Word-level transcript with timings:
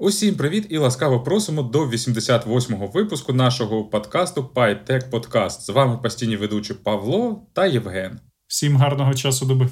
Усім 0.00 0.34
привіт 0.34 0.66
і 0.68 0.78
ласкаво 0.78 1.20
просимо 1.20 1.62
до 1.62 1.86
88-го 1.86 2.86
випуску 2.86 3.32
нашого 3.32 3.84
подкасту 3.84 4.50
PyTech 4.54 5.10
Podcast. 5.10 5.60
З 5.60 5.68
вами 5.68 5.98
постійні 5.98 6.36
ведучі 6.36 6.74
Павло 6.74 7.46
та 7.52 7.66
Євген. 7.66 8.20
Всім 8.46 8.76
гарного 8.76 9.14
часу 9.14 9.46
доби. 9.46 9.68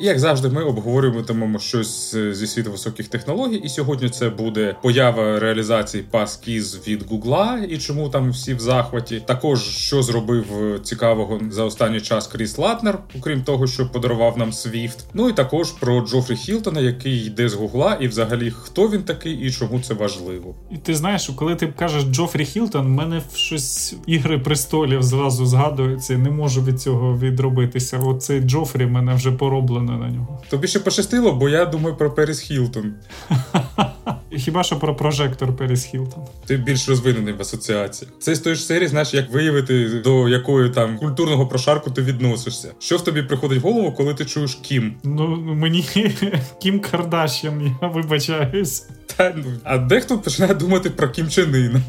Як 0.00 0.18
завжди, 0.18 0.48
ми 0.48 0.64
обговорюватимемо 0.64 1.58
щось 1.58 2.16
зі 2.16 2.46
світу 2.46 2.70
високих 2.70 3.08
технологій. 3.08 3.56
І 3.56 3.68
сьогодні 3.68 4.08
це 4.08 4.30
буде 4.30 4.76
поява 4.82 5.38
реалізації 5.38 6.04
Passkey 6.12 6.88
від 6.88 7.10
Гугла 7.10 7.60
і 7.68 7.78
чому 7.78 8.08
там 8.08 8.30
всі 8.30 8.54
в 8.54 8.60
захваті. 8.60 9.22
Також 9.26 9.62
що 9.62 10.02
зробив 10.02 10.46
цікавого 10.82 11.40
за 11.50 11.64
останній 11.64 12.00
час 12.00 12.26
Кріс 12.26 12.58
Латнер, 12.58 12.98
окрім 13.18 13.42
того, 13.42 13.66
що 13.66 13.88
подарував 13.88 14.38
нам 14.38 14.50
Swift. 14.50 14.98
Ну 15.14 15.28
і 15.28 15.32
також 15.32 15.72
про 15.72 16.00
Джофрі 16.00 16.36
Хілтона, 16.36 16.80
який 16.80 17.26
йде 17.26 17.48
з 17.48 17.54
Гугла, 17.54 17.96
і 18.00 18.08
взагалі 18.08 18.50
хто 18.50 18.88
він 18.88 19.02
такий 19.02 19.34
і 19.34 19.50
чому 19.50 19.80
це 19.80 19.94
важливо. 19.94 20.54
І 20.70 20.76
ти 20.76 20.94
знаєш, 20.94 21.30
коли 21.36 21.54
ти 21.54 21.66
кажеш 21.66 22.02
Джофрі 22.02 22.44
Хілтон, 22.44 22.86
в 22.86 22.90
мене 22.90 23.22
щось 23.34 23.94
ігри 24.06 24.38
престолів 24.38 25.02
зразу 25.02 25.46
згадується. 25.46 26.18
Не 26.18 26.30
можу 26.30 26.62
від 26.62 26.80
цього 26.80 27.18
відробитися. 27.18 27.98
Оцей 27.98 28.40
Джофрі 28.40 28.86
мене 28.86 29.14
вже 29.14 29.32
пороблено 29.32 29.87
не 29.88 29.98
на 29.98 30.08
нього. 30.08 30.42
Тобі 30.50 30.68
ще 30.68 30.80
пощастило, 30.80 31.32
бо 31.32 31.48
я 31.48 31.64
думаю 31.66 31.96
про 31.96 32.14
Періс 32.14 32.40
Хілтон. 32.40 32.94
Хіба 34.36 34.62
що 34.62 34.78
про 34.78 34.96
прожектор 34.96 35.56
Періс 35.56 35.84
Хілтон? 35.84 36.24
Ти 36.46 36.56
більш 36.56 36.88
розвинений 36.88 37.34
в 37.34 37.40
асоціації. 37.40 38.10
Це 38.20 38.34
з 38.34 38.40
тої 38.40 38.56
ж 38.56 38.62
серії, 38.62 38.88
знаєш, 38.88 39.14
як 39.14 39.30
виявити 39.30 39.88
до 39.88 40.28
якої 40.28 40.70
там 40.70 40.98
культурного 40.98 41.46
прошарку 41.46 41.90
ти 41.90 42.02
відносишся. 42.02 42.72
Що 42.78 42.96
в 42.96 43.04
тобі 43.04 43.22
приходить 43.22 43.62
в 43.62 43.62
голову, 43.62 43.92
коли 43.92 44.14
ти 44.14 44.24
чуєш 44.24 44.54
Кім? 44.54 44.94
Ну 45.04 45.28
мені 45.36 45.84
Кім 46.62 46.80
Кардашян, 46.80 47.76
я 47.82 47.88
вибачаюсь. 47.88 48.86
Та 49.16 49.32
ну 49.36 49.44
а 49.64 49.78
дехто 49.78 50.18
починає 50.18 50.54
думати 50.54 50.90
про 50.90 51.08
Кім 51.08 51.28
Чен 51.28 51.54
Ін. 51.54 51.82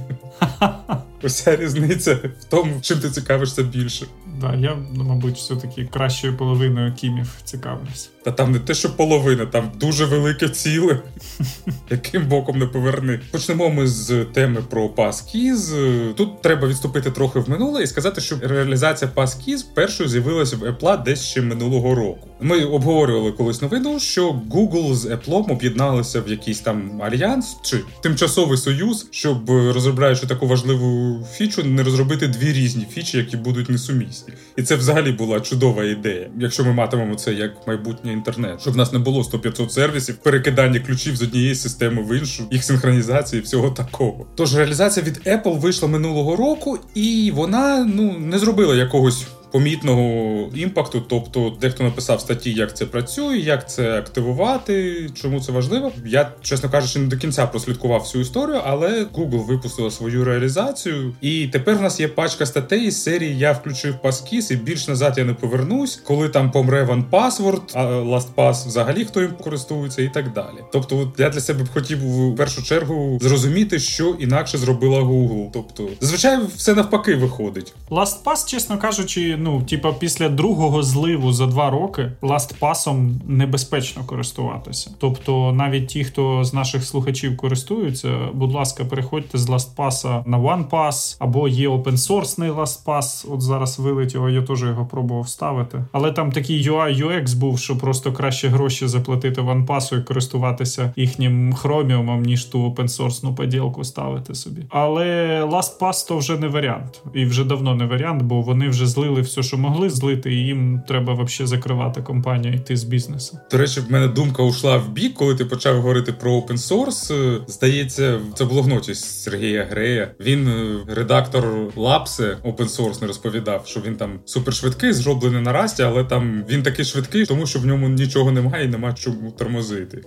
Уся 1.23 1.55
різниця 1.55 2.13
в 2.39 2.43
тому, 2.43 2.81
чим 2.81 2.99
ти 2.99 3.09
цікавишся 3.09 3.63
більше. 3.63 4.05
Да, 4.39 4.55
я, 4.55 4.77
ну, 4.95 5.03
мабуть, 5.03 5.37
все-таки 5.37 5.85
кращою 5.85 6.37
половиною 6.37 6.93
кімів 6.93 7.41
цікавлюсь. 7.43 8.11
Та 8.30 8.35
там 8.35 8.52
не 8.52 8.59
те, 8.59 8.73
що 8.73 8.95
половина, 8.95 9.45
там 9.45 9.72
дуже 9.80 10.05
велике 10.05 10.49
ціле. 10.49 10.99
Яким 11.89 12.27
боком 12.27 12.59
не 12.59 12.66
поверни. 12.66 13.19
Почнемо 13.31 13.69
ми 13.69 13.88
з 13.88 14.25
теми 14.25 14.61
про 14.69 14.88
Passkey. 14.88 16.13
Тут 16.13 16.41
треба 16.41 16.67
відступити 16.67 17.11
трохи 17.11 17.39
в 17.39 17.49
минуле 17.49 17.83
і 17.83 17.88
сказати, 17.88 18.21
що 18.21 18.36
реалізація 18.41 19.11
Passkey 19.16 19.63
першою 19.73 20.09
з'явилася 20.09 20.58
в 20.58 20.63
Apple 20.63 21.03
десь 21.03 21.25
ще 21.25 21.41
минулого 21.41 21.95
року. 21.95 22.27
Ми 22.41 22.63
обговорювали 22.63 23.31
колись 23.31 23.61
новину, 23.61 23.99
що 23.99 24.41
Google 24.52 24.95
з 24.95 25.05
Apple 25.05 25.52
об'єдналися 25.52 26.21
в 26.21 26.30
якийсь 26.30 26.59
там 26.59 27.02
альянс 27.02 27.58
чи 27.64 27.80
тимчасовий 28.03 28.58
союз, 28.58 29.08
щоб 29.11 29.49
розробляючи 29.49 30.27
таку 30.27 30.47
важливу 30.47 31.19
фічу, 31.33 31.64
не 31.64 31.83
розробити 31.83 32.27
дві 32.27 32.53
різні 32.53 32.88
фічі, 32.91 33.17
які 33.17 33.38
будуть 33.38 33.69
несумісні. 33.69 34.33
І 34.55 34.64
це 34.64 34.75
взагалі 34.75 35.11
була 35.11 35.39
чудова 35.39 35.83
ідея, 35.83 36.30
якщо 36.39 36.66
ми 36.66 36.73
матимемо 36.73 37.16
це 37.16 37.33
як 37.33 37.67
майбутнє 37.67 38.14
інтернет, 38.19 38.61
щоб 38.61 38.73
в 38.73 38.77
нас 38.77 38.93
не 38.93 38.99
було 38.99 39.21
100-500 39.21 39.69
сервісів, 39.69 40.17
перекидання 40.17 40.79
ключів 40.79 41.15
з 41.15 41.21
однієї 41.21 41.55
системи 41.55 42.03
в 42.03 42.17
іншу, 42.17 42.43
їх 42.51 42.63
синхронізації, 42.63 43.41
всього 43.41 43.69
такого. 43.69 44.25
Тож 44.35 44.55
реалізація 44.55 45.05
від 45.05 45.17
Apple 45.27 45.59
вийшла 45.59 45.87
минулого 45.87 46.35
року, 46.35 46.79
і 46.95 47.31
вона 47.35 47.85
ну 47.95 48.19
не 48.19 48.39
зробила 48.39 48.75
якогось 48.75 49.25
помітного 49.52 50.50
імпакту. 50.55 51.03
Тобто, 51.08 51.58
дехто 51.61 51.83
написав 51.83 52.22
статті, 52.22 52.53
як 52.53 52.78
це 52.78 52.86
працює, 52.86 53.38
як 53.38 53.69
це 53.69 53.97
активувати, 53.97 55.10
чому 55.14 55.42
це 55.42 55.52
важливо. 55.52 55.92
Я, 56.05 56.32
чесно 56.42 56.70
кажучи, 56.70 56.99
не 56.99 57.08
до 57.08 57.17
кінця 57.17 57.48
прослідкував 57.48 57.99
всю 57.99 58.21
історію, 58.21 58.61
але 58.65 59.04
Google 59.04 59.45
випустила 59.45 59.92
свою 59.92 60.23
реалізацію, 60.23 61.14
і 61.21 61.48
тепер 61.48 61.76
в 61.76 61.82
нас 61.82 61.99
є 61.99 62.08
пачка 62.08 62.45
статей 62.45 62.86
із 62.86 63.04
серії 63.04 63.38
Я 63.38 63.52
включив 63.52 63.95
Passkey 64.04 64.54
і 64.54 64.55
більш 64.55 64.88
назад 64.88 65.14
я 65.17 65.26
не 65.26 65.33
повернусь, 65.33 65.95
коли 65.95 66.30
там 66.30 66.52
помре 66.52 66.83
OnePassword, 66.83 67.61
а 67.73 67.86
LastPass 67.86 68.67
взагалі 68.67 69.05
хто 69.05 69.21
їм 69.21 69.32
користується, 69.43 70.02
і 70.02 70.09
так 70.14 70.33
далі. 70.33 70.58
Тобто, 70.71 71.14
я 71.17 71.30
для 71.30 71.39
себе 71.39 71.64
б 71.64 71.70
хотів 71.73 71.99
в 71.99 72.36
першу 72.36 72.64
чергу 72.64 73.20
зрозуміти, 73.21 73.80
що 73.80 74.15
інакше 74.20 74.58
зробила 74.58 75.02
Google. 75.02 75.49
Тобто, 75.54 75.89
зазвичай 76.02 76.39
все 76.55 76.73
навпаки 76.73 77.15
виходить. 77.15 77.73
LastPass, 77.89 78.48
чесно 78.48 78.77
кажучи 78.77 79.38
ну, 79.39 79.61
типа, 79.61 79.94
після 79.94 80.30
другого 80.30 80.83
зливу 80.83 81.33
за 81.33 81.45
два 81.45 81.70
роки 81.70 82.11
ластпасом 82.22 83.22
небезпечно 83.27 84.04
користуватися. 84.05 84.92
Тобто, 84.98 85.52
навіть 85.52 85.88
ті, 85.88 86.04
хто 86.04 86.44
з 86.44 86.54
наших 86.54 86.83
слухачів 86.83 87.38
користуються, 87.38 88.17
будь 88.33 88.52
ласка, 88.52 88.86
переходьте 88.86 89.38
з 89.38 89.50
ластпаса 89.50 90.23
на 90.26 90.39
OnePass, 90.39 91.17
або 91.20 91.48
є 91.48 91.70
open-source 91.70 92.54
LastPass, 92.55 93.33
От 93.33 93.42
зараз 93.42 93.80
вилетіло, 93.80 94.30
я 94.30 94.42
теж 94.42 94.61
його 94.61 94.86
пробував 94.86 95.30
ставити. 95.30 95.86
Але 95.92 96.11
там 96.11 96.32
такий 96.32 96.70
UI 96.70 97.06
UX 97.06 97.36
був, 97.36 97.60
що 97.60 97.77
просто 97.77 98.14
краще 98.14 98.48
гроші 98.48 98.88
заплатити 98.88 99.42
OnePass 99.42 100.00
і 100.00 100.04
користуватися 100.04 100.94
їхнім 100.95 101.54
хроміумом, 101.54 102.21
ніж 102.21 102.45
ту 102.45 102.70
open-source 102.70 103.36
поділку 103.36 103.83
ставити 103.83 104.36
собі. 104.36 104.61
Але 104.70 105.44
LastPass 105.44 106.08
то 106.08 106.17
вже 106.17 106.38
не 106.38 106.48
варіант, 106.48 107.02
і 107.14 107.26
вже 107.26 107.44
давно 107.44 107.76
не 107.76 107.86
варіант, 107.86 108.21
бо 108.21 108.42
вони 108.42 108.70
вже 108.70 108.88
злили 108.88 109.21
все, 109.29 109.43
що 109.43 109.57
могли 109.57 109.89
злити, 109.89 110.33
і 110.33 110.37
їм 110.37 110.81
треба 110.87 111.13
взагалі 111.13 111.49
закривати 111.49 112.01
компанію, 112.01 112.53
йти 112.53 112.77
з 112.77 112.83
бізнесу. 112.83 113.39
До 113.51 113.57
речі, 113.57 113.79
в 113.79 113.91
мене 113.91 114.07
думка 114.07 114.43
ушла 114.43 114.77
в 114.77 114.89
бік, 114.91 115.13
коли 115.13 115.35
ти 115.35 115.45
почав 115.45 115.75
говорити 115.75 116.13
про 116.13 116.31
open 116.31 116.57
source. 116.57 117.39
Здається, 117.47 118.19
це 118.35 118.45
блогноті 118.45 118.95
Сергія 118.95 119.67
Грея. 119.71 120.11
Він 120.19 120.47
е, 120.47 120.77
редактор 120.87 121.45
Лапси 121.75 122.37
open 122.43 122.67
source 122.67 123.01
не 123.01 123.07
розповідав, 123.07 123.67
що 123.67 123.79
він 123.79 123.95
там 123.95 124.19
супершвидкий, 124.25 124.93
зроблений 124.93 125.41
на 125.41 125.53
расті, 125.53 125.83
але 125.83 126.03
там 126.03 126.43
він 126.49 126.63
такий 126.63 126.85
швидкий, 126.85 127.25
тому 127.25 127.45
що 127.45 127.59
в 127.59 127.65
ньому 127.65 127.89
нічого 127.89 128.31
немає 128.31 128.65
і 128.65 128.67
нема 128.67 128.94
чому 128.94 129.31
тормозити. 129.31 130.01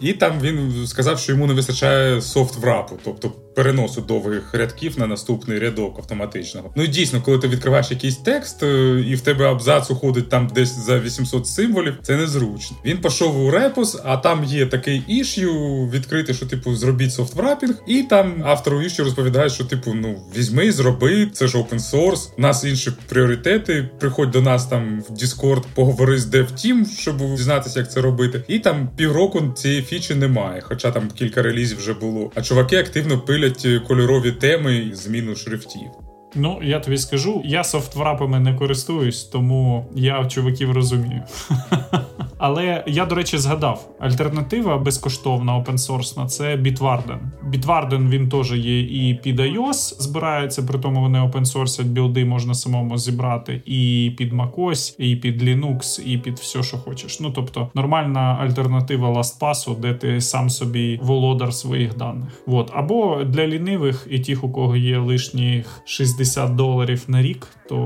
І 0.00 0.12
там 0.12 0.40
він 0.40 0.86
сказав, 0.86 1.18
що 1.18 1.32
йому 1.32 1.46
не 1.46 1.54
вистачає 1.54 2.20
софт-врапу, 2.20 2.98
тобто 3.04 3.32
переносу 3.58 4.00
довгих 4.00 4.54
рядків 4.54 4.98
на 4.98 5.06
наступний 5.06 5.58
рядок 5.58 5.98
автоматичного. 5.98 6.70
Ну 6.76 6.82
і 6.82 6.88
дійсно, 6.88 7.22
коли 7.22 7.38
ти 7.38 7.48
відкриваєш 7.48 7.90
якийсь 7.90 8.16
текст, 8.16 8.62
е, 8.62 9.04
і 9.08 9.14
в 9.14 9.20
тебе 9.20 9.50
абзац 9.50 9.90
уходить 9.90 10.28
там 10.28 10.50
десь 10.54 10.78
за 10.86 10.98
800 10.98 11.46
символів, 11.46 11.94
це 12.02 12.16
незручно. 12.16 12.76
Він 12.84 12.98
пішов 12.98 13.44
у 13.44 13.50
репос, 13.50 14.00
а 14.04 14.16
там 14.16 14.44
є 14.44 14.66
такий 14.66 15.02
іш'ю 15.08 15.52
відкритий, 15.86 16.34
що 16.34 16.46
типу 16.46 16.74
зробіть 16.74 17.10
софт-врапінг, 17.10 17.74
і 17.86 18.02
там 18.02 18.42
автору 18.44 18.82
іш'ю 18.82 19.04
розповідає, 19.04 19.50
що 19.50 19.64
типу, 19.64 19.94
ну 19.94 20.22
візьми, 20.36 20.72
зроби, 20.72 21.28
це 21.32 21.48
ж 21.48 21.58
open 21.58 21.80
source, 21.80 22.28
у 22.38 22.40
нас 22.40 22.64
інші 22.64 22.92
пріоритети. 23.08 23.88
Приходь 23.98 24.30
до 24.30 24.40
нас 24.40 24.66
там 24.66 25.02
в 25.08 25.12
Discord, 25.12 25.62
поговори 25.74 26.18
з 26.18 26.34
DevTeam, 26.34 26.98
щоб 26.98 27.18
дізнатися, 27.18 27.78
як 27.80 27.92
це 27.92 28.00
робити. 28.00 28.42
І 28.48 28.58
там 28.58 28.88
півроку 28.96 29.52
цієї 29.56 29.82
фічі 29.82 30.14
немає, 30.14 30.60
хоча 30.60 30.90
там 30.90 31.10
кілька 31.10 31.42
релізів 31.42 31.78
вже 31.78 31.92
було. 31.92 32.30
А 32.34 32.42
чуваки 32.42 32.76
активно 32.76 33.18
пилять 33.18 33.47
кольорові 33.88 34.32
теми 34.32 34.76
і 34.76 34.94
зміну 34.94 35.36
шрифтів. 35.36 36.07
Ну, 36.34 36.60
я 36.62 36.80
тобі 36.80 36.98
скажу, 36.98 37.42
я 37.44 37.64
софтврапами 37.64 38.40
не 38.40 38.54
користуюсь, 38.54 39.24
тому 39.24 39.86
я 39.94 40.24
чуваків 40.24 40.72
розумію. 40.72 41.22
Але 42.38 42.84
я, 42.86 43.06
до 43.06 43.14
речі, 43.14 43.38
згадав: 43.38 43.88
альтернатива 43.98 44.78
безкоштовна 44.78 45.56
опенсорсна 45.56 46.26
це 46.26 46.56
Bitwarden. 46.56 47.18
Bitwarden, 47.50 48.08
він 48.08 48.28
теж 48.28 48.52
є 48.52 48.80
і 48.80 49.14
під 49.14 49.40
iOS 49.40 50.02
збирається, 50.02 50.62
при 50.62 50.78
тому 50.78 51.00
вони 51.00 51.20
опенсорсять 51.20 51.86
білди, 51.86 52.24
можна 52.24 52.54
самому 52.54 52.98
зібрати, 52.98 53.62
і 53.66 54.12
під 54.18 54.32
macOS, 54.32 54.94
і 54.98 55.16
під 55.16 55.42
Linux, 55.42 56.02
і 56.06 56.18
під 56.18 56.38
все, 56.38 56.62
що 56.62 56.76
хочеш. 56.76 57.20
Ну 57.20 57.30
тобто 57.30 57.70
нормальна 57.74 58.20
альтернатива 58.20 59.10
LastPass, 59.10 59.80
де 59.80 59.94
ти 59.94 60.20
сам 60.20 60.50
собі 60.50 61.00
володар 61.02 61.54
своїх 61.54 61.96
даних. 61.96 62.28
От. 62.46 62.70
Або 62.74 63.24
для 63.24 63.46
лінивих 63.46 64.06
і 64.10 64.18
тих, 64.18 64.44
у 64.44 64.50
кого 64.50 64.76
є 64.76 64.98
лишніх 64.98 65.80
60 65.84 66.17
доларів 66.48 67.04
на 67.08 67.22
рік, 67.22 67.46
то 67.68 67.76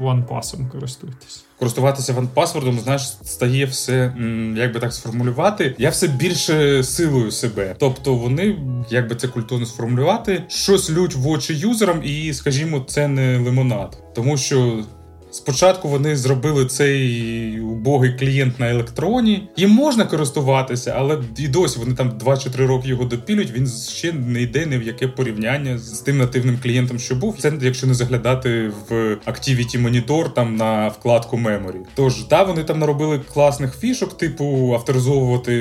OnePass 0.00 0.68
користуйтесь 0.68 1.44
користуватися 1.58 2.12
ванпасвордом, 2.12 2.80
знаєш, 2.80 3.02
стає 3.24 3.66
все, 3.66 4.14
як 4.56 4.74
би 4.74 4.80
так 4.80 4.92
сформулювати, 4.92 5.74
я 5.78 5.90
все 5.90 6.08
більше 6.08 6.84
силою 6.84 7.30
себе. 7.30 7.76
Тобто 7.78 8.14
вони, 8.14 8.58
як 8.90 9.08
би 9.08 9.16
це 9.16 9.28
культурно 9.28 9.66
сформулювати, 9.66 10.42
щось 10.48 10.90
лють 10.90 11.14
в 11.14 11.28
очі 11.28 11.54
юзерам, 11.54 12.00
і, 12.04 12.34
скажімо, 12.34 12.84
це 12.88 13.08
не 13.08 13.38
лимонад, 13.38 14.02
тому 14.14 14.36
що. 14.36 14.84
Спочатку 15.34 15.88
вони 15.88 16.16
зробили 16.16 16.66
цей 16.66 17.60
убогий 17.60 18.12
клієнт 18.18 18.60
на 18.60 18.70
електроні. 18.70 19.48
Їм 19.56 19.70
можна 19.70 20.04
користуватися, 20.04 20.94
але 20.98 21.22
і 21.36 21.48
досі 21.48 21.78
вони 21.78 21.94
там 21.94 22.18
2 22.18 22.36
чи 22.36 22.50
3 22.50 22.66
роки 22.66 22.88
його 22.88 23.04
допілюють. 23.04 23.52
Він 23.52 23.68
ще 23.88 24.12
не 24.12 24.42
йде 24.42 24.66
ні 24.66 24.78
в 24.78 24.82
яке 24.82 25.08
порівняння 25.08 25.78
з 25.78 26.00
тим 26.00 26.18
нативним 26.18 26.58
клієнтом, 26.62 26.98
що 26.98 27.14
був. 27.14 27.36
Це 27.38 27.52
якщо 27.60 27.86
не 27.86 27.94
заглядати 27.94 28.72
в 28.88 28.92
Activity 29.26 29.82
Monitor 29.82 30.32
там 30.34 30.56
на 30.56 30.88
вкладку 30.88 31.36
Memory. 31.36 31.78
Тож 31.94 32.14
та 32.14 32.42
вони 32.42 32.64
там 32.64 32.78
наробили 32.78 33.20
класних 33.32 33.78
фішок, 33.78 34.16
типу 34.16 34.72
авторизовувати 34.74 35.52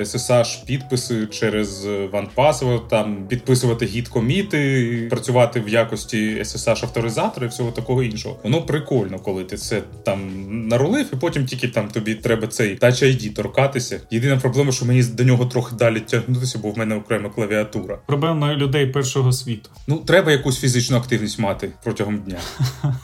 SSH 0.00 0.64
підписи 0.66 1.26
через 1.26 1.86
OnePassword, 1.86 2.88
там 2.88 3.26
підписувати 3.28 3.86
гід 3.86 4.08
коміти, 4.08 5.06
працювати 5.10 5.60
в 5.60 5.68
якості 5.68 6.36
SSH 6.40 6.84
авторизатора 6.84 7.46
і 7.46 7.48
всього 7.48 7.70
такого 7.70 8.02
іншого. 8.02 8.36
Воно 8.44 8.62
прикольно, 8.62 8.97
коли 9.24 9.44
ти 9.44 9.56
це 9.56 9.82
там 10.04 10.18
нарулив, 10.68 11.06
і 11.12 11.16
потім 11.16 11.46
тільки 11.46 11.68
там 11.68 11.88
тобі 11.88 12.14
треба 12.14 12.46
цей 12.46 12.78
Touch 12.78 13.04
ID 13.04 13.34
торкатися. 13.34 14.00
Єдина 14.10 14.36
проблема, 14.36 14.72
що 14.72 14.84
мені 14.86 15.02
до 15.02 15.24
нього 15.24 15.46
трохи 15.46 15.76
далі 15.76 16.00
тягнутися, 16.00 16.58
бо 16.58 16.70
в 16.70 16.78
мене 16.78 16.94
окрема 16.94 17.28
клавіатура. 17.28 17.98
Проблема 18.06 18.54
людей 18.54 18.86
першого 18.86 19.32
світу. 19.32 19.70
Ну 19.86 19.96
треба 19.96 20.32
якусь 20.32 20.60
фізичну 20.60 20.96
активність 20.96 21.38
мати 21.38 21.72
протягом 21.84 22.18
дня. 22.18 22.38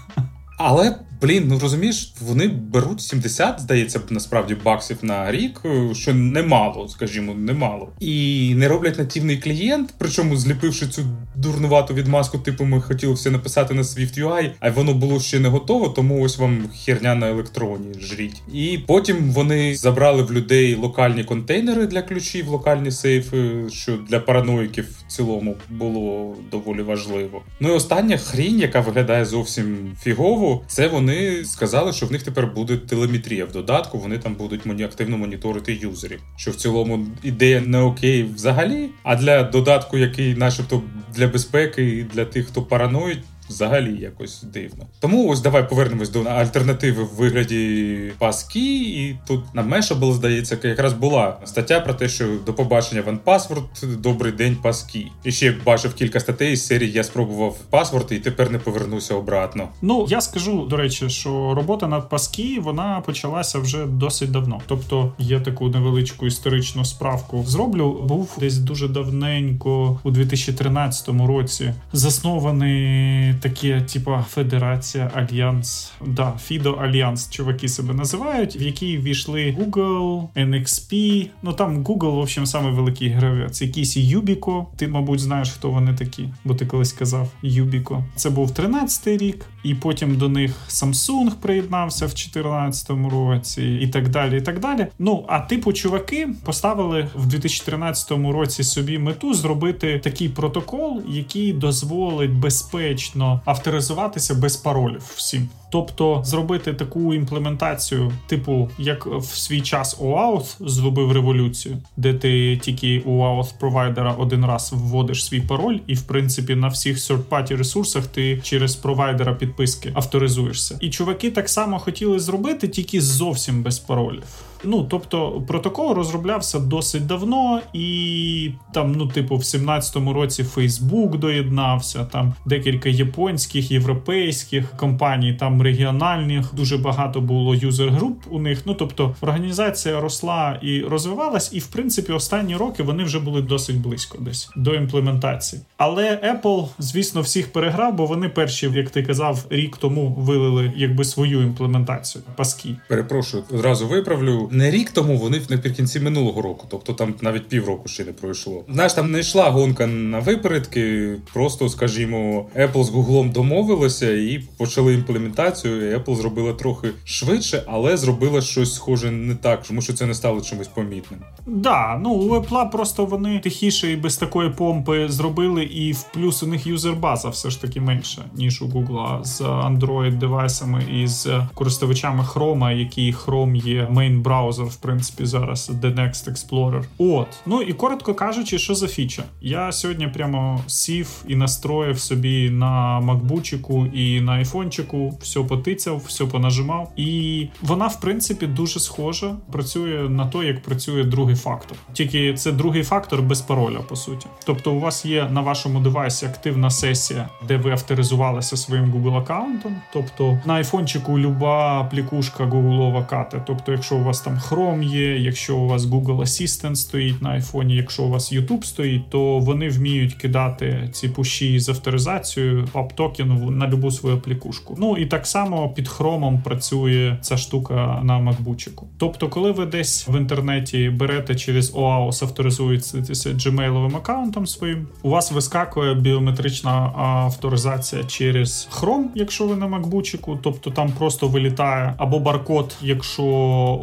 Але 0.59 0.97
блін, 1.23 1.45
ну 1.49 1.59
розумієш, 1.59 2.15
вони 2.21 2.49
беруть 2.49 3.01
70, 3.01 3.61
здається, 3.61 4.01
насправді 4.11 4.57
баксів 4.65 4.97
на 5.03 5.33
рік, 5.33 5.61
е, 5.65 5.95
що 5.95 6.15
немало, 6.15 6.89
скажімо, 6.89 7.35
немало. 7.35 7.93
І 8.01 8.53
не 8.55 8.69
роблять 8.69 8.99
нативний 8.99 9.39
клієнт, 9.39 9.95
причому 9.99 10.37
зліпивши 10.37 10.87
цю 10.87 11.03
дурнувату 11.37 11.95
відмазку, 11.95 12.39
типу, 12.39 12.65
ми 12.65 12.81
хотіли 12.81 13.15
все 13.15 13.31
написати 13.31 13.75
на 13.75 13.83
Swift 13.83 14.21
UI, 14.21 14.51
а 14.61 14.71
воно 14.71 14.95
було 14.95 15.21
ще 15.21 15.41
не 15.41 15.49
готово, 15.49 15.89
тому 15.89 16.23
ось 16.23 16.39
вам 16.39 16.69
херня 16.85 17.15
на 17.15 17.29
електроні 17.29 17.95
жріть. 18.01 18.43
І 18.53 18.79
потім 18.87 19.17
вони 19.31 19.77
забрали 19.77 20.23
в 20.23 20.33
людей 20.33 20.75
локальні 20.75 21.25
контейнери 21.25 21.87
для 21.87 22.03
ключів, 22.03 22.49
локальні 22.49 22.91
сейфи, 22.91 23.65
що 23.71 23.97
для 24.09 24.21
параноїків 24.21 24.85
в 24.85 25.13
цілому 25.13 25.57
було 25.71 26.37
доволі 26.51 26.83
важливо. 26.83 27.43
Ну 27.61 27.69
і 27.69 27.73
остання 27.73 28.17
хрінь, 28.17 28.59
яка 28.59 28.81
виглядає 28.81 29.25
зовсім 29.25 29.93
фігово, 30.03 30.63
це 30.67 30.89
вони 30.89 31.04
сказали, 31.45 31.93
що 31.93 32.07
в 32.07 32.13
них 32.13 32.23
тепер 32.23 32.47
буде 32.47 32.77
телеметрія 32.77 33.45
в 33.45 33.53
додатку. 33.53 33.99
Вони 33.99 34.19
там 34.19 34.35
будуть 34.35 34.67
активно 34.85 35.19
моніторити 35.19 35.75
юзерів. 35.75 36.21
Що 36.37 36.51
в 36.51 36.55
цілому 36.55 37.07
ідея 37.23 37.61
не 37.61 37.81
окей 37.81 38.23
взагалі. 38.23 38.89
А 39.03 39.17
для 39.17 39.43
додатку, 39.43 39.99
який, 39.99 40.35
начебто, 40.35 40.83
для 41.15 41.27
безпеки 41.27 41.85
і 41.85 42.03
для 42.03 42.25
тих, 42.25 42.47
хто 42.47 42.63
параноїть, 42.63 43.23
взагалі 43.55 44.01
якось 44.01 44.43
дивно. 44.43 44.87
Тому 45.01 45.29
ось 45.29 45.41
давай 45.41 45.69
повернемось 45.69 46.09
до 46.09 46.23
альтернативи 46.23 47.03
в 47.03 47.09
вигляді 47.09 48.13
паски, 48.19 48.77
і 48.81 49.17
тут 49.27 49.55
на 49.55 49.63
Mashable, 49.63 50.13
здається, 50.13 50.59
якраз 50.63 50.93
була 50.93 51.37
стаття 51.45 51.81
про 51.81 51.95
те, 51.95 52.09
що 52.09 52.27
до 52.47 52.55
побачення 52.55 53.03
OnePassword, 53.03 53.97
добрий 53.97 54.33
день 54.33 54.57
паски. 54.57 55.07
І 55.25 55.33
ще 55.33 55.55
бачив 55.67 55.95
кілька 55.95 56.21
статей 56.21 56.57
з 56.57 56.67
серії 56.67 56.93
Я 56.93 57.05
спробував 57.05 57.59
паспорт 57.71 58.13
і 58.13 58.19
тепер 58.19 58.51
не 58.51 58.59
повернуся 58.59 59.15
обратно. 59.15 59.69
Ну 59.83 60.07
я 60.09 60.21
скажу 60.21 60.67
до 60.71 60.77
речі, 60.77 61.11
що 61.11 61.55
робота 61.55 61.87
над 61.87 62.09
паски 62.09 62.61
вона 62.61 63.03
почалася 63.07 63.59
вже 63.59 63.87
досить 63.87 64.31
давно. 64.31 64.61
Тобто 64.67 65.13
я 65.19 65.41
таку 65.41 65.69
невеличку 65.69 66.27
історичну 66.27 66.85
справку 66.85 67.45
зроблю. 67.47 68.05
Був 68.09 68.37
десь 68.41 68.59
дуже 68.59 68.89
давненько 68.89 70.01
у 70.03 70.11
2013 70.11 71.09
році 71.09 71.75
заснований 71.93 73.35
такі, 73.45 73.81
типа 73.93 74.23
Федерація 74.23 75.11
Альянс, 75.15 75.93
да, 76.07 76.33
Фідо 76.43 76.73
Альянс, 76.73 77.31
чуваки 77.31 77.69
себе 77.69 77.95
називають, 77.95 78.57
в 78.57 78.63
якій 78.63 78.99
війшли 78.99 79.57
Google, 79.61 80.29
NXP. 80.37 81.27
Ну 81.43 81.53
там 81.53 81.85
Google, 81.85 82.11
в 82.15 82.19
общем, 82.19 82.47
саме 82.47 82.71
великий 82.71 83.09
гравець. 83.09 83.63
Якийсь 83.63 83.97
Юбіко. 83.97 84.67
Ти, 84.77 84.89
мабуть, 84.89 85.21
знаєш, 85.21 85.51
хто 85.51 85.71
вони 85.71 85.95
такі, 85.95 86.29
бо 86.45 86.55
ти 86.55 86.67
колись 86.67 86.93
казав 86.93 87.31
Юбіко. 87.43 88.05
Це 88.17 88.31
був 88.31 88.51
13-й 88.51 89.17
рік, 89.17 89.47
і 89.65 89.75
потім 89.75 90.17
до 90.17 90.29
них 90.29 90.53
Samsung 90.69 91.31
приєднався 91.31 92.07
в 92.07 92.09
2014 92.09 92.91
році, 93.13 93.79
і 93.83 93.89
так 93.89 94.09
далі. 94.09 94.39
і 94.39 94.41
так 94.41 94.61
далі. 94.61 94.87
Ну 94.99 95.25
а 95.29 95.41
типу, 95.41 95.73
чуваки 95.73 96.29
поставили 96.45 97.09
в 97.15 97.27
2013 97.27 98.11
році 98.11 98.65
собі 98.65 98.99
мету 98.99 99.35
зробити 99.35 99.99
такий 99.99 100.29
протокол, 100.29 101.03
який 101.09 101.53
дозволить 101.53 102.33
безпечно 102.33 103.41
авторизуватися 103.45 104.35
без 104.35 104.57
паролів 104.57 105.03
всім. 105.15 105.49
Тобто 105.75 106.23
зробити 106.25 106.75
таку 106.75 107.15
імплементацію, 107.15 108.13
типу, 108.27 108.71
як 108.79 109.07
в 109.07 109.25
свій 109.25 109.61
час 109.61 110.01
OAuth 110.01 110.69
зробив 110.69 111.13
революцію, 111.13 111.77
де 111.97 112.15
ти 112.15 112.57
тільки 112.57 113.01
у 113.01 113.11
OAuth 113.11 113.59
провайдера 113.61 114.13
один 114.13 114.47
раз 114.47 114.73
вводиш 114.75 115.25
свій 115.25 115.41
пароль, 115.41 115.79
і 115.87 115.95
в 115.95 116.03
принципі 116.03 116.55
на 116.55 116.69
всіх 116.69 116.97
third-party 116.97 117.57
ресурсах 117.57 118.07
ти 118.07 118.41
через 118.43 118.77
провайдера 118.77 119.35
підписки 119.35 119.91
авторизуєшся. 119.95 120.79
І 120.81 120.91
чуваки 120.91 121.31
так 121.31 121.49
само 121.49 121.79
хотіли 121.79 122.19
зробити, 122.19 122.69
тільки 122.69 123.01
зовсім 123.01 123.63
без 123.63 123.79
паролів. 123.79 124.23
Ну, 124.67 124.87
тобто, 124.91 125.43
протокол 125.49 125.95
розроблявся 125.95 126.59
досить 126.59 127.07
давно, 127.07 127.61
і 127.73 128.51
там, 128.75 128.93
ну, 128.93 129.07
типу, 129.07 129.37
в 129.37 129.41
17-му 129.41 130.13
році 130.13 130.43
Facebook 130.57 131.19
доєднався, 131.19 132.05
там 132.05 132.35
декілька 132.47 132.89
японських, 132.89 133.71
європейських 133.71 134.71
компаній, 134.77 135.35
там 135.35 135.63
регіональних, 135.63 136.55
дуже 136.55 136.77
багато 136.77 137.21
було 137.21 137.55
юзер-груп 137.55 138.17
у 138.31 138.39
них. 138.39 138.63
Ну, 138.67 138.75
тобто, 138.75 139.15
організація 139.21 140.01
росла 140.01 140.59
і 140.63 140.81
розвивалась, 140.81 141.53
і 141.53 141.59
в 141.59 141.67
принципі 141.67 142.13
останні 142.13 142.57
роки 142.57 142.83
вони 142.83 143.05
вже 143.05 143.19
були 143.19 143.43
досить 143.43 143.81
близько 143.81 144.19
десь 144.21 144.51
до 144.57 144.75
імплементації. 144.75 145.63
Але 145.77 146.37
Apple, 146.43 146.69
звісно, 146.79 147.21
всіх 147.21 147.53
переграв, 147.53 147.95
бо 147.95 148.07
вони 148.07 148.29
перші, 148.29 148.71
як 148.75 148.91
ти 148.91 149.03
казав, 149.03 149.47
рік 149.51 149.77
тому 149.77 150.15
вилили 150.19 150.73
якби 150.77 151.05
свою 151.05 151.43
імплементацію. 151.43 152.25
Паски. 152.37 152.77
Перепрошую, 152.89 153.45
одразу 153.51 153.87
виправлю 153.87 154.49
не 154.55 154.71
рік 154.71 154.91
тому, 154.91 155.17
вони 155.17 155.41
наприкінці 155.49 156.01
минулого 156.01 156.43
року, 156.43 156.67
тобто 156.71 156.93
там 156.93 157.15
навіть 157.21 157.49
півроку 157.49 157.89
ще 157.89 158.05
не 158.05 158.13
пройшло. 158.13 158.65
Знаєш, 158.69 158.93
там 158.93 159.11
не 159.11 159.21
йшла 159.21 159.51
гонка 159.51 159.87
на 159.87 160.19
випередки, 160.19 161.17
просто, 161.33 161.69
скажімо, 161.69 162.47
Apple 162.57 162.85
з 162.85 162.91
Google 162.91 163.33
домовилися 163.33 164.13
і 164.13 164.45
почали 164.59 164.95
імплементацію. 164.95 165.91
і 165.91 165.97
Apple 165.97 166.17
зробила 166.17 166.53
трохи 166.53 166.89
швидше, 167.05 167.63
але 167.67 167.97
зробила 167.97 168.41
щось 168.41 168.75
схоже 168.75 169.11
не 169.11 169.35
так, 169.35 169.63
тому 169.63 169.83
що 169.83 169.93
це 169.93 170.07
не 170.07 170.15
стало 170.15 170.41
чимось 170.41 170.69
помітним. 170.69 171.21
Да, 171.47 172.01
ну 172.03 172.11
у 172.11 172.35
Apple 172.35 172.71
просто 172.71 173.07
вони 173.07 173.39
тихіше 173.39 173.93
і 173.93 173.97
без 173.97 174.17
такої 174.17 174.51
помпи 174.51 175.09
зробили, 175.09 175.65
і 175.65 175.93
в 175.93 176.03
плюс 176.03 176.43
у 176.43 176.47
них 176.47 176.67
user 176.67 176.98
база 176.98 177.29
все 177.29 177.51
ж 177.51 177.61
таки 177.61 177.81
менша, 177.81 178.23
ніж 178.37 178.63
у 178.63 178.67
Google 178.67 179.25
з 179.25 179.41
Android 179.41 180.19
девайсами 180.19 180.83
і 181.03 181.07
з 181.07 181.41
користувачами 181.55 182.25
Chrome, 182.35 182.77
який 182.77 183.15
Chrome 183.15 183.57
є 183.57 183.89
main 183.91 184.23
браузер, 184.45 184.67
в 184.67 184.77
принципі, 184.77 185.27
зараз 185.27 185.71
the 185.71 185.95
next 185.95 186.31
Explorer. 186.31 186.85
От, 186.99 187.27
ну 187.47 187.63
і 187.63 187.73
коротко 187.73 188.15
кажучи, 188.15 188.59
що 188.59 188.75
за 188.75 188.89
фіча. 188.89 189.23
Я 189.41 189.73
сьогодні 189.73 190.09
прямо 190.09 190.61
сів 190.67 191.09
і 191.29 191.37
настроїв 191.37 191.99
собі 191.99 192.51
на 192.51 193.01
макбучику 193.01 193.87
і 193.87 194.21
на 194.21 194.33
айфончику, 194.33 195.19
все 195.21 195.41
потицяв, 195.41 196.03
все 196.07 196.25
понажимав. 196.25 196.93
І 196.97 197.47
вона, 197.63 197.87
в 197.87 198.01
принципі, 198.01 198.47
дуже 198.47 198.81
схожа. 198.81 199.37
Працює 199.53 200.09
на 200.09 200.27
то, 200.27 200.43
як 200.43 200.63
працює 200.63 201.05
другий 201.05 201.37
фактор. 201.37 201.77
Тільки 201.93 202.35
це 202.35 202.53
другий 202.53 202.83
фактор 202.83 203.23
без 203.23 203.41
пароля, 203.41 203.79
по 203.79 203.97
суті. 203.97 204.27
Тобто, 204.47 204.73
у 204.73 204.81
вас 204.81 205.05
є 205.05 205.29
на 205.31 205.41
вашому 205.41 205.81
девайсі 205.81 206.27
активна 206.27 206.71
сесія, 206.71 207.29
де 207.49 207.57
ви 207.57 207.71
авторизувалися 207.71 208.57
своїм 208.57 208.93
Google 208.93 209.17
аккаунтом. 209.17 209.77
Тобто 209.93 210.39
на 210.45 210.55
айфончику 210.55 211.19
люба 211.19 211.85
плікушка 211.85 212.45
Google 212.45 213.07
кати. 213.07 213.43
Тобто, 213.47 213.73
якщо 213.73 213.97
у 213.97 214.03
вас 214.03 214.24
там 214.25 214.41
Chrome 214.49 214.83
є, 214.83 215.19
якщо 215.19 215.57
у 215.57 215.67
вас 215.67 215.83
Google 215.83 216.21
Assistant 216.21 216.77
стоїть 216.77 217.23
на 217.23 217.31
айфоні, 217.31 217.77
якщо 217.77 218.03
у 218.03 218.09
вас 218.09 218.33
YouTube 218.33 218.65
стоїть, 218.65 219.11
то 219.11 219.39
вони 219.39 219.69
вміють 219.69 220.15
кидати 220.15 220.89
ці 220.93 221.09
пуші 221.09 221.61
з 221.61 221.69
авторизацією 221.69 222.69
PAP-токен 222.75 223.51
на 223.51 223.69
любу 223.69 223.91
свою 223.91 224.19
плікушку. 224.19 224.77
Ну 224.79 224.97
і 224.97 225.07
так 225.07 225.27
само 225.27 225.69
під 225.69 225.89
Chrome 225.89 226.43
працює 226.43 227.17
ця 227.21 227.37
штука 227.37 228.01
на 228.05 228.19
макбучику. 228.19 228.87
Тобто, 228.99 229.29
коли 229.29 229.53
ви 229.53 229.67
десь 229.67 230.09
в 230.09 230.17
інтернеті 230.17 230.91
берете 230.91 231.35
через 231.35 231.75
OAuth, 231.75 232.25
авторизуєтеся 232.25 233.31
Gmail 233.31 233.97
аккаунтом 233.97 234.47
своїм, 234.47 234.87
у 235.03 235.11
вас 235.11 235.33
вискакує 235.33 235.95
біометрична 235.95 236.71
авторизація 236.97 238.05
через 238.05 238.69
Chrome, 238.73 239.05
якщо 239.15 239.47
ви 239.47 239.57
на 239.57 239.67
макбучику, 239.67 240.39
тобто 240.43 240.71
там 240.71 240.93
просто 240.93 241.29
вилітає 241.29 241.95
або 241.99 242.19
баркод, 242.19 242.77
якщо 242.83 243.23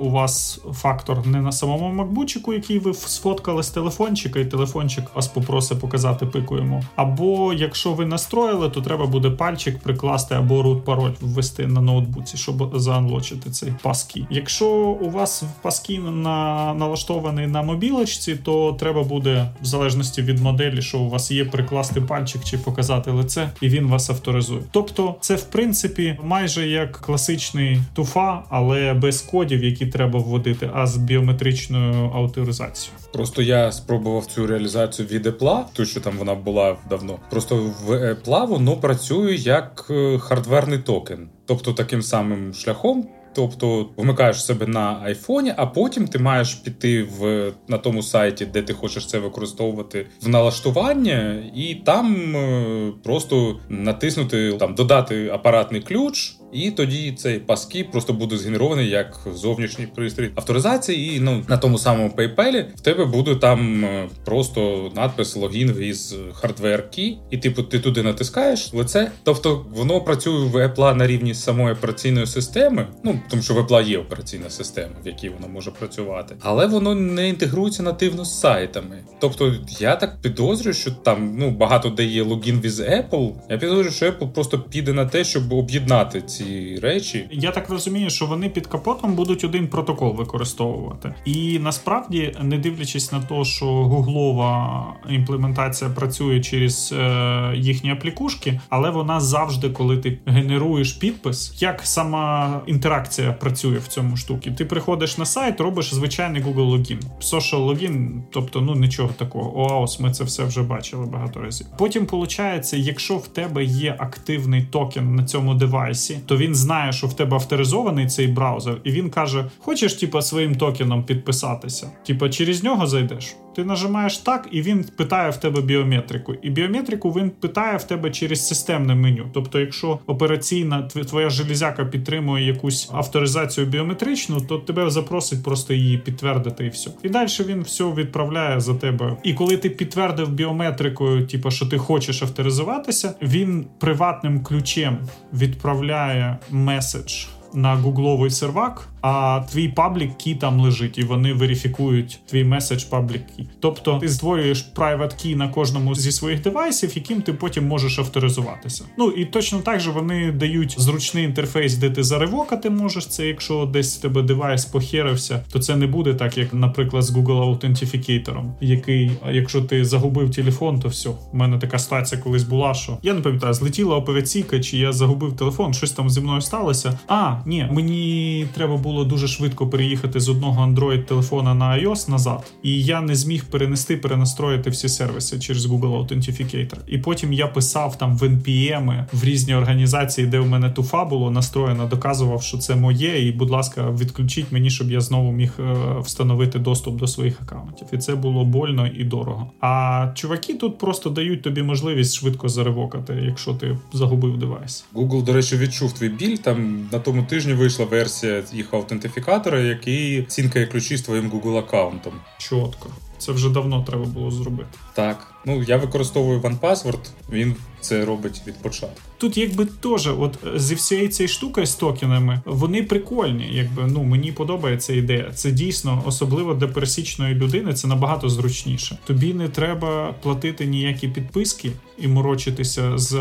у 0.01 0.09
вас 0.09 0.30
фактор 0.73 1.27
не 1.27 1.41
на 1.41 1.51
самому 1.51 1.93
макбучику, 1.93 2.53
який 2.53 2.79
ви 2.79 2.93
сфоткали 2.93 3.63
з 3.63 3.69
телефончика, 3.69 4.39
і 4.39 4.45
телефончик 4.45 5.15
вас 5.15 5.27
попросить 5.27 5.79
показати 5.79 6.25
пику 6.25 6.57
йому. 6.57 6.83
Або 6.95 7.53
якщо 7.53 7.93
ви 7.93 8.05
настроїли, 8.05 8.69
то 8.69 8.81
треба 8.81 9.05
буде 9.05 9.29
пальчик 9.29 9.79
прикласти 9.79 10.35
або 10.35 10.61
root 10.61 10.81
пароль 10.81 11.11
ввести 11.21 11.67
на 11.67 11.81
ноутбуці, 11.81 12.37
щоб 12.37 12.79
заанлочити 12.79 13.49
цей 13.49 13.73
паски. 13.81 14.25
Якщо 14.29 14.67
у 15.01 15.09
вас 15.09 15.43
паски 15.61 15.99
на 15.99 16.73
налаштований 16.73 17.47
на 17.47 17.61
мобілочці, 17.61 18.35
то 18.35 18.73
треба 18.79 19.03
буде 19.03 19.51
в 19.61 19.65
залежності 19.65 20.21
від 20.21 20.39
моделі, 20.39 20.81
що 20.81 20.99
у 20.99 21.09
вас 21.09 21.31
є, 21.31 21.45
прикласти 21.45 22.01
пальчик 22.01 22.43
чи 22.43 22.57
показати 22.57 23.11
лице, 23.11 23.49
і 23.61 23.69
він 23.69 23.87
вас 23.87 24.09
авторизує. 24.09 24.61
Тобто, 24.71 25.15
це 25.21 25.35
в 25.35 25.43
принципі 25.43 26.17
майже 26.23 26.67
як 26.67 26.91
класичний 26.91 27.81
туфа, 27.93 28.43
але 28.49 28.93
без 28.93 29.21
кодів, 29.21 29.63
які 29.63 29.85
треба 29.85 30.19
вводити, 30.21 30.69
а 30.73 30.87
з 30.87 30.97
біометричною 30.97 32.11
авторизацією. 32.15 32.99
Просто 33.13 33.41
я 33.41 33.71
спробував 33.71 34.25
цю 34.25 34.47
реалізацію 34.47 35.07
від 35.07 35.27
Apple, 35.27 35.63
ту, 35.73 35.85
що 35.85 36.01
там 36.01 36.17
вона 36.17 36.35
була 36.35 36.77
давно. 36.89 37.19
Просто 37.29 37.71
в 37.85 37.91
Apple 37.91 38.47
воно 38.47 38.77
працює 38.77 39.35
як 39.35 39.87
е, 39.89 40.19
хардверний 40.19 40.79
токен, 40.79 41.29
тобто 41.45 41.73
таким 41.73 42.01
самим 42.01 42.53
шляхом. 42.53 43.07
Тобто 43.33 43.89
вмикаєш 43.97 44.45
себе 44.45 44.67
на 44.67 44.99
айфоні, 45.03 45.53
а 45.57 45.65
потім 45.65 46.07
ти 46.07 46.19
маєш 46.19 46.53
піти 46.53 47.03
в 47.03 47.51
на 47.67 47.77
тому 47.77 48.03
сайті, 48.03 48.45
де 48.45 48.61
ти 48.61 48.73
хочеш 48.73 49.07
це 49.07 49.19
використовувати 49.19 50.07
в 50.21 50.29
налаштування, 50.29 51.43
і 51.55 51.75
там 51.75 52.35
е, 52.35 52.91
просто 53.03 53.59
натиснути 53.69 54.53
там 54.53 54.75
додати 54.75 55.29
апаратний 55.29 55.81
ключ. 55.81 56.35
І 56.53 56.71
тоді 56.71 57.11
цей 57.11 57.39
паски 57.39 57.83
просто 57.91 58.13
буде 58.13 58.37
згенерований 58.37 58.89
як 58.89 59.19
зовнішній 59.35 59.87
пристрій 59.87 60.29
авторизації. 60.35 61.15
І 61.15 61.19
ну 61.19 61.43
на 61.47 61.57
тому 61.57 61.77
самому 61.77 62.09
PayPal 62.17 62.65
в 62.75 62.79
тебе 62.79 63.05
буде 63.05 63.35
там 63.35 63.85
е, 63.85 64.09
просто 64.25 64.91
надпис 64.95 65.35
логін 65.35 65.73
віз 65.73 66.15
hardware 66.41 66.81
key, 66.81 67.17
і 67.29 67.37
типу 67.37 67.63
ти 67.63 67.79
туди 67.79 68.03
натискаєш 68.03 68.73
лице. 68.73 69.11
Тобто 69.23 69.65
воно 69.75 70.01
працює 70.01 70.45
в 70.47 70.55
Apple 70.55 70.95
на 70.95 71.07
рівні 71.07 71.33
самої 71.33 71.73
операційної 71.73 72.27
системи. 72.27 72.87
Ну 73.03 73.19
тому 73.29 73.41
що 73.41 73.53
в 73.53 73.57
Apple 73.57 73.87
є 73.87 73.97
операційна 73.97 74.49
система, 74.49 74.93
в 75.03 75.07
якій 75.07 75.29
воно 75.29 75.47
може 75.47 75.71
працювати, 75.71 76.35
але 76.41 76.65
воно 76.65 76.95
не 76.95 77.29
інтегрується 77.29 77.83
нативно 77.83 78.25
з 78.25 78.39
сайтами. 78.39 79.03
Тобто 79.19 79.55
я 79.79 79.95
так 79.95 80.21
підозрюю, 80.21 80.73
що 80.73 80.91
там 80.91 81.35
ну 81.37 81.51
багато 81.51 81.89
де 81.89 82.03
є 82.03 82.23
логін 82.23 82.61
віз 82.61 82.79
Apple. 82.79 83.33
Я 83.49 83.57
підозрюю, 83.57 83.91
що 83.91 84.05
Apple 84.05 84.31
просто 84.31 84.59
піде 84.59 84.93
на 84.93 85.05
те, 85.05 85.23
щоб 85.23 85.53
об'єднати 85.53 86.21
ці 86.21 86.40
ці 86.43 86.79
речі. 86.81 87.27
Я 87.31 87.51
так 87.51 87.69
розумію, 87.69 88.09
що 88.09 88.25
вони 88.25 88.49
під 88.49 88.67
капотом 88.67 89.13
будуть 89.15 89.43
один 89.43 89.67
протокол 89.67 90.15
використовувати. 90.15 91.13
І 91.25 91.59
насправді, 91.59 92.35
не 92.41 92.57
дивлячись 92.57 93.11
на 93.11 93.21
те, 93.21 93.43
що 93.43 93.65
гуглова 93.65 94.85
імплементація 95.09 95.89
працює 95.89 96.39
через 96.39 96.93
е, 96.97 97.53
їхні 97.55 97.91
аплікушки, 97.91 98.59
але 98.69 98.89
вона 98.89 99.19
завжди, 99.19 99.69
коли 99.69 99.97
ти 99.97 100.19
генеруєш 100.25 100.93
підпис, 100.93 101.61
як 101.61 101.81
сама 101.83 102.61
інтеракція 102.65 103.33
працює 103.33 103.77
в 103.77 103.87
цьому 103.87 104.17
штуці. 104.17 104.51
Ти 104.51 104.65
приходиш 104.65 105.17
на 105.17 105.25
сайт, 105.25 105.61
робиш 105.61 105.93
звичайний 105.93 106.43
Google 106.43 106.65
логін. 106.65 106.99
Social 107.21 107.59
логін, 107.59 108.23
тобто 108.31 108.61
ну 108.61 108.75
нічого 108.75 109.09
такого. 109.17 109.59
ОАОС, 109.61 109.99
ми 109.99 110.11
це 110.11 110.23
все 110.23 110.43
вже 110.43 110.61
бачили 110.61 111.05
багато 111.05 111.39
разів. 111.39 111.67
Потім 111.77 112.05
виходить, 112.05 112.73
якщо 112.73 113.17
в 113.17 113.27
тебе 113.27 113.63
є 113.63 113.95
активний 113.99 114.61
токен 114.61 115.15
на 115.15 115.23
цьому 115.23 115.53
девайсі, 115.53 116.19
то 116.31 116.37
він 116.37 116.55
знає, 116.55 116.93
що 116.93 117.07
в 117.07 117.13
тебе 117.13 117.35
авторизований 117.35 118.07
цей 118.07 118.27
браузер, 118.27 118.81
і 118.83 118.91
він 118.91 119.09
каже: 119.09 119.45
Хочеш, 119.59 119.93
типа, 119.93 120.21
своїм 120.21 120.55
токеном 120.55 121.03
підписатися? 121.03 121.91
Типа, 122.05 122.29
через 122.29 122.63
нього 122.63 122.87
зайдеш. 122.87 123.35
Ти 123.55 123.63
нажимаєш 123.63 124.17
так, 124.17 124.47
і 124.51 124.61
він 124.61 124.85
питає 124.97 125.29
в 125.29 125.37
тебе 125.37 125.61
біометрику. 125.61 126.33
І 126.41 126.49
біометрику 126.49 127.11
він 127.11 127.29
питає 127.29 127.77
в 127.77 127.83
тебе 127.83 128.11
через 128.11 128.47
системне 128.47 128.95
меню. 128.95 129.29
Тобто, 129.33 129.59
якщо 129.59 129.99
операційна 130.07 130.81
твоя 130.81 131.29
железяка 131.29 131.85
підтримує 131.85 132.45
якусь 132.45 132.89
авторизацію 132.93 133.67
біометричну, 133.67 134.41
то 134.41 134.57
тебе 134.57 134.89
запросить 134.89 135.43
просто 135.43 135.73
її 135.73 135.97
підтвердити 135.97 136.65
і 136.65 136.69
все. 136.69 136.91
І 137.03 137.09
далі 137.09 137.27
він 137.47 137.61
все 137.61 137.83
відправляє 137.83 138.59
за 138.59 138.73
тебе. 138.73 139.17
І 139.23 139.33
коли 139.33 139.57
ти 139.57 139.69
підтвердив 139.69 140.29
біометрикою, 140.29 141.27
типу, 141.27 141.51
що 141.51 141.65
ти 141.65 141.77
хочеш 141.77 142.23
авторизуватися, 142.23 143.13
він 143.21 143.65
приватним 143.79 144.43
ключем 144.43 144.97
відправляє 145.33 146.20
меседж 146.49 147.27
на 147.53 147.75
гугловий 147.75 148.31
сервак 148.31 148.91
а 149.01 149.41
твій 149.51 149.67
public 149.67 150.17
key 150.17 150.35
там 150.35 150.59
лежить, 150.59 150.97
і 150.97 151.03
вони 151.03 151.33
верифікують 151.33 152.19
твій 152.25 152.43
message 152.43 152.83
public 152.83 153.21
key. 153.37 153.47
Тобто 153.59 153.97
ти 153.97 154.09
створюєш 154.09 154.71
private 154.75 155.25
key 155.25 155.35
на 155.35 155.47
кожному 155.47 155.95
зі 155.95 156.11
своїх 156.11 156.41
девайсів, 156.41 156.91
яким 156.95 157.21
ти 157.21 157.33
потім 157.33 157.67
можеш 157.67 157.99
авторизуватися. 157.99 158.85
Ну 158.97 159.09
і 159.09 159.25
точно 159.25 159.59
так 159.59 159.79
же 159.79 159.91
вони 159.91 160.31
дають 160.31 160.75
зручний 160.79 161.23
інтерфейс, 161.23 161.75
де 161.75 161.89
ти 161.89 162.03
за 162.03 162.15
revoke 162.15 162.51
ати 162.51 162.69
можеш 162.69 163.07
це. 163.07 163.27
Якщо 163.27 163.65
десь 163.65 163.97
в 163.97 164.01
тебе 164.01 164.21
девайс 164.21 164.65
похерився, 164.65 165.43
то 165.51 165.59
це 165.59 165.75
не 165.75 165.87
буде 165.87 166.13
так, 166.13 166.37
як, 166.37 166.53
наприклад, 166.53 167.03
з 167.03 167.11
Google 167.11 167.59
Authenticator, 167.59 168.43
який, 168.61 169.11
якщо 169.31 169.61
ти 169.61 169.85
загубив 169.85 170.31
телефон, 170.31 170.79
то 170.79 170.87
все. 170.87 171.09
У 171.09 171.37
мене 171.37 171.57
така 171.57 171.79
ситуація 171.79 172.21
колись 172.21 172.43
була, 172.43 172.73
що 172.73 172.97
я 173.03 173.13
не 173.13 173.21
пам'ятаю, 173.21 173.53
злетіла 173.53 173.95
операційка, 173.95 174.59
чи 174.59 174.77
я 174.77 174.91
загубив 174.91 175.35
телефон, 175.35 175.73
щось 175.73 175.91
там 175.91 176.09
зі 176.09 176.21
мною 176.21 176.41
сталося. 176.41 176.99
А, 177.07 177.35
ні, 177.45 177.67
мені 177.71 178.47
треба 178.53 178.77
було 178.77 179.03
дуже 179.03 179.27
швидко 179.27 179.67
переїхати 179.67 180.19
з 180.19 180.29
одного 180.29 180.67
Android 180.67 181.03
телефона 181.03 181.53
на 181.53 181.65
iOS 181.65 182.09
назад, 182.09 182.53
і 182.63 182.83
я 182.83 183.01
не 183.01 183.15
зміг 183.15 183.45
перенести, 183.45 183.97
перенастроїти 183.97 184.69
всі 184.69 184.89
сервіси 184.89 185.39
через 185.39 185.65
Google 185.65 186.07
Authentificator. 186.07 186.77
І 186.87 186.97
потім 186.97 187.33
я 187.33 187.47
писав 187.47 187.97
там 187.97 188.17
в 188.17 188.23
NPM 188.23 189.05
в 189.13 189.23
різні 189.23 189.55
організації, 189.55 190.27
де 190.27 190.39
у 190.39 190.45
мене 190.45 190.69
туфа 190.69 191.05
було 191.05 191.31
настроєно, 191.31 191.87
доказував, 191.87 192.43
що 192.43 192.57
це 192.57 192.75
моє, 192.75 193.27
і, 193.27 193.31
будь 193.31 193.49
ласка, 193.49 193.91
відключіть 193.99 194.51
мені, 194.51 194.69
щоб 194.69 194.91
я 194.91 195.01
знову 195.01 195.31
міг 195.31 195.53
е, 195.59 195.75
встановити 195.99 196.59
доступ 196.59 196.99
до 196.99 197.07
своїх 197.07 197.41
аккаунтів. 197.41 197.87
І 197.93 197.97
це 197.97 198.15
було 198.15 198.45
больно 198.45 198.87
і 198.87 199.03
дорого. 199.03 199.51
А 199.61 200.07
чуваки 200.15 200.53
тут 200.53 200.77
просто 200.77 201.09
дають 201.09 201.41
тобі 201.41 201.63
можливість 201.63 202.15
швидко 202.15 202.49
заревокати, 202.49 203.23
якщо 203.25 203.53
ти 203.53 203.77
загубив 203.93 204.37
девайс. 204.37 204.85
Google, 204.95 205.23
до 205.23 205.33
речі, 205.33 205.57
відчув 205.57 205.93
твій 205.93 206.09
біль. 206.09 206.37
Там 206.37 206.89
на 206.91 206.99
тому 206.99 207.23
тижні 207.31 207.53
вийшла 207.53 207.85
версія 207.85 208.43
їх 208.53 208.73
аутентифікатора, 208.73 209.59
який 209.59 210.23
цінкає 210.23 210.67
ключі 210.67 210.97
з 210.97 211.01
твоїм 211.01 211.31
Google 211.31 211.57
аккаунтом. 211.57 212.13
Чітко. 212.37 212.89
Це 213.17 213.31
вже 213.31 213.49
давно 213.49 213.83
треба 213.83 214.05
було 214.05 214.31
зробити. 214.31 214.69
Так. 214.93 215.27
Ну 215.45 215.63
я 215.63 215.77
використовую 215.77 216.39
OnePassword, 216.39 217.09
він 217.31 217.55
це 217.81 218.05
робить 218.05 218.41
від 218.47 218.55
початку. 218.55 219.01
Тут, 219.17 219.37
якби 219.37 219.65
теж, 219.65 220.07
от 220.07 220.37
зі 220.55 220.75
всією 220.75 221.07
цією 221.07 221.29
штукою 221.29 221.67
з 221.67 221.75
токенами, 221.75 222.41
вони 222.45 222.83
прикольні. 222.83 223.49
Якби 223.51 223.83
ну 223.87 224.03
мені 224.03 224.31
подобається 224.31 224.93
ідея. 224.93 225.31
Це 225.33 225.51
дійсно, 225.51 226.03
особливо 226.05 226.53
для 226.53 226.67
пересічної 226.67 227.35
людини, 227.35 227.73
це 227.73 227.87
набагато 227.87 228.29
зручніше. 228.29 228.97
Тобі 229.05 229.33
не 229.33 229.49
треба 229.49 230.15
платити 230.21 230.65
ніякі 230.65 231.07
підписки 231.07 231.71
і 231.97 232.07
морочитися 232.07 232.97
з 232.97 233.15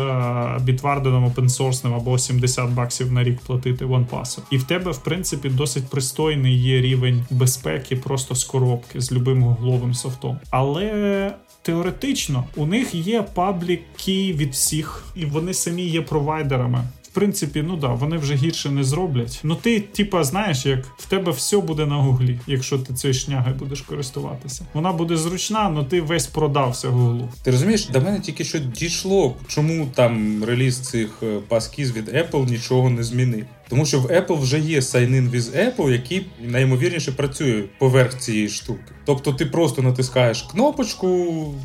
бітварденом 0.61 1.25
опенсорсним 1.25 1.93
або 1.93 2.17
70 2.17 2.69
баксів 2.69 3.11
на 3.11 3.23
рік 3.23 3.39
платити 3.39 3.85
OnePass. 3.85 4.39
І 4.51 4.57
в 4.57 4.63
тебе, 4.63 4.91
в 4.91 4.97
принципі, 4.97 5.49
досить 5.49 5.89
пристойний 5.89 6.57
є 6.57 6.81
рівень 6.81 7.25
безпеки, 7.29 7.95
просто 7.95 8.35
з 8.35 8.43
коробки 8.43 9.01
з 9.01 9.11
любим 9.11 9.43
гугловим 9.43 9.93
софтом. 9.93 10.39
Але 10.49 11.33
теоретично 11.61 12.45
у 12.55 12.65
них 12.65 12.95
є 12.95 13.21
пабліки 13.21 14.33
від 14.33 14.51
всіх, 14.51 15.03
і 15.15 15.25
вони 15.25 15.53
самі 15.53 15.83
є 15.83 16.01
провайдерами. 16.01 16.83
В 17.03 17.13
принципі, 17.13 17.63
ну 17.67 17.77
да, 17.77 17.87
вони 17.87 18.17
вже 18.17 18.35
гірше 18.35 18.69
не 18.69 18.83
зроблять. 18.83 19.39
Ну 19.43 19.55
ти, 19.55 19.79
типа, 19.79 20.23
знаєш, 20.23 20.65
як 20.65 20.85
в 20.97 21.05
тебе 21.05 21.31
все 21.31 21.57
буде 21.57 21.85
на 21.85 21.95
гуглі, 21.95 22.39
якщо 22.47 22.79
ти 22.79 22.93
цією 22.93 23.13
шнягою 23.13 23.55
будеш 23.55 23.81
користуватися. 23.81 24.65
Вона 24.73 24.91
буде 24.91 25.17
зручна, 25.17 25.59
але 25.59 25.83
ти 25.83 26.01
весь 26.01 26.27
продався 26.27 26.89
гуглу. 26.89 27.29
Ти 27.43 27.51
розумієш, 27.51 27.87
до 27.87 28.01
мене 28.01 28.19
тільки 28.19 28.43
що 28.43 28.59
дійшло, 28.59 29.35
чому 29.47 29.87
там 29.95 30.43
реліз 30.43 30.79
цих 30.79 31.09
е, 31.23 31.39
паскіз 31.47 31.91
від 31.91 32.09
Apple 32.09 32.49
нічого 32.49 32.89
не 32.89 33.03
змінив. 33.03 33.45
Тому 33.71 33.85
що 33.85 33.99
в 33.99 34.05
Apple 34.05 34.41
вже 34.41 34.59
є 34.59 34.79
sign-in 34.79 35.31
with 35.31 35.65
Apple, 35.65 35.91
який 35.91 36.25
найімовірніше 36.41 37.11
працює 37.11 37.63
поверх 37.77 38.17
цієї 38.17 38.49
штуки. 38.49 38.91
Тобто 39.05 39.33
ти 39.33 39.45
просто 39.45 39.81
натискаєш 39.81 40.41
кнопочку 40.41 41.07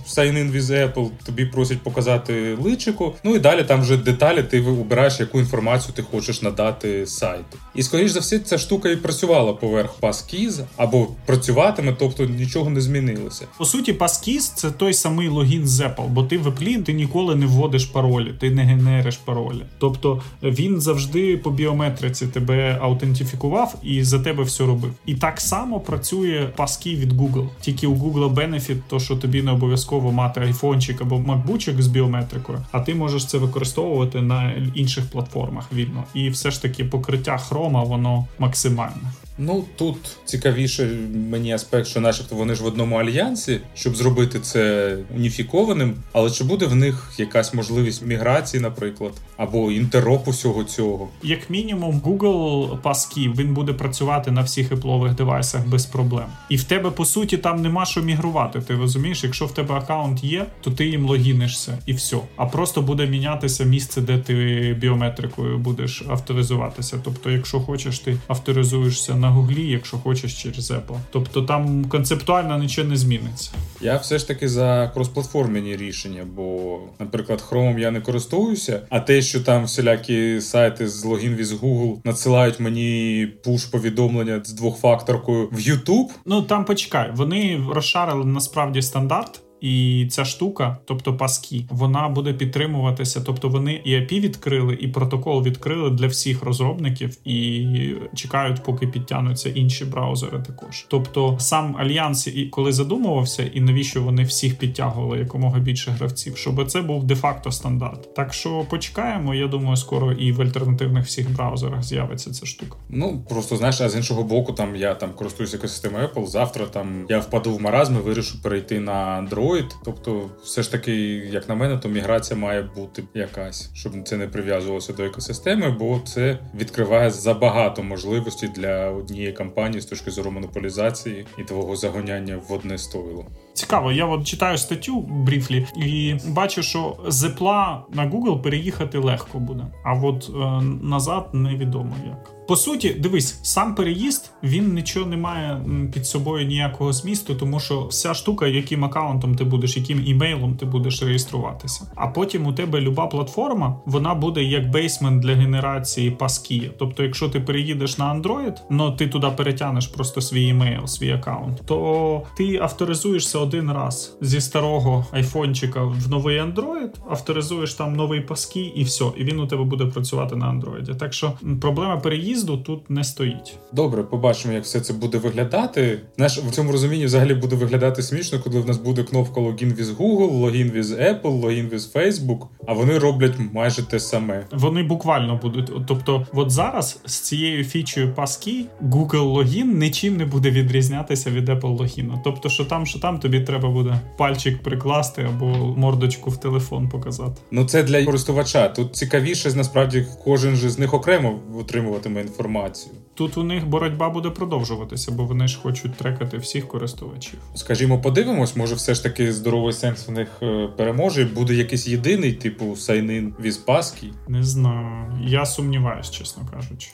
sign-in 0.09 0.53
with 0.53 0.93
Apple, 0.93 1.11
тобі 1.27 1.47
просять 1.47 1.83
показати 1.83 2.59
личико, 2.63 3.15
ну 3.25 3.37
і 3.37 3.39
далі 3.39 3.65
там 3.65 3.81
вже 3.81 3.97
деталі 3.97 4.43
ти 4.43 4.61
обираєш, 4.61 5.21
яку 5.21 5.41
інформацію 5.41 5.95
ти 5.95 6.03
хочеш 6.03 6.43
надати 6.43 7.07
сайту. 7.07 7.59
І 7.75 7.83
скоріш 7.83 8.11
за 8.11 8.21
все, 8.21 8.39
ця 8.39 8.59
штука 8.59 8.89
і 8.89 8.97
працювала 8.97 9.53
поверх 9.53 10.01
Passkeys, 10.01 10.65
або 10.77 11.09
працюватиме, 11.27 11.97
тобто 11.99 12.25
нічого 12.25 12.71
не 12.71 12.81
змінилося. 12.81 13.47
По 13.59 13.65
суті, 13.65 13.93
Passkeys— 13.93 14.53
це 14.55 14.71
той 14.71 14.95
самий 14.95 15.29
логін 15.29 15.67
з 15.67 15.81
Apple, 15.81 16.09
бо 16.09 16.23
ти 16.23 16.39
в 16.39 16.47
Apple 16.47 16.83
ти 16.83 16.93
ніколи 16.93 17.35
не 17.35 17.47
вводиш 17.47 17.85
паролі, 17.85 18.35
ти 18.41 18.51
не 18.51 18.63
генериш 18.63 19.17
паролі. 19.17 19.63
Тобто 19.79 20.23
він 20.43 20.81
завжди 20.81 21.37
по 21.37 21.51
біометрії 21.51 21.96
біометриці 21.97 22.26
тебе 22.26 22.79
аутентифікував 22.81 23.75
і 23.83 24.05
за 24.05 24.19
тебе 24.19 24.43
все 24.43 24.67
робив. 24.67 24.93
І 25.07 25.15
так 25.15 25.41
само 25.41 25.81
працює 25.81 26.49
паски 26.57 26.97
від 26.97 27.12
Google. 27.12 27.49
Тільки 27.61 27.87
у 27.87 27.95
Google 27.95 28.35
Benefit, 28.35 28.76
то 28.88 29.00
що 29.00 29.17
тобі 29.17 29.43
не 29.43 29.50
обов'язково 29.50 30.12
мати 30.12 30.41
айфончик 30.41 31.00
або 31.00 31.19
макбучик 31.19 31.83
з 31.83 31.87
біометрикою, 31.87 32.59
а 32.73 32.81
ти 32.81 32.95
можеш 32.95 33.26
це 33.26 33.38
використовувати 33.38 34.23
на 34.23 34.53
інших 34.75 35.11
платформах 35.11 35.73
вільно. 35.73 36.05
І 36.15 36.31
все 36.31 36.50
ж 36.50 36.62
таки 36.62 36.85
покриття 36.85 37.38
хрома 37.38 37.83
воно 37.83 38.26
максимальне. 38.38 39.12
Ну 39.38 39.64
тут 39.76 39.97
цікавіше 40.25 40.90
мені 41.31 41.52
аспект, 41.52 41.87
що, 41.87 42.00
начебто, 42.00 42.37
вони 42.37 42.55
ж 42.55 42.62
в 42.62 42.66
одному 42.66 42.97
альянсі, 42.97 43.61
щоб 43.75 43.97
зробити 43.97 44.40
це 44.40 44.97
уніфікованим. 45.16 45.95
Але 46.12 46.31
чи 46.31 46.45
буде 46.45 46.66
в 46.66 46.75
них 46.75 47.12
якась 47.19 47.55
можливість 47.55 48.07
міграції, 48.07 48.62
наприклад, 48.62 49.12
або 49.37 49.73
інтеропу 49.73 50.31
всього 50.31 50.64
цього? 50.64 51.09
Як 51.23 51.50
мінімум, 51.50 52.00
Google 52.05 52.81
Passkey, 52.83 53.37
він 53.37 53.55
буде 53.55 53.73
працювати 53.73 54.31
на 54.31 54.43
всіх 54.43 54.73
еплових 54.73 55.14
девайсах 55.14 55.69
без 55.69 55.87
проблем. 55.87 56.26
І 56.49 56.57
в 56.57 56.64
тебе 56.64 56.90
по 56.90 57.05
суті 57.05 57.37
там 57.37 57.62
нема 57.62 57.85
що 57.85 58.02
мігрувати. 58.02 58.61
Ти 58.61 58.75
розумієш, 58.75 59.25
якщо 59.25 59.47
в 59.47 59.55
тебе 59.55 59.75
аккаунт 59.75 60.25
є, 60.25 60.47
то 60.61 60.71
ти 60.71 60.87
їм 60.87 61.07
логінишся 61.07 61.78
і 61.87 61.93
все. 61.93 62.16
А 62.37 62.47
просто 62.47 62.83
буде 62.83 63.07
мінятися 63.07 63.64
місце, 63.64 64.00
де 64.00 64.19
ти 64.19 64.76
біометрикою 64.81 65.59
будеш 65.59 66.05
авторизуватися. 66.09 67.00
Тобто, 67.05 67.31
якщо 67.31 67.61
хочеш, 67.61 67.99
ти 67.99 68.16
авторизуєшся 68.28 69.14
на 69.14 69.25
на 69.26 69.33
Гуглі, 69.33 69.71
якщо 69.71 69.97
хочеш 69.97 70.42
через 70.42 70.71
Apple. 70.71 70.99
Тобто 71.11 71.42
там 71.42 71.85
концептуально 71.85 72.59
нічого 72.59 72.88
не 72.88 72.97
зміниться. 72.97 73.50
Я 73.80 73.97
все 73.97 74.18
ж 74.18 74.28
таки 74.28 74.49
за 74.49 74.90
кросплатформені 74.95 75.76
рішення, 75.76 76.26
бо, 76.37 76.78
наприклад, 76.99 77.45
Chrome 77.50 77.78
я 77.78 77.90
не 77.90 78.00
користуюся, 78.00 78.87
а 78.90 79.00
те, 79.00 79.23
що 79.23 79.40
там 79.40 79.64
всілякі 79.64 80.40
сайти 80.40 80.88
з 80.88 81.04
логін 81.04 81.35
від 81.35 81.47
Google 81.47 81.97
надсилають 82.04 82.61
мені 82.61 83.28
пуш-повідомлення 83.45 84.40
з 84.45 84.52
двохфакторкою 84.52 85.49
в 85.52 85.59
YouTube. 85.59 86.09
Ну 86.26 86.42
там 86.42 86.64
почекай, 86.64 87.11
вони 87.14 87.61
розшарили 87.73 88.25
насправді 88.25 88.83
стандарт. 88.83 89.46
І 89.61 90.07
ця 90.11 90.25
штука, 90.25 90.77
тобто 90.85 91.17
паски, 91.17 91.65
вона 91.71 92.09
буде 92.09 92.33
підтримуватися. 92.33 93.21
Тобто 93.21 93.49
вони 93.49 93.81
і 93.85 93.95
API 93.95 94.21
відкрили, 94.21 94.79
і 94.81 94.89
протокол 94.89 95.43
відкрили 95.43 95.91
для 95.91 96.07
всіх 96.07 96.43
розробників 96.43 97.19
і 97.25 97.67
чекають, 98.15 98.63
поки 98.63 98.87
підтягнуться 98.87 99.49
інші 99.49 99.85
браузери. 99.85 100.43
Також, 100.47 100.87
тобто 100.89 101.37
сам 101.41 101.77
альянс, 101.79 102.27
і 102.27 102.47
коли 102.47 102.73
задумувався, 102.73 103.43
і 103.55 103.61
навіщо 103.61 104.03
вони 104.03 104.23
всіх 104.23 104.59
підтягували 104.59 105.19
якомога 105.19 105.59
більше 105.59 105.91
гравців, 105.91 106.37
щоб 106.37 106.71
це 106.71 106.83
був 106.83 107.05
де-факто 107.05 107.51
стандарт. 107.51 108.15
Так 108.15 108.35
що 108.35 108.67
почекаємо. 108.71 109.35
Я 109.35 109.47
думаю, 109.47 109.77
скоро 109.77 110.13
і 110.13 110.33
в 110.33 110.43
альтернативних 110.43 111.05
всіх 111.05 111.31
браузерах 111.31 111.83
з'явиться 111.83 112.31
ця 112.31 112.47
штука. 112.47 112.77
Ну 112.89 113.25
просто 113.29 113.57
знаєш, 113.57 113.81
а 113.81 113.89
з 113.89 113.97
іншого 113.97 114.23
боку, 114.23 114.53
там 114.53 114.77
я 114.77 114.95
там 114.95 115.11
користуюся 115.13 115.57
екосистемою 115.57 116.09
Apple. 116.09 116.27
Завтра 116.27 116.67
там 116.67 117.07
я 117.09 117.19
впаду 117.19 117.55
в 117.55 117.61
маразм 117.61 117.97
і 117.97 117.99
вирішу 117.99 118.43
перейти 118.43 118.81
на 118.81 119.29
Android. 119.29 119.56
Android. 119.57 119.75
Тобто, 119.85 120.31
все 120.43 120.63
ж 120.63 120.71
таки, 120.71 120.93
як 121.31 121.49
на 121.49 121.55
мене, 121.55 121.79
то 121.79 121.89
міграція 121.89 122.41
має 122.41 122.63
бути 122.63 123.05
якась, 123.15 123.71
щоб 123.75 123.93
це 124.05 124.17
не 124.17 124.29
прив'язувалося 124.29 124.93
до 124.93 125.05
екосистеми, 125.05 125.77
бо 125.79 126.01
це 126.05 126.39
відкриває 126.55 127.11
забагато 127.11 127.83
можливостей 127.83 128.49
для 128.57 128.91
однієї 128.91 129.33
компанії 129.33 129.81
з 129.81 129.87
точки 129.87 130.11
зору 130.11 130.31
монополізації 130.31 131.27
і 131.39 131.43
твого 131.43 131.77
загоняння 131.77 132.41
в 132.49 132.53
одне 132.53 132.79
стойло. 132.79 133.27
Цікаво, 133.53 133.93
я 133.93 134.07
от 134.07 134.27
читаю 134.27 134.59
статтю 134.59 135.01
бріфлі 135.01 135.67
і 135.77 136.15
бачу, 136.29 136.63
що 136.63 136.97
з 137.09 137.25
Apple 137.25 137.81
на 137.91 138.11
Google 138.11 138.43
переїхати 138.43 138.99
легко 138.99 139.39
буде, 139.39 139.67
а 139.85 139.95
от 139.95 140.31
е, 140.31 140.63
назад 140.83 141.29
невідомо 141.33 141.97
як. 142.07 142.36
По 142.49 142.57
суті, 142.57 142.91
дивись, 142.91 143.38
сам 143.43 143.75
переїзд 143.75 144.31
він 144.43 144.75
нічого 144.75 145.07
не 145.07 145.17
має 145.17 145.61
під 145.95 146.07
собою 146.07 146.47
ніякого 146.47 146.93
змісту, 146.93 147.35
тому 147.35 147.61
що 147.61 147.87
вся 147.87 148.15
штука, 148.15 148.47
яким 148.47 148.85
аккаунтом 148.85 149.35
ти 149.35 149.45
будеш, 149.45 149.76
яким 149.76 150.03
імейлом 150.07 150.57
ти 150.57 150.67
будеш 150.67 151.03
реєструватися. 151.03 151.93
А 151.95 152.07
потім 152.07 152.47
у 152.47 152.53
тебе 152.53 152.81
люба 152.81 153.07
платформа, 153.07 153.76
вона 153.87 154.15
буде 154.15 154.43
як 154.43 154.71
basement 154.71 155.23
для 155.23 155.35
генерації 155.35 156.11
passkey. 156.11 156.71
Тобто, 156.79 157.03
якщо 157.03 157.29
ти 157.29 157.41
переїдеш 157.41 157.99
на 157.99 158.15
Android, 158.15 158.57
ну 158.71 158.93
ти 158.93 159.09
туди 159.09 159.26
перетягнеш 159.37 159.87
просто 159.87 160.21
свій 160.21 160.45
імейл, 160.45 160.87
свій 160.87 161.12
аккаунт, 161.12 161.62
то 161.67 162.23
ти 162.37 162.59
авторизуєшся 162.59 163.38
один 163.38 163.73
раз 163.73 164.17
зі 164.21 164.41
старого 164.41 165.07
айфончика 165.12 165.83
в 165.85 166.09
новий 166.09 166.41
Android, 166.41 166.91
авторизуєш 167.11 167.75
там 167.75 167.97
новий 167.97 168.21
passkey, 168.21 168.73
і 168.76 168.85
все, 168.85 169.05
і 169.17 169.25
він 169.25 169.41
у 169.41 169.47
тебе 169.47 169.65
буде 169.65 169.87
працювати 169.87 170.37
на 170.37 170.47
Android. 170.47 170.97
Так 170.97 171.12
що 171.12 171.33
проблема 171.61 171.97
переїзду 171.97 172.36
тут 172.45 172.90
не 172.90 173.05
стоїть. 173.05 173.59
Добре, 173.73 174.02
побачимо, 174.02 174.54
як 174.54 174.65
все 174.65 174.80
це 174.80 174.93
буде 174.93 175.19
виглядати. 175.19 176.00
Знаєш, 176.17 176.39
в 176.39 176.50
цьому 176.50 176.73
розумінні 176.73 177.04
взагалі 177.04 177.34
буде 177.34 177.56
виглядати 177.56 178.02
смішно, 178.02 178.41
коли 178.45 178.61
в 178.61 178.67
нас 178.67 178.76
буде 178.76 179.02
кнопка 179.02 179.41
логін 179.41 179.73
від 179.73 179.87
Google, 179.87 180.30
логін 180.30 180.71
від 180.71 180.84
Apple, 180.84 181.41
логін 181.41 181.69
від 181.69 181.80
Facebook, 181.80 182.47
а 182.67 182.73
вони 182.73 182.99
роблять 182.99 183.32
майже 183.52 183.82
те 183.82 184.00
саме. 184.00 184.47
Вони 184.52 184.82
буквально 184.82 185.41
будуть. 185.43 185.71
Тобто, 185.87 186.26
от 186.32 186.50
зараз 186.50 187.00
з 187.06 187.21
цією 187.21 187.65
фічею 187.65 188.15
паски 188.15 188.65
Google 188.82 189.23
логін 189.23 189.78
нічим 189.78 190.17
не 190.17 190.25
буде 190.25 190.50
відрізнятися 190.50 191.30
від 191.30 191.49
Apple 191.49 191.78
логіну. 191.78 192.21
Тобто, 192.25 192.49
що 192.49 192.65
там, 192.65 192.87
що 192.87 192.99
там 192.99 193.19
тобі 193.19 193.41
треба 193.41 193.69
буде 193.69 194.00
пальчик 194.19 194.63
прикласти 194.63 195.23
або 195.23 195.47
мордочку 195.76 196.30
в 196.30 196.37
телефон 196.37 196.89
показати. 196.89 197.41
Ну 197.50 197.65
це 197.65 197.82
для 197.82 198.04
користувача. 198.04 198.69
Тут 198.69 198.97
цікавіше, 198.97 199.54
насправді, 199.54 200.06
кожен 200.25 200.56
же 200.56 200.71
з 200.71 200.78
них 200.78 200.95
окремо 200.95 201.39
отримуватиме 201.58 202.25
інформацію. 202.26 202.95
Тут 203.15 203.36
у 203.39 203.43
них 203.43 203.67
боротьба 203.67 204.10
буде 204.10 204.30
продовжуватися, 204.30 205.12
бо 205.12 205.25
вони 205.25 205.49
ж 205.49 205.58
хочуть 205.62 205.95
трекати 205.95 206.39
всіх 206.39 206.69
користувачів. 206.69 207.39
Скажімо, 207.54 208.00
подивимось, 208.00 208.56
може, 208.56 208.75
все 208.75 208.95
ж 208.95 209.02
таки 209.02 209.32
здоровий 209.32 209.73
сенс 209.73 210.08
в 210.08 210.10
них 210.10 210.28
е, 210.43 210.69
переможе. 210.76 211.25
Буде 211.25 211.54
якийсь 211.54 211.89
єдиний, 211.89 212.32
типу 212.32 212.65
sign-in 212.65 213.32
with 213.43 213.65
passkey? 213.65 214.12
Не 214.28 214.45
знаю. 214.45 215.12
Я 215.26 215.47
сумніваюсь, 215.47 216.10
чесно 216.10 216.43
кажучи. 216.52 216.89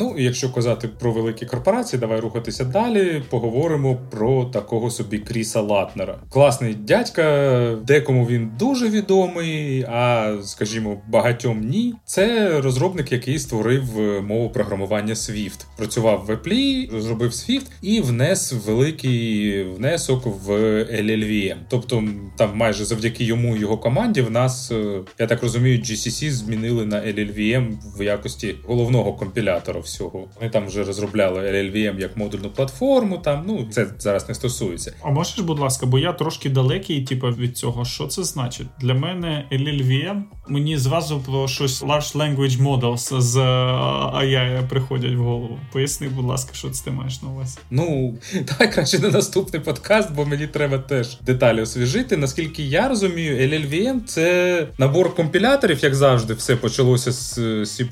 Ну 0.00 0.14
і 0.18 0.24
якщо 0.24 0.52
казати 0.52 0.88
про 0.88 1.12
великі 1.12 1.46
корпорації, 1.46 2.00
давай 2.00 2.20
рухатися 2.20 2.64
далі. 2.64 3.22
Поговоримо 3.30 3.98
про 4.10 4.44
такого 4.44 4.90
собі 4.90 5.18
Кріса 5.18 5.60
Латнера. 5.60 6.18
Класний 6.30 6.74
дядька, 6.74 7.76
декому 7.86 8.26
він 8.26 8.50
дуже 8.58 8.88
відомий, 8.88 9.82
а 9.82 10.34
скажімо, 10.42 11.00
багатьом 11.08 11.60
ні. 11.60 11.94
Це 12.04 12.50
розробник, 12.60 13.12
який 13.12 13.38
створив 13.38 13.84
мову 14.22 14.50
програмування 14.50 15.14
Swift. 15.14 15.64
Працював 15.76 16.24
в 16.26 16.30
Apple, 16.30 16.92
розробив 16.92 17.30
Swift 17.30 17.66
і 17.82 18.00
внес 18.00 18.52
великий 18.66 19.62
внесок 19.62 20.26
в 20.26 20.50
LLVM. 20.82 21.56
Тобто, 21.68 22.04
там 22.36 22.56
майже 22.56 22.84
завдяки 22.84 23.24
йому 23.24 23.56
і 23.56 23.60
його 23.60 23.78
команді 23.78 24.22
в 24.22 24.30
нас, 24.30 24.70
е, 24.70 25.00
я 25.18 25.26
так 25.26 25.42
розумію, 25.42 25.78
GCC 25.78 26.30
змінили 26.30 26.86
на 26.86 26.96
LLVM 26.96 27.76
в 27.98 28.02
якості 28.02 28.54
головного 28.66 29.12
компілятора 29.12 29.80
всього. 29.88 30.28
Вони 30.36 30.50
там 30.50 30.66
вже 30.66 30.84
розробляли 30.84 31.40
LLVM 31.40 32.00
як 32.00 32.16
модульну 32.16 32.50
платформу. 32.50 33.18
Там 33.18 33.44
ну 33.46 33.66
це 33.70 33.86
зараз 33.98 34.28
не 34.28 34.34
стосується. 34.34 34.92
А 35.02 35.10
можеш, 35.10 35.38
будь 35.38 35.58
ласка, 35.58 35.86
бо 35.86 35.98
я 35.98 36.12
трошки 36.12 36.50
далекий, 36.50 37.04
типу, 37.04 37.26
від 37.26 37.58
цього. 37.58 37.84
Що 37.84 38.06
це 38.06 38.24
значить? 38.24 38.66
Для 38.80 38.94
мене 38.94 39.48
LLVM 39.52 40.22
мені 40.48 40.78
зразу 40.78 41.20
про 41.20 41.48
щось 41.48 41.82
Large 41.82 42.16
Language 42.16 42.62
Models 42.62 43.20
з 43.20 43.36
AI 43.36 44.68
приходять 44.68 45.14
в 45.14 45.18
голову. 45.18 45.58
Поясни, 45.72 46.08
будь 46.08 46.24
ласка, 46.24 46.50
що 46.54 46.70
це 46.70 46.84
ти 46.84 46.90
маєш 46.90 47.22
на 47.22 47.28
увазі? 47.28 47.58
Ну 47.70 48.18
давай 48.48 48.72
краще 48.72 48.98
на 48.98 49.08
наступний 49.08 49.62
подкаст, 49.62 50.14
бо 50.14 50.24
мені 50.24 50.46
треба 50.46 50.78
теж 50.78 51.18
деталі 51.20 51.60
освіжити. 51.60 52.16
Наскільки 52.16 52.62
я 52.62 52.88
розумію, 52.88 53.36
LLVM— 53.36 54.04
це 54.06 54.66
набор 54.78 55.14
компіляторів, 55.14 55.78
як 55.82 55.94
завжди, 55.94 56.34
все 56.34 56.56
почалося 56.56 57.12
з 57.12 57.38
C++, 57.38 57.84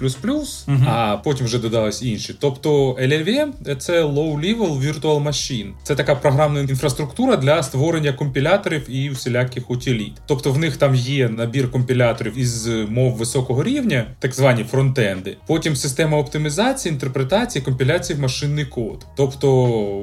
угу. 0.69 0.79
а 0.87 1.17
потім 1.17 1.47
вже 1.47 1.59
додали 1.59 1.86
додавались 1.87 2.03
інші. 2.03 2.35
Тобто 2.41 2.93
LLVM— 2.93 3.77
це 3.79 4.05
Low-Level 4.05 4.81
Virtual 4.81 5.23
Machine. 5.23 5.73
Це 5.83 5.95
така 5.95 6.15
програмна 6.15 6.61
інфраструктура 6.61 7.37
для 7.37 7.63
створення 7.63 8.13
компіляторів 8.13 8.91
і 8.91 9.11
всіляких 9.11 9.71
утиліт. 9.71 10.13
Тобто 10.27 10.53
в 10.53 10.59
них 10.59 10.77
там 10.77 10.95
є 10.95 11.29
набір 11.29 11.71
компіляторів 11.71 12.39
із 12.39 12.67
мов 12.67 13.13
високого 13.17 13.65
рівня, 13.65 14.07
так 14.19 14.35
звані 14.35 14.65
фронтенди. 14.65 15.37
Потім 15.47 15.77
система 15.77 16.19
оптимізації, 16.19 16.93
інтерпретації, 16.93 17.65
компіляції 17.65 18.19
в 18.19 18.23
машинний 18.23 18.65
код. 18.65 19.07
Тобто, 19.17 19.49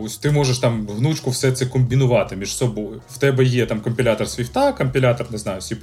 ось 0.03 0.17
ти 0.17 0.31
можеш 0.31 0.59
там 0.59 0.87
гнучку 0.97 1.29
все 1.29 1.51
це 1.51 1.65
комбінувати 1.65 2.35
між 2.35 2.55
собою. 2.55 3.01
В 3.09 3.17
тебе 3.17 3.43
є 3.43 3.65
там 3.65 3.79
компілятор 3.79 4.27
Swift, 4.27 4.77
компілятор, 4.77 5.27
не 5.31 5.37
знаю, 5.37 5.61
C++. 5.61 5.75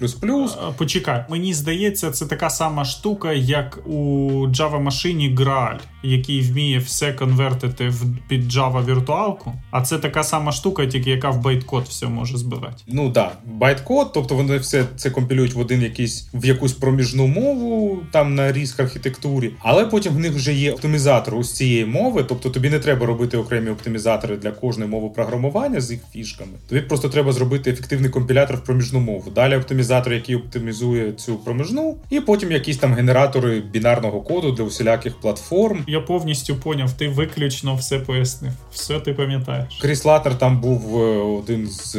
Почекай, 0.77 1.25
мені 1.31 1.55
здається, 1.55 2.11
це 2.11 2.27
така 2.27 2.51
сама 2.51 2.85
штука, 2.85 3.33
як 3.33 3.79
у 3.87 4.01
Java 4.47 4.81
машині 4.81 5.35
Graal. 5.35 5.79
out. 5.81 6.00
Який 6.03 6.41
вміє 6.41 6.79
все 6.79 7.13
конвертити 7.13 7.89
в 7.89 8.05
під 8.29 8.53
Java 8.53 8.87
віртуалку. 8.87 9.53
А 9.71 9.83
це 9.83 9.99
така 9.99 10.25
сама 10.25 10.53
штука, 10.53 10.87
тільки 10.87 11.11
яка 11.11 11.31
в 11.31 11.43
байткод 11.43 11.85
все 11.89 12.07
може 12.07 12.39
збивати. 12.39 12.77
Ну 12.87 13.11
так, 13.11 13.39
байткод, 13.47 14.11
тобто 14.15 14.35
вони 14.35 14.59
все 14.59 14.85
це 14.97 15.11
компілюють 15.11 15.55
в 15.55 15.59
один 15.59 15.83
якийсь 15.83 16.29
в 16.35 16.47
якусь 16.47 16.73
проміжну 16.73 17.27
мову, 17.27 17.99
там 18.11 18.35
на 18.35 18.53
RISC 18.53 18.81
архітектурі, 18.81 19.53
але 19.59 19.87
потім 19.87 20.13
в 20.13 20.19
них 20.19 20.33
вже 20.33 20.55
є 20.55 20.73
оптимізатор 20.73 21.35
ось 21.35 21.53
цієї 21.53 21.85
мови. 21.85 22.25
Тобто 22.29 22.51
тобі 22.51 22.71
не 22.71 22.79
треба 22.79 23.07
робити 23.07 23.37
окремі 23.37 23.71
оптимізатори 23.71 24.37
для 24.37 24.51
кожної 24.51 24.91
мови 24.91 25.09
програмування 25.15 25.81
з 25.81 25.91
їх 25.91 26.01
фішками. 26.13 26.53
Тобі 26.69 26.81
просто 26.81 27.09
треба 27.09 27.33
зробити 27.33 27.71
ефективний 27.71 28.11
компілятор 28.11 28.57
в 28.57 28.61
проміжну 28.61 29.01
мову. 29.01 29.31
Далі 29.31 29.57
оптимізатор, 29.57 30.13
який 30.13 30.37
оптимізує 30.37 31.13
цю 31.13 31.37
проміжну, 31.37 31.97
і 32.11 32.21
потім 32.21 32.53
якісь 32.53 32.77
там 32.77 32.95
генератори 32.95 33.61
бінарного 33.61 34.21
коду 34.21 34.53
для 34.53 34.65
усіляких 34.65 35.21
платформ. 35.21 35.85
Я 35.91 36.01
повністю 36.01 36.57
поняв, 36.57 36.93
ти 36.93 37.09
виключно 37.09 37.75
все 37.75 37.99
пояснив. 37.99 38.53
Все 38.73 39.01
ти 39.01 39.13
пам'ятаєш. 39.13 39.79
Кріс 39.81 40.05
Латер 40.05 40.39
там 40.39 40.61
був 40.61 41.03
е, 41.03 41.19
один 41.19 41.67
з 41.67 41.97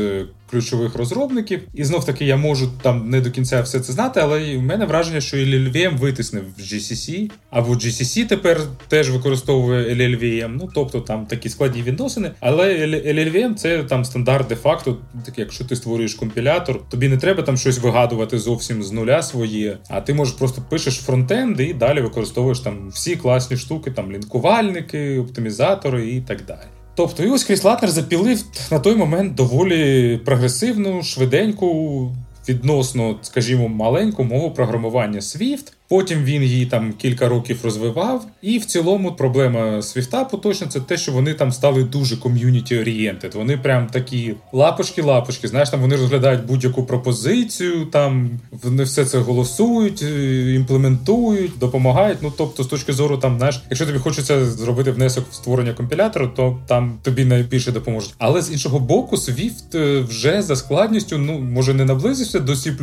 ключових 0.52 0.96
розробників. 0.96 1.62
І 1.74 1.84
знов 1.84 2.06
таки 2.06 2.26
я 2.26 2.38
можу 2.38 2.70
там 2.82 3.10
не 3.10 3.22
до 3.22 3.32
кінця 3.32 3.62
все 3.62 3.80
це 3.80 3.94
знати, 3.94 4.20
але 4.24 4.58
в 4.58 4.62
мене 4.62 4.86
враження, 4.86 5.22
що 5.22 5.38
LLVM 5.38 5.98
витиснив 5.98 6.44
GCC, 6.60 7.32
або 7.50 7.74
GCC 7.74 8.28
тепер 8.28 8.62
теж 8.88 9.12
використовує 9.12 9.96
LLVM. 9.96 10.58
Ну 10.62 10.70
тобто 10.76 11.02
там 11.02 11.26
такі 11.26 11.50
складні 11.50 11.82
відносини. 11.82 12.32
Але 12.40 12.88
LLVM 12.88 13.56
це 13.56 13.84
там 13.84 14.06
стандарт 14.06 14.48
де-факто. 14.48 14.98
Так 15.26 15.40
якщо 15.40 15.66
ти 15.66 15.76
створюєш 15.76 16.14
компілятор, 16.14 16.90
тобі 16.90 17.08
не 17.08 17.18
треба 17.18 17.44
там 17.44 17.58
щось 17.58 17.80
вигадувати 17.80 18.40
зовсім 18.40 18.84
з 18.84 18.92
нуля 18.92 19.22
своє, 19.22 19.78
а 19.90 20.02
ти 20.02 20.14
можеш 20.14 20.34
просто 20.34 20.64
пишеш 20.70 20.96
фронтенд 20.96 21.60
і 21.60 21.74
далі 21.74 22.02
використовуєш 22.02 22.60
там 22.60 22.90
всі 22.90 23.16
класні 23.16 23.58
штуки, 23.58 23.92
там 23.92 24.12
лінкувальники, 24.12 25.20
оптимізатори 25.20 26.10
і 26.10 26.22
так 26.22 26.46
далі. 26.46 26.81
Тобто, 26.96 27.24
і 27.24 27.30
ось 27.30 27.44
Кріс 27.44 27.64
Латнер 27.64 27.92
запілив 27.92 28.44
на 28.72 28.80
той 28.80 28.96
момент 28.96 29.36
доволі 29.36 30.18
прогресивну, 30.26 31.04
швиденьку, 31.04 32.12
відносно, 32.50 33.20
скажімо, 33.22 33.68
маленьку 33.68 34.24
мову 34.24 34.52
програмування 34.52 35.20
Swift. 35.20 35.74
Потім 35.92 36.24
він 36.24 36.44
її 36.44 36.66
там 36.66 36.94
кілька 36.94 37.30
років 37.30 37.60
розвивав. 37.64 38.26
І 38.42 38.58
в 38.58 38.66
цілому 38.66 39.12
проблема 39.12 39.82
Свіфта 39.82 40.24
поточна 40.26 40.68
це 40.68 40.80
те, 40.80 40.98
що 40.98 41.12
вони 41.12 41.34
там 41.34 41.52
стали 41.52 41.84
дуже 41.84 42.18
ком'юніті 42.18 42.80
орієнтед. 42.80 43.36
Вони 43.36 43.58
прям 43.58 43.88
такі 43.88 44.36
лапочки-лапочки. 44.54 45.48
Знаєш, 45.48 45.70
там 45.70 45.82
вони 45.82 45.96
розглядають 45.96 46.46
будь-яку 46.46 46.84
пропозицію, 46.84 47.86
там 47.86 48.30
вони 48.64 48.84
все 48.84 49.06
це 49.06 49.20
голосують, 49.20 50.04
е, 50.04 50.54
імплементують, 50.54 51.52
допомагають. 51.60 52.18
Ну 52.22 52.34
тобто, 52.38 52.64
з 52.64 52.68
точки 52.68 52.94
зору, 52.94 53.18
там 53.18 53.38
знаєш, 53.38 53.64
якщо 53.70 53.86
тобі 53.86 54.00
хочеться 54.00 54.46
зробити 54.46 54.92
внесок 54.92 55.26
в 55.32 55.34
створення 55.34 55.74
компілятору, 55.74 56.28
то 56.36 56.60
там 56.68 57.00
тобі 57.04 57.26
найбільше 57.26 57.72
допоможуть. 57.72 58.14
Але 58.18 58.42
з 58.42 58.52
іншого 58.52 58.80
боку, 58.80 59.16
Swift 59.16 59.78
е, 59.78 60.00
вже 60.00 60.42
за 60.42 60.56
складністю, 60.56 61.18
ну 61.18 61.40
може 61.40 61.74
не 61.74 61.86
наблизився 61.86 62.40
до 62.40 62.52
C++, 62.52 62.74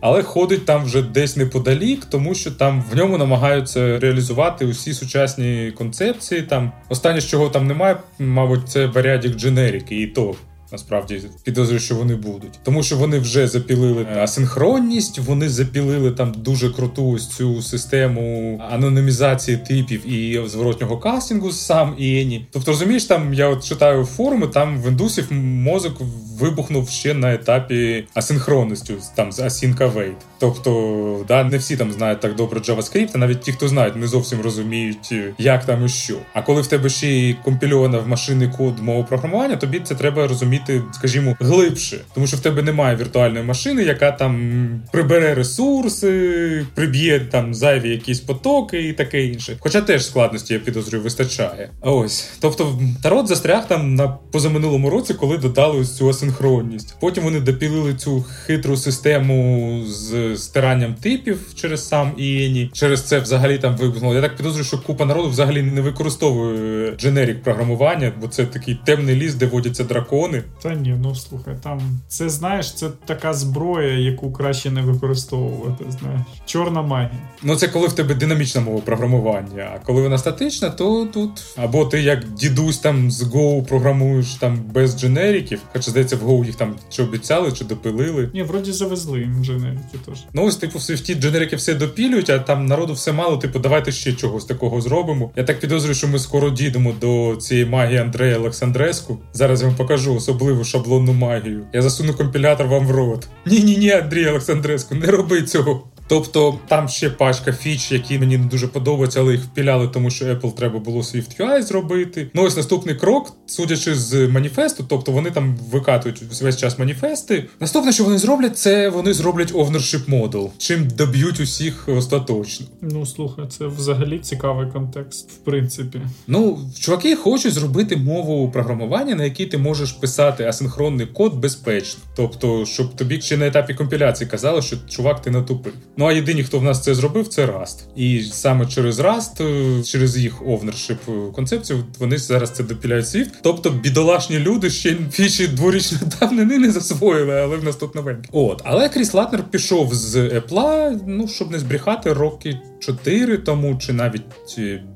але 0.00 0.22
ходить 0.22 0.66
там 0.66 0.84
вже 0.84 1.02
десь 1.02 1.36
неподалік, 1.36 2.04
тому 2.04 2.33
що 2.34 2.50
там 2.50 2.84
в 2.92 2.96
ньому 2.96 3.18
намагаються 3.18 3.98
реалізувати 3.98 4.66
усі 4.66 4.94
сучасні 4.94 5.72
концепції. 5.78 6.42
Там 6.42 6.72
останнє, 6.88 7.20
чого 7.20 7.48
там 7.48 7.66
немає, 7.66 7.96
мабуть, 8.18 8.68
це 8.68 8.86
варіадік 8.86 9.36
дженерики, 9.36 10.02
і 10.02 10.06
то 10.06 10.34
Насправді 10.74 11.22
підозрюю, 11.42 11.80
що 11.80 11.94
вони 11.94 12.16
будуть, 12.16 12.58
тому 12.62 12.82
що 12.82 12.96
вони 12.96 13.18
вже 13.18 13.48
запілили 13.48 14.06
е, 14.12 14.22
асинхронність, 14.22 15.18
вони 15.18 15.48
запілили 15.48 16.10
там 16.10 16.34
дуже 16.36 16.70
круту 16.70 17.10
ось 17.10 17.28
цю 17.28 17.62
систему 17.62 18.58
анонімізації 18.70 19.56
типів 19.56 20.12
і 20.12 20.48
зворотнього 20.48 20.98
кастингу 20.98 21.52
сам 21.52 21.94
Іені. 21.98 22.46
Тобто, 22.50 22.70
розумієш, 22.70 23.04
там 23.04 23.34
я 23.34 23.48
от 23.48 23.64
читаю 23.64 24.04
форуми, 24.04 24.46
там 24.46 24.82
в 24.82 24.88
індусів 24.88 25.32
мозок 25.32 26.00
вибухнув 26.38 26.88
ще 26.88 27.14
на 27.14 27.34
етапі 27.34 28.04
асинхронності, 28.14 28.94
там 29.14 29.32
з 29.32 29.40
await. 29.40 30.14
Тобто, 30.38 31.24
да, 31.28 31.44
не 31.44 31.58
всі 31.58 31.76
там 31.76 31.92
знають 31.92 32.20
так 32.20 32.34
добре 32.34 32.60
JavaScript, 32.60 33.10
а 33.14 33.18
навіть 33.18 33.40
ті, 33.40 33.52
хто 33.52 33.68
знають, 33.68 33.96
не 33.96 34.06
зовсім 34.06 34.40
розуміють, 34.40 35.14
як 35.38 35.64
там 35.64 35.84
і 35.84 35.88
що. 35.88 36.14
А 36.32 36.42
коли 36.42 36.62
в 36.62 36.66
тебе 36.66 36.88
ще 36.88 37.08
й 37.08 37.34
компільована 37.34 37.98
в 37.98 38.08
машинний 38.08 38.48
код 38.48 38.78
мова 38.82 39.02
програмування, 39.02 39.56
тобі 39.56 39.80
це 39.80 39.94
треба 39.94 40.26
розуміти 40.26 40.63
розуміти, 40.68 40.96
скажімо, 40.98 41.36
глибше, 41.40 42.00
тому 42.14 42.26
що 42.26 42.36
в 42.36 42.40
тебе 42.40 42.62
немає 42.62 42.96
віртуальної 42.96 43.44
машини, 43.44 43.82
яка 43.82 44.12
там 44.12 44.82
прибере 44.92 45.34
ресурси, 45.34 46.66
приб'є 46.74 47.20
там 47.20 47.54
зайві 47.54 47.90
якісь 47.90 48.20
потоки 48.20 48.88
і 48.88 48.92
таке 48.92 49.24
інше. 49.24 49.56
Хоча 49.60 49.80
теж 49.80 50.06
складності, 50.06 50.54
я 50.54 50.60
підозрюю, 50.60 51.04
вистачає. 51.04 51.70
Ось, 51.80 52.30
тобто, 52.40 52.80
народ 53.04 53.28
застряг 53.28 53.68
там 53.68 53.94
на 53.94 54.08
позаминулому 54.08 54.90
році, 54.90 55.14
коли 55.14 55.38
додали 55.38 55.78
ось 55.78 55.96
цю 55.96 56.08
асинхронність. 56.08 56.96
Потім 57.00 57.24
вони 57.24 57.40
допілили 57.40 57.94
цю 57.94 58.24
хитру 58.46 58.76
систему 58.76 59.82
з 59.86 60.36
стиранням 60.36 60.94
типів 60.94 61.40
через 61.54 61.88
сам 61.88 62.12
Іені. 62.16 62.70
Через 62.72 63.02
це 63.02 63.18
взагалі 63.18 63.58
там 63.58 63.76
вибухнуло. 63.76 64.14
Я 64.14 64.20
так 64.20 64.36
підозрюю, 64.36 64.64
що 64.64 64.78
купа 64.78 65.04
народу 65.04 65.28
взагалі 65.28 65.62
не 65.62 65.80
використовує 65.80 66.96
дженерік 66.96 67.42
програмування, 67.42 68.12
бо 68.20 68.28
це 68.28 68.44
такий 68.44 68.78
темний 68.84 69.16
ліс, 69.16 69.34
де 69.34 69.46
водяться 69.46 69.84
дракони. 69.84 70.42
Та 70.62 70.74
ні, 70.74 70.96
ну 71.02 71.14
слухай, 71.14 71.54
там 71.62 71.80
це 72.08 72.28
знаєш, 72.28 72.74
це 72.74 72.88
така 73.04 73.34
зброя, 73.34 73.98
яку 73.98 74.32
краще 74.32 74.70
не 74.70 74.82
використовувати. 74.82 75.84
Знаєш, 76.00 76.20
чорна 76.46 76.82
магія. 76.82 77.20
Ну 77.42 77.56
це 77.56 77.68
коли 77.68 77.88
в 77.88 77.92
тебе 77.92 78.14
динамічна 78.14 78.60
мова 78.60 78.80
програмування. 78.80 79.70
А 79.74 79.78
коли 79.78 80.02
вона 80.02 80.18
статична, 80.18 80.70
то 80.70 81.06
тут 81.06 81.30
або 81.56 81.84
ти 81.84 82.02
як 82.02 82.32
дідусь 82.34 82.78
там 82.78 83.10
з 83.10 83.22
Go 83.22 83.64
програмуєш 83.68 84.34
там 84.34 84.58
без 84.74 85.00
дженериків, 85.00 85.60
хоча 85.72 85.90
здається, 85.90 86.16
в 86.16 86.30
Go 86.30 86.44
їх 86.44 86.54
там 86.54 86.74
чи 86.88 87.02
обіцяли, 87.02 87.52
чи 87.52 87.64
допилили. 87.64 88.30
Ні, 88.34 88.42
вроді 88.42 88.72
завезли 88.72 89.20
їм 89.20 89.44
дженерики 89.44 89.98
теж. 90.06 90.18
Ну 90.32 90.44
ось 90.44 90.56
типу 90.56 90.78
в 90.78 90.82
свіфті 90.82 91.14
дженерики 91.14 91.56
все 91.56 91.74
допілюють, 91.74 92.30
а 92.30 92.38
там 92.38 92.66
народу 92.66 92.92
все 92.92 93.12
мало. 93.12 93.36
Типу, 93.36 93.58
давайте 93.58 93.92
ще 93.92 94.12
чогось 94.12 94.44
такого 94.44 94.80
зробимо. 94.80 95.30
Я 95.36 95.44
так 95.44 95.60
підозрюю, 95.60 95.94
що 95.94 96.08
ми 96.08 96.18
скоро 96.18 96.50
дійдемо 96.50 96.94
до 97.00 97.36
цієї 97.36 97.66
магії 97.66 97.98
Андрея 97.98 98.38
Олександреску. 98.38 99.18
Зараз 99.32 99.62
я 99.62 99.68
вам 99.68 99.76
покажу 99.76 100.14
особливо 100.14 100.33
особливу 100.34 100.64
шаблонну 100.64 101.12
магію. 101.12 101.66
Я 101.72 101.82
засуну 101.82 102.14
компілятор 102.14 102.66
вам 102.66 102.86
в 102.86 102.90
рот. 102.90 103.28
Ні, 103.46 103.60
ні, 103.60 103.76
ні, 103.76 103.90
Андрій 103.90 104.26
Олександреску, 104.26 104.94
не 104.94 105.06
роби 105.06 105.42
цього. 105.42 105.82
Тобто 106.06 106.58
там 106.68 106.88
ще 106.88 107.10
пачка 107.10 107.52
фіч, 107.52 107.92
які 107.92 108.18
мені 108.18 108.38
не 108.38 108.46
дуже 108.46 108.68
подобаються, 108.68 109.20
але 109.20 109.32
їх 109.32 109.42
впіляли, 109.42 109.88
тому 109.88 110.10
що 110.10 110.24
Apple 110.24 110.54
треба 110.54 110.78
було 110.78 111.00
Swift 111.00 111.40
UI 111.40 111.62
зробити. 111.62 112.30
Ну 112.34 112.42
ось 112.42 112.56
наступний 112.56 112.94
крок, 112.94 113.32
судячи 113.46 113.94
з 113.94 114.28
маніфесту, 114.28 114.84
тобто 114.88 115.12
вони 115.12 115.30
там 115.30 115.56
викатують 115.70 116.22
весь 116.42 116.56
час 116.56 116.78
маніфести. 116.78 117.46
Наступне, 117.60 117.92
що 117.92 118.04
вони 118.04 118.18
зроблять, 118.18 118.58
це 118.58 118.88
вони 118.88 119.12
зроблять 119.12 119.52
ownership 119.52 120.10
model, 120.10 120.50
чим 120.58 120.88
доб'ють 120.88 121.40
усіх 121.40 121.88
остаточно. 121.88 122.66
Ну 122.80 123.06
слухай, 123.06 123.44
це 123.48 123.66
взагалі 123.66 124.18
цікавий 124.18 124.66
контекст, 124.70 125.30
в 125.30 125.36
принципі. 125.36 126.00
Ну, 126.26 126.58
чуваки 126.80 127.16
хочуть 127.16 127.52
зробити 127.52 127.96
мову 127.96 128.50
програмування, 128.50 129.14
на 129.14 129.24
якій 129.24 129.46
ти 129.46 129.58
можеш 129.58 129.92
писати 129.92 130.44
асинхронний 130.44 131.06
код 131.06 131.34
безпечно. 131.34 132.00
Тобто, 132.16 132.66
щоб 132.66 132.96
тобі 132.96 133.20
ще 133.20 133.36
на 133.36 133.46
етапі 133.46 133.74
компіляції 133.74 134.30
казали, 134.30 134.62
що 134.62 134.76
чувак, 134.88 135.22
ти 135.22 135.30
натупив. 135.30 135.72
Ну 135.96 136.06
а 136.06 136.12
єдині, 136.12 136.44
хто 136.44 136.58
в 136.58 136.62
нас 136.62 136.82
це 136.82 136.94
зробив, 136.94 137.28
це 137.28 137.46
Rust. 137.46 137.78
І 137.96 138.22
саме 138.22 138.66
через 138.66 139.00
Rust, 139.00 139.42
е, 139.42 139.84
через 139.84 140.18
їх 140.18 140.46
овнершип 140.46 140.98
концепцію, 141.34 141.84
вони 141.98 142.18
зараз 142.18 142.50
це 142.50 142.62
допіляють 142.62 143.06
Swift. 143.06 143.30
Тобто 143.42 143.70
бідолашні 143.70 144.38
люди 144.38 144.70
ще 144.70 144.96
фіші 145.12 145.46
дворічної 145.46 146.04
давнини 146.20 146.58
не 146.58 146.70
засвоїли, 146.70 147.40
але 147.40 147.56
в 147.56 147.64
нас 147.64 147.76
тут 147.76 147.94
новенькі. 147.94 148.28
От, 148.32 148.62
але 148.64 148.88
Кріс 148.88 149.14
Латнер 149.14 149.44
пішов 149.50 149.94
з 149.94 150.16
Apple, 150.16 151.00
ну 151.06 151.28
щоб 151.28 151.50
не 151.50 151.58
збрехати 151.58 152.12
роки 152.12 152.60
4 152.80 153.38
тому, 153.38 153.78
чи 153.78 153.92
навіть 153.92 154.22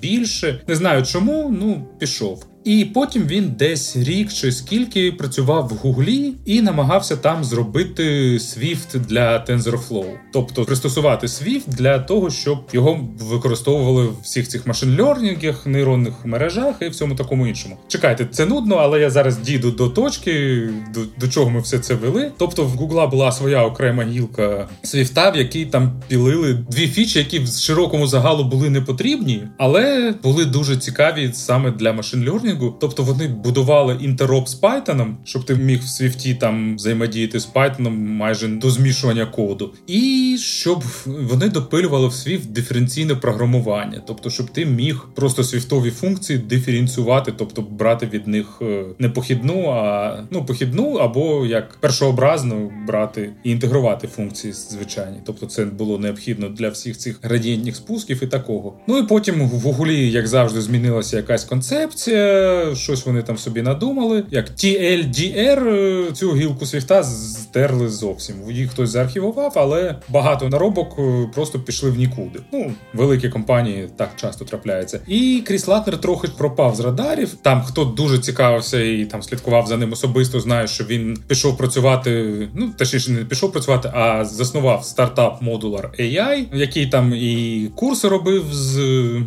більше. 0.00 0.60
Не 0.68 0.76
знаю 0.76 1.02
чому, 1.04 1.56
ну 1.60 1.86
пішов. 1.98 2.44
І 2.64 2.84
потім 2.84 3.26
він 3.26 3.52
десь 3.58 3.96
рік 3.96 4.32
чи 4.32 4.52
скільки 4.52 5.12
працював 5.12 5.68
в 5.68 5.72
Гуглі 5.72 6.34
і 6.44 6.62
намагався 6.62 7.16
там 7.16 7.44
зробити 7.44 8.02
Swift 8.38 8.98
для 8.98 9.44
TensorFlow. 9.48 10.06
тобто 10.32 10.64
пристосувати 10.64 11.26
Swift 11.26 11.68
для 11.68 11.98
того, 11.98 12.30
щоб 12.30 12.58
його 12.72 13.00
використовували 13.20 14.06
в 14.06 14.16
всіх 14.22 14.48
цих 14.48 14.66
машин-лернінгах, 14.66 15.66
нейронних 15.66 16.14
мережах 16.24 16.74
і 16.80 16.88
всьому 16.88 17.14
такому 17.14 17.46
іншому. 17.46 17.76
Чекайте, 17.88 18.26
це 18.30 18.46
нудно, 18.46 18.76
але 18.76 19.00
я 19.00 19.10
зараз 19.10 19.38
дійду 19.38 19.70
до 19.70 19.88
точки, 19.88 20.62
до, 20.94 21.00
до 21.20 21.28
чого 21.28 21.50
ми 21.50 21.60
все 21.60 21.78
це 21.78 21.94
вели. 21.94 22.32
Тобто 22.38 22.64
в 22.64 22.68
Гугла 22.68 23.06
була 23.06 23.32
своя 23.32 23.64
окрема 23.64 24.04
гілка 24.04 24.68
Swift, 24.84 25.32
в 25.32 25.36
якій 25.36 25.66
там 25.66 26.02
пілили 26.08 26.54
дві 26.70 26.88
фічі, 26.88 27.18
які 27.18 27.38
в 27.38 27.48
широкому 27.48 28.06
загалу 28.06 28.44
були 28.44 28.70
не 28.70 28.80
потрібні, 28.80 29.42
але 29.58 30.14
були 30.22 30.44
дуже 30.44 30.76
цікаві 30.76 31.30
саме 31.32 31.70
для 31.70 31.92
машин-лернінгу 31.92 32.47
Learning, 32.48 32.72
тобто 32.80 33.02
вони 33.02 33.28
будували 33.28 33.98
інтероп 34.00 34.48
з 34.48 34.60
Python, 34.60 35.14
щоб 35.24 35.44
ти 35.44 35.54
міг 35.54 35.80
в 35.80 35.84
Swift 35.84 36.38
там 36.38 36.76
взаємодіяти 36.76 37.40
з 37.40 37.48
Python 37.54 37.90
майже 37.90 38.48
до 38.48 38.70
змішування 38.70 39.26
коду, 39.26 39.74
і 39.86 40.36
щоб 40.40 40.84
вони 41.06 41.48
допилювали 41.48 42.08
в 42.08 42.10
Swift 42.10 42.46
диференційне 42.46 43.14
програмування, 43.14 44.02
тобто, 44.06 44.30
щоб 44.30 44.50
ти 44.50 44.66
міг 44.66 45.06
просто 45.14 45.44
свіфтові 45.44 45.90
функції 45.90 46.38
диференціювати, 46.38 47.32
тобто 47.36 47.62
брати 47.62 48.06
від 48.12 48.26
них 48.26 48.46
е, 48.62 48.84
не 48.98 49.08
похідну, 49.08 49.68
а 49.70 50.16
ну 50.30 50.44
похідну, 50.44 50.94
або 50.94 51.46
як 51.46 51.76
першообразно 51.80 52.70
брати 52.86 53.32
і 53.44 53.50
інтегрувати 53.50 54.08
функції 54.08 54.52
звичайні. 54.52 55.18
Тобто, 55.24 55.46
це 55.46 55.64
було 55.64 55.98
необхідно 55.98 56.48
для 56.48 56.68
всіх 56.68 56.98
цих 56.98 57.18
градієнтних 57.22 57.76
спусків 57.76 58.22
і 58.22 58.26
такого. 58.26 58.74
Ну 58.86 58.98
і 58.98 59.02
потім 59.02 59.48
в 59.48 59.60
Гуглі, 59.60 60.10
як 60.10 60.26
завжди, 60.26 60.60
змінилася 60.60 61.16
якась 61.16 61.44
концепція, 61.44 62.37
щось 62.74 63.06
вони 63.06 63.22
там 63.22 63.38
собі 63.38 63.62
надумали. 63.62 64.24
Як 64.30 64.50
TLDR, 64.50 65.68
е, 65.68 66.12
цю 66.12 66.36
гілку 66.36 66.66
свіфта 66.66 67.04
стерли 67.04 67.88
зовсім. 67.88 68.36
Їх 68.50 68.70
хтось 68.70 68.90
заархівував, 68.90 69.52
але 69.56 69.96
багато 70.08 70.48
наробок 70.48 70.98
е, 70.98 71.28
просто 71.34 71.60
пішли 71.60 71.90
в 71.90 71.96
нікуди. 71.98 72.40
Ну, 72.52 72.72
великі 72.94 73.28
компанії 73.28 73.88
так 73.96 74.10
часто 74.16 74.44
трапляються. 74.44 75.00
І 75.06 75.42
Кріс 75.46 75.68
Латнер 75.68 76.00
трохи 76.00 76.28
пропав 76.38 76.74
з 76.76 76.80
радарів. 76.80 77.34
Там 77.42 77.62
хто 77.62 77.84
дуже 77.84 78.18
цікавився 78.18 78.80
і 78.80 79.04
там 79.04 79.22
слідкував 79.22 79.66
за 79.66 79.76
ним 79.76 79.92
особисто, 79.92 80.40
знає, 80.40 80.66
що 80.66 80.84
він 80.84 81.18
пішов 81.26 81.56
працювати. 81.56 82.34
Ну 82.54 82.70
точніше, 82.76 83.10
не 83.10 83.24
пішов 83.24 83.52
працювати, 83.52 83.90
а 83.94 84.24
заснував 84.24 84.84
стартап 84.84 85.42
Modular 85.42 86.00
AI, 86.00 86.44
який 86.52 86.86
там 86.86 87.14
і 87.14 87.70
курси 87.74 88.08
робив 88.08 88.44
з 88.50 88.78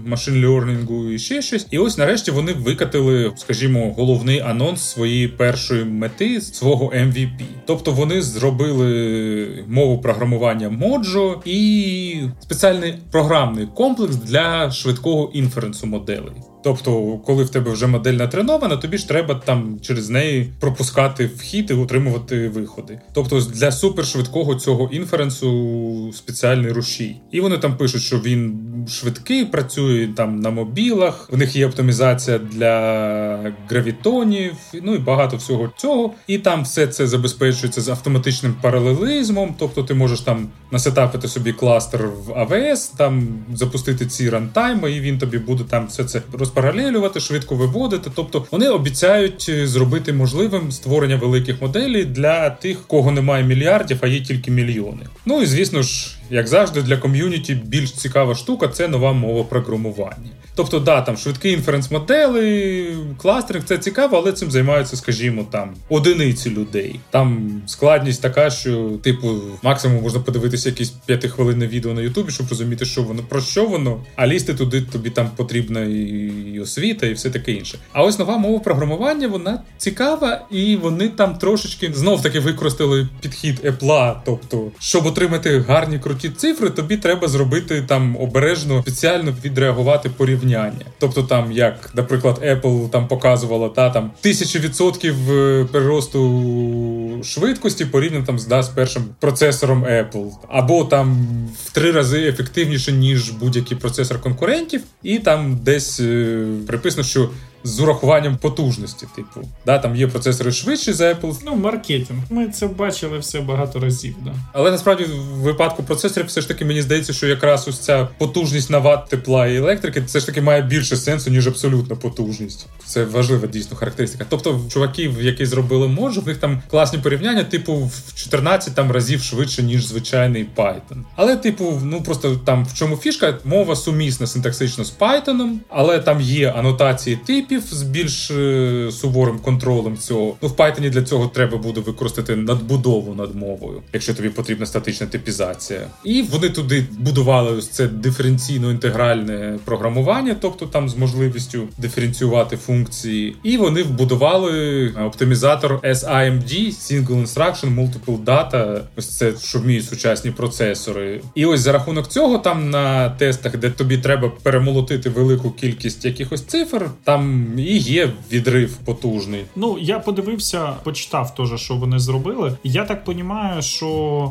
машин 0.05 0.45
лернінгу 0.45 1.09
і 1.09 1.19
ще 1.19 1.41
щось. 1.41 1.67
І 1.71 1.77
ось 1.77 1.97
нарешті 1.97 2.31
вони 2.31 2.53
викатили, 2.53 3.00
скажімо, 3.35 3.93
головний 3.97 4.39
анонс 4.39 4.81
своєї 4.81 5.27
першої 5.27 5.85
мети 5.85 6.41
свого 6.41 6.85
MVP. 6.85 7.41
Тобто 7.65 7.91
вони 7.91 8.21
зробили 8.21 9.65
мову 9.67 10.01
програмування 10.01 10.69
Mojo 10.69 11.41
і 11.45 12.21
спеціальний 12.39 12.93
програмний 13.11 13.67
комплекс 13.75 14.15
для 14.15 14.71
швидкого 14.71 15.31
інференсу 15.33 15.87
моделей. 15.87 16.50
Тобто, 16.63 17.17
коли 17.25 17.43
в 17.43 17.49
тебе 17.49 17.71
вже 17.71 17.87
модель 17.87 18.13
натренована, 18.13 18.77
тобі 18.77 18.97
ж 18.97 19.07
треба 19.07 19.35
там 19.35 19.79
через 19.81 20.09
неї 20.09 20.53
пропускати 20.59 21.25
вхід 21.25 21.71
і 21.71 21.73
отримувати 21.73 22.49
виходи. 22.49 22.99
Тобто 23.13 23.41
для 23.41 23.71
супершвидкого 23.71 24.55
цього 24.55 24.89
інференсу 24.91 26.11
спеціальний 26.13 26.71
рушій. 26.71 27.15
І 27.31 27.41
вони 27.41 27.57
там 27.57 27.77
пишуть, 27.77 28.01
що 28.01 28.19
він 28.19 28.59
швидкий, 28.89 29.45
працює 29.45 30.09
там 30.17 30.39
на 30.39 30.49
мобілах. 30.49 31.29
В 31.31 31.37
них 31.37 31.55
є 31.55 31.67
оптимізація 31.67 32.37
для 32.37 33.53
гравітонів, 33.69 34.53
ну 34.81 34.95
і 34.95 34.97
багато 34.97 35.37
всього 35.37 35.73
цього. 35.77 36.13
І 36.27 36.37
там 36.37 36.63
все 36.63 36.87
це 36.87 37.07
забезпечується 37.07 37.81
з 37.81 37.89
автоматичним 37.89 38.55
паралелізмом. 38.61 39.55
Тобто 39.59 39.83
ти 39.83 39.93
можеш 39.93 40.19
там 40.19 40.47
насетапити 40.71 41.27
собі 41.27 41.53
кластер 41.53 42.07
в 42.07 42.29
AWS, 42.29 42.97
там 42.97 43.27
запустити 43.53 44.05
ці 44.05 44.29
рантайми, 44.29 44.91
і 44.91 44.99
він 44.99 45.17
тобі 45.17 45.37
буде 45.37 45.63
там 45.63 45.87
все 45.87 46.03
це 46.03 46.21
розпаралелювати, 46.51 47.19
швидко 47.19 47.55
виводити. 47.55 48.11
Тобто 48.15 48.45
вони 48.51 48.69
обіцяють 48.69 49.45
е, 49.49 49.67
зробити 49.67 50.13
можливим 50.13 50.71
створення 50.71 51.15
великих 51.15 51.61
моделей 51.61 52.05
для 52.05 52.49
тих, 52.49 52.87
кого 52.87 53.11
немає 53.11 53.43
мільярдів, 53.43 53.97
а 54.01 54.07
є 54.07 54.21
тільки 54.21 54.51
мільйони. 54.51 55.07
Ну 55.25 55.41
і 55.41 55.45
звісно 55.45 55.81
ж, 55.81 56.17
як 56.29 56.47
завжди, 56.47 56.81
для 56.81 56.97
ком'юніті 56.97 57.55
більш 57.55 57.91
цікава 57.91 58.35
штука 58.35 58.67
це 58.67 58.87
нова 58.87 59.13
мова 59.13 59.43
програмування. 59.43 60.31
Тобто, 60.55 60.79
да, 60.79 61.01
там 61.01 61.17
швидкі 61.17 61.57
інференс-модели, 61.57 62.97
кластеринг 63.17 63.65
це 63.65 63.77
цікаво, 63.77 64.17
але 64.17 64.31
цим 64.31 64.51
займаються, 64.51 64.97
скажімо, 64.97 65.45
там 65.51 65.73
одиниці 65.89 66.49
людей. 66.49 66.99
Там 67.09 67.61
складність 67.65 68.21
така, 68.21 68.49
що, 68.49 68.91
типу, 69.03 69.35
максимум 69.61 70.03
можна 70.03 70.19
подивитися 70.19 70.69
якесь 70.69 70.89
п'ятихвилинне 70.89 71.67
відео 71.67 71.93
на 71.93 72.01
Ютубі, 72.01 72.31
щоб 72.31 72.49
розуміти, 72.49 72.85
що 72.85 73.03
воно 73.03 73.23
про 73.29 73.41
що 73.41 73.65
воно, 73.65 74.03
а 74.15 74.27
лізти 74.27 74.53
туди 74.53 74.81
тобі 74.81 75.09
там 75.09 75.29
потрібна 75.35 75.81
і 75.81 76.59
освіта, 76.59 77.07
і 77.07 77.13
все 77.13 77.29
таке 77.29 77.51
інше. 77.51 77.77
А 77.93 78.03
ось 78.03 78.19
нова 78.19 78.37
мова 78.37 78.59
програмування, 78.59 79.27
вона 79.27 79.61
цікава, 79.77 80.41
і 80.51 80.75
вони 80.75 81.07
там 81.07 81.35
трошечки 81.35 81.91
знов 81.93 82.21
таки 82.21 82.39
використали 82.39 83.07
підхід 83.21 83.59
Apple, 83.65 84.15
тобто, 84.25 84.71
щоб 84.79 85.05
отримати 85.05 85.59
гарні 85.59 85.99
круті 85.99 86.29
цифри, 86.29 86.69
тобі 86.69 86.97
треба 86.97 87.27
зробити 87.27 87.83
там 87.87 88.17
обережно 88.19 88.81
спеціально 88.81 89.33
відреагувати 89.43 90.09
порівняння 90.09 90.40
порівняння. 90.41 90.85
Тобто, 90.99 91.23
там, 91.23 91.51
як, 91.51 91.89
наприклад, 91.93 92.41
Apple 92.43 92.89
там 92.89 93.07
показувала 93.07 93.69
та 93.69 93.89
там 93.89 94.11
тисячі 94.21 94.59
відсотків 94.59 95.31
е, 95.31 95.65
переросту 95.71 97.19
швидкості 97.23 97.85
порівняно 97.85 98.25
там 98.25 98.39
з 98.39 98.67
першим 98.75 99.03
процесором 99.19 99.85
Apple, 99.85 100.31
або 100.49 100.83
там 100.83 101.27
в 101.63 101.71
три 101.71 101.91
рази 101.91 102.27
ефективніше, 102.27 102.91
ніж 102.91 103.29
будь-який 103.29 103.77
процесор 103.77 104.21
конкурентів, 104.21 104.81
і 105.03 105.19
там 105.19 105.59
десь 105.63 105.99
е, 105.99 106.45
приписано, 106.67 107.03
що 107.03 107.29
з 107.63 107.79
урахуванням 107.79 108.37
потужності, 108.37 109.07
типу. 109.15 109.47
Да, 109.65 109.79
Там 109.79 109.95
є 109.95 110.07
процесори 110.07 110.51
швидші 110.51 110.93
за 110.93 111.13
Apple. 111.13 111.35
Ну, 111.45 111.55
маркетинг. 111.55 112.19
Ми 112.29 112.47
це 112.47 112.67
бачили 112.67 113.17
все 113.17 113.39
багато 113.39 113.79
разів. 113.79 114.15
Да. 114.25 114.33
Але 114.53 114.71
насправді 114.71 115.03
в 115.03 115.41
випадку 115.41 115.83
процесорів 115.83 116.27
все 116.27 116.41
ж 116.41 116.47
таки 116.47 116.65
мені 116.65 116.81
здається, 116.81 117.13
що 117.13 117.27
якраз 117.27 117.67
ось 117.67 117.79
ця 117.79 118.07
потужність 118.17 118.69
на 118.69 118.79
ватт 118.79 119.09
тепла 119.09 119.47
і 119.47 119.55
електрики 119.55 120.01
все 120.01 120.19
ж 120.19 120.25
таки 120.25 120.41
має 120.41 120.61
більше 120.61 120.97
сенсу, 120.97 121.29
ніж 121.29 121.47
абсолютна 121.47 121.95
потужність. 121.95 122.67
Це 122.85 123.05
важлива 123.05 123.47
дійсно 123.47 123.77
характеристика. 123.77 124.25
Тобто, 124.29 124.61
чуваків, 124.69 125.21
які 125.21 125.45
зробили 125.45 125.87
можу, 125.87 126.21
в 126.21 126.27
них 126.27 126.37
там 126.37 126.61
класні 126.69 126.99
порівняння, 126.99 127.43
типу, 127.43 127.73
в 127.73 128.13
14 128.15 128.75
там 128.75 128.91
разів 128.91 129.23
швидше, 129.23 129.63
ніж 129.63 129.85
звичайний 129.85 130.47
Python. 130.55 131.03
Але, 131.15 131.35
типу, 131.35 131.81
ну 131.83 132.01
просто 132.01 132.35
там 132.35 132.65
в 132.65 132.73
чому 132.73 132.97
фішка, 132.97 133.37
мова 133.45 133.75
сумісна 133.75 134.27
синтаксично 134.27 134.83
з 134.83 134.93
Python, 134.99 135.57
але 135.69 135.99
там 135.99 136.21
є 136.21 136.49
анотації 136.51 137.15
типів 137.15 137.50
типів 137.51 137.73
з 137.73 137.83
більш 137.83 138.31
е, 138.31 138.89
суворим 138.91 139.39
контролем 139.39 139.97
цього. 139.97 140.35
Ну 140.41 140.47
в 140.47 140.51
Python 140.51 140.89
для 140.89 141.01
цього 141.01 141.27
треба 141.27 141.57
буде 141.57 141.81
використати 141.81 142.35
надбудову 142.35 143.15
над 143.15 143.35
мовою, 143.35 143.81
якщо 143.93 144.13
тобі 144.13 144.29
потрібна 144.29 144.65
статична 144.65 145.07
типізація. 145.07 145.81
І 146.03 146.21
вони 146.21 146.49
туди 146.49 146.85
будували 146.99 147.51
ось 147.51 147.67
це 147.67 147.87
диференційно-інтегральне 147.87 149.57
програмування, 149.65 150.35
тобто 150.41 150.65
там 150.65 150.89
з 150.89 150.97
можливістю 150.97 151.67
диференціювати 151.77 152.57
функції. 152.57 153.35
І 153.43 153.57
вони 153.57 153.83
вбудували 153.83 154.87
оптимізатор 154.89 155.79
SIMD 155.83 156.51
Single 156.67 157.25
Instruction 157.25 157.75
Multiple 157.75 158.23
Data. 158.23 158.79
Ось 158.95 159.17
це 159.17 159.33
що 159.43 159.59
вміють 159.59 159.85
сучасні 159.85 160.31
процесори. 160.31 161.21
І 161.35 161.45
ось 161.45 161.59
за 161.59 161.71
рахунок 161.71 162.07
цього, 162.07 162.37
там 162.37 162.69
на 162.69 163.09
тестах, 163.09 163.57
де 163.57 163.69
тобі 163.69 163.97
треба 163.97 164.31
перемолотити 164.43 165.09
велику 165.09 165.51
кількість 165.51 166.05
якихось 166.05 166.41
цифр, 166.41 166.89
там 167.03 167.40
і 167.57 167.77
є 167.77 168.09
відрив 168.31 168.77
потужний. 168.77 169.41
Ну 169.55 169.77
я 169.81 169.99
подивився, 169.99 170.73
почитав 170.83 171.35
теж, 171.35 171.61
що 171.61 171.75
вони 171.75 171.99
зробили. 171.99 172.57
Я 172.63 172.85
так 172.85 173.03
розумію, 173.07 173.61
що 173.61 173.87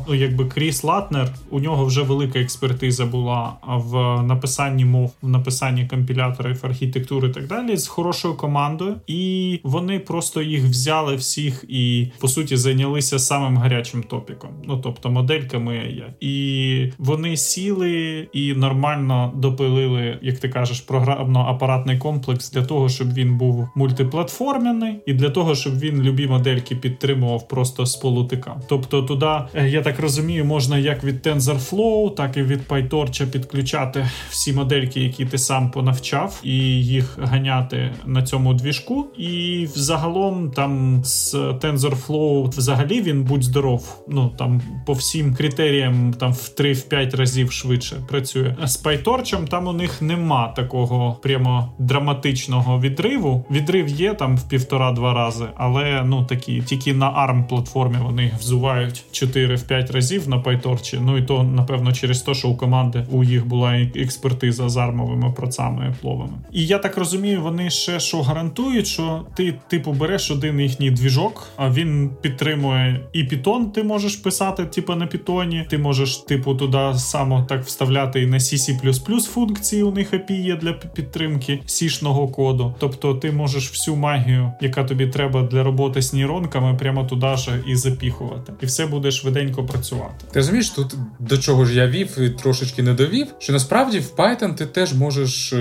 ну 0.09 0.15
якби 0.15 0.45
Кріс 0.45 0.85
Латнер, 0.85 1.29
у 1.51 1.61
нього 1.61 1.85
вже 1.85 2.03
велика 2.03 2.39
експертиза 2.39 3.07
була 3.07 3.53
в 3.67 4.23
написанні 4.23 4.85
мов, 4.85 5.13
в 5.23 5.29
написанні 5.29 5.87
компіляторів, 5.87 6.59
архітектури 6.63 7.29
і 7.29 7.33
так 7.33 7.47
далі, 7.47 7.77
з 7.77 7.87
хорошою 7.87 8.35
командою, 8.35 8.97
і 9.07 9.61
вони 9.63 9.99
просто 9.99 10.43
їх 10.43 10.65
взяли 10.65 11.17
всіх 11.17 11.65
і 11.69 12.07
по 12.21 12.29
суті 12.29 12.57
зайнялися 12.57 13.19
самим 13.19 13.57
гарячим 13.57 14.03
топіком. 14.03 14.51
Ну 14.67 14.81
тобто 14.83 15.11
модельками 15.11 15.73
AI. 15.73 16.11
і 16.21 16.93
вони 16.99 17.37
сіли 17.37 18.29
і 18.33 18.55
нормально 18.55 19.33
допилили, 19.37 20.19
як 20.23 20.39
ти 20.39 20.49
кажеш, 20.49 20.81
програмно-апаратний 20.81 21.99
комплекс 21.99 22.51
для 22.51 22.63
того, 22.63 22.89
щоб 22.89 23.00
щоб 23.01 23.15
він 23.15 23.39
був 23.39 23.69
мультиплатформений, 23.75 25.01
і 25.07 25.13
для 25.13 25.31
того, 25.31 25.55
щоб 25.55 25.79
він 25.79 26.03
любі 26.03 26.27
модельки 26.27 26.77
підтримував 26.77 27.49
просто 27.49 27.87
з 27.87 27.97
полутика. 27.97 28.61
Тобто 28.69 29.03
туди, 29.03 29.27
е, 29.55 29.69
я 29.69 29.83
так 29.83 30.01
розумію, 30.01 30.45
можна 30.45 30.79
як 30.79 31.05
від 31.05 31.27
TensorFlow, 31.27 32.15
так 32.15 32.37
і 32.37 32.43
від 32.43 32.61
PyTorch 32.69 33.31
підключати 33.31 34.09
всі 34.31 34.53
модельки, 34.53 35.01
які 35.01 35.25
ти 35.25 35.39
сам 35.39 35.71
понавчав, 35.71 36.41
і 36.45 36.57
їх 36.85 37.19
ганяти 37.23 37.91
на 38.07 38.23
цьому 38.23 38.55
двіжку. 38.55 39.07
І 39.19 39.67
взагалом 39.75 40.51
там 40.51 41.05
з 41.05 41.35
TensorFlow 41.35 42.49
взагалі 42.49 43.03
він 43.03 43.25
будь 43.25 43.45
здоров. 43.45 44.05
Ну 44.09 44.33
там 44.39 44.63
по 44.87 44.93
всім 44.93 45.35
критеріям 45.35 46.13
там 46.13 46.33
в 46.33 46.55
3-5 46.59 47.17
разів 47.17 47.53
швидше 47.53 47.97
працює. 48.09 48.57
З 48.65 48.85
PyTorch 48.85 49.49
там 49.49 49.67
у 49.67 49.73
них 49.73 50.03
нема 50.03 50.49
такого 50.49 51.19
прямо 51.23 51.73
драматичного 51.79 52.81
від 52.81 52.90
відриву. 52.91 53.45
Відрив 53.51 53.89
є 53.89 54.15
там 54.15 54.37
в 54.37 54.49
півтора-два 54.49 55.15
рази, 55.15 55.45
але 55.57 56.03
ну 56.07 56.25
такі 56.25 56.63
тільки 56.63 56.95
на 56.95 57.07
ARM 57.07 57.47
платформі 57.47 57.97
вони 58.03 58.33
взувають 58.41 59.05
4-5 59.13 59.93
разів 59.93 60.29
на 60.29 60.37
PyTorch. 60.37 61.01
Ну 61.05 61.19
і 61.19 61.23
то, 61.23 61.43
напевно, 61.43 61.93
через 61.93 62.23
те, 62.23 62.35
що 62.35 62.49
у 62.49 62.57
команди 62.57 63.07
у 63.11 63.25
їх 63.25 63.47
була 63.47 63.77
експертиза 63.77 64.69
з 64.69 64.77
армовими 64.77 65.33
процами 65.37 65.95
пловами. 66.01 66.33
І 66.53 66.67
я 66.67 66.79
так 66.79 66.97
розумію, 66.97 67.43
вони 67.43 67.71
ще 67.71 68.01
що 68.01 68.23
гарантують, 68.23 68.87
що 68.87 69.25
ти, 69.35 69.55
типу, 69.69 69.93
береш 69.93 70.31
один 70.31 70.61
їхній 70.61 70.91
двіжок, 70.91 71.49
а 71.57 71.71
він 71.71 72.11
підтримує 72.21 73.01
і 73.13 73.25
Python, 73.25 73.71
ти 73.71 73.83
можеш 73.83 74.17
писати, 74.17 74.65
типу, 74.65 74.95
на 74.95 75.07
Python, 75.07 75.69
Ти 75.69 75.79
можеш, 75.79 76.17
типу, 76.17 76.55
туди 76.55 76.93
само 76.95 77.47
так 77.49 77.65
вставляти 77.65 78.23
і 78.23 78.27
на 78.27 78.39
CC++ 78.39 79.21
функції. 79.21 79.83
У 79.83 79.93
них 79.93 80.13
API 80.13 80.43
є 80.43 80.57
для 80.57 80.73
підтримки 80.73 81.61
сішного 81.67 82.29
коду. 82.29 82.75
Тобто 82.81 83.15
ти 83.15 83.33
можеш 83.33 83.71
всю 83.71 83.97
магію, 83.97 84.53
яка 84.61 84.85
тобі 84.85 85.07
треба 85.07 85.43
для 85.43 85.63
роботи 85.63 86.03
з 86.03 86.13
нейронками, 86.13 86.75
прямо 86.79 87.05
туди 87.05 87.37
ж 87.37 87.63
і 87.67 87.77
запіхувати. 87.77 88.53
І 88.61 88.67
все 88.67 88.87
буде 88.87 89.11
швиденько 89.11 89.65
працювати. 89.65 90.25
Ти 90.33 90.39
розумієш, 90.39 90.71
тут 90.71 90.95
до 91.19 91.39
чого 91.39 91.65
ж 91.65 91.75
я 91.75 91.87
вів 91.87 92.19
і 92.19 92.31
трошечки 92.31 92.83
не 92.83 92.95
довів, 92.95 93.27
що 93.39 93.53
насправді 93.53 93.99
в 93.99 94.13
Python 94.17 94.55
ти 94.55 94.67
теж 94.67 94.95
можеш 94.95 95.53
е, 95.53 95.57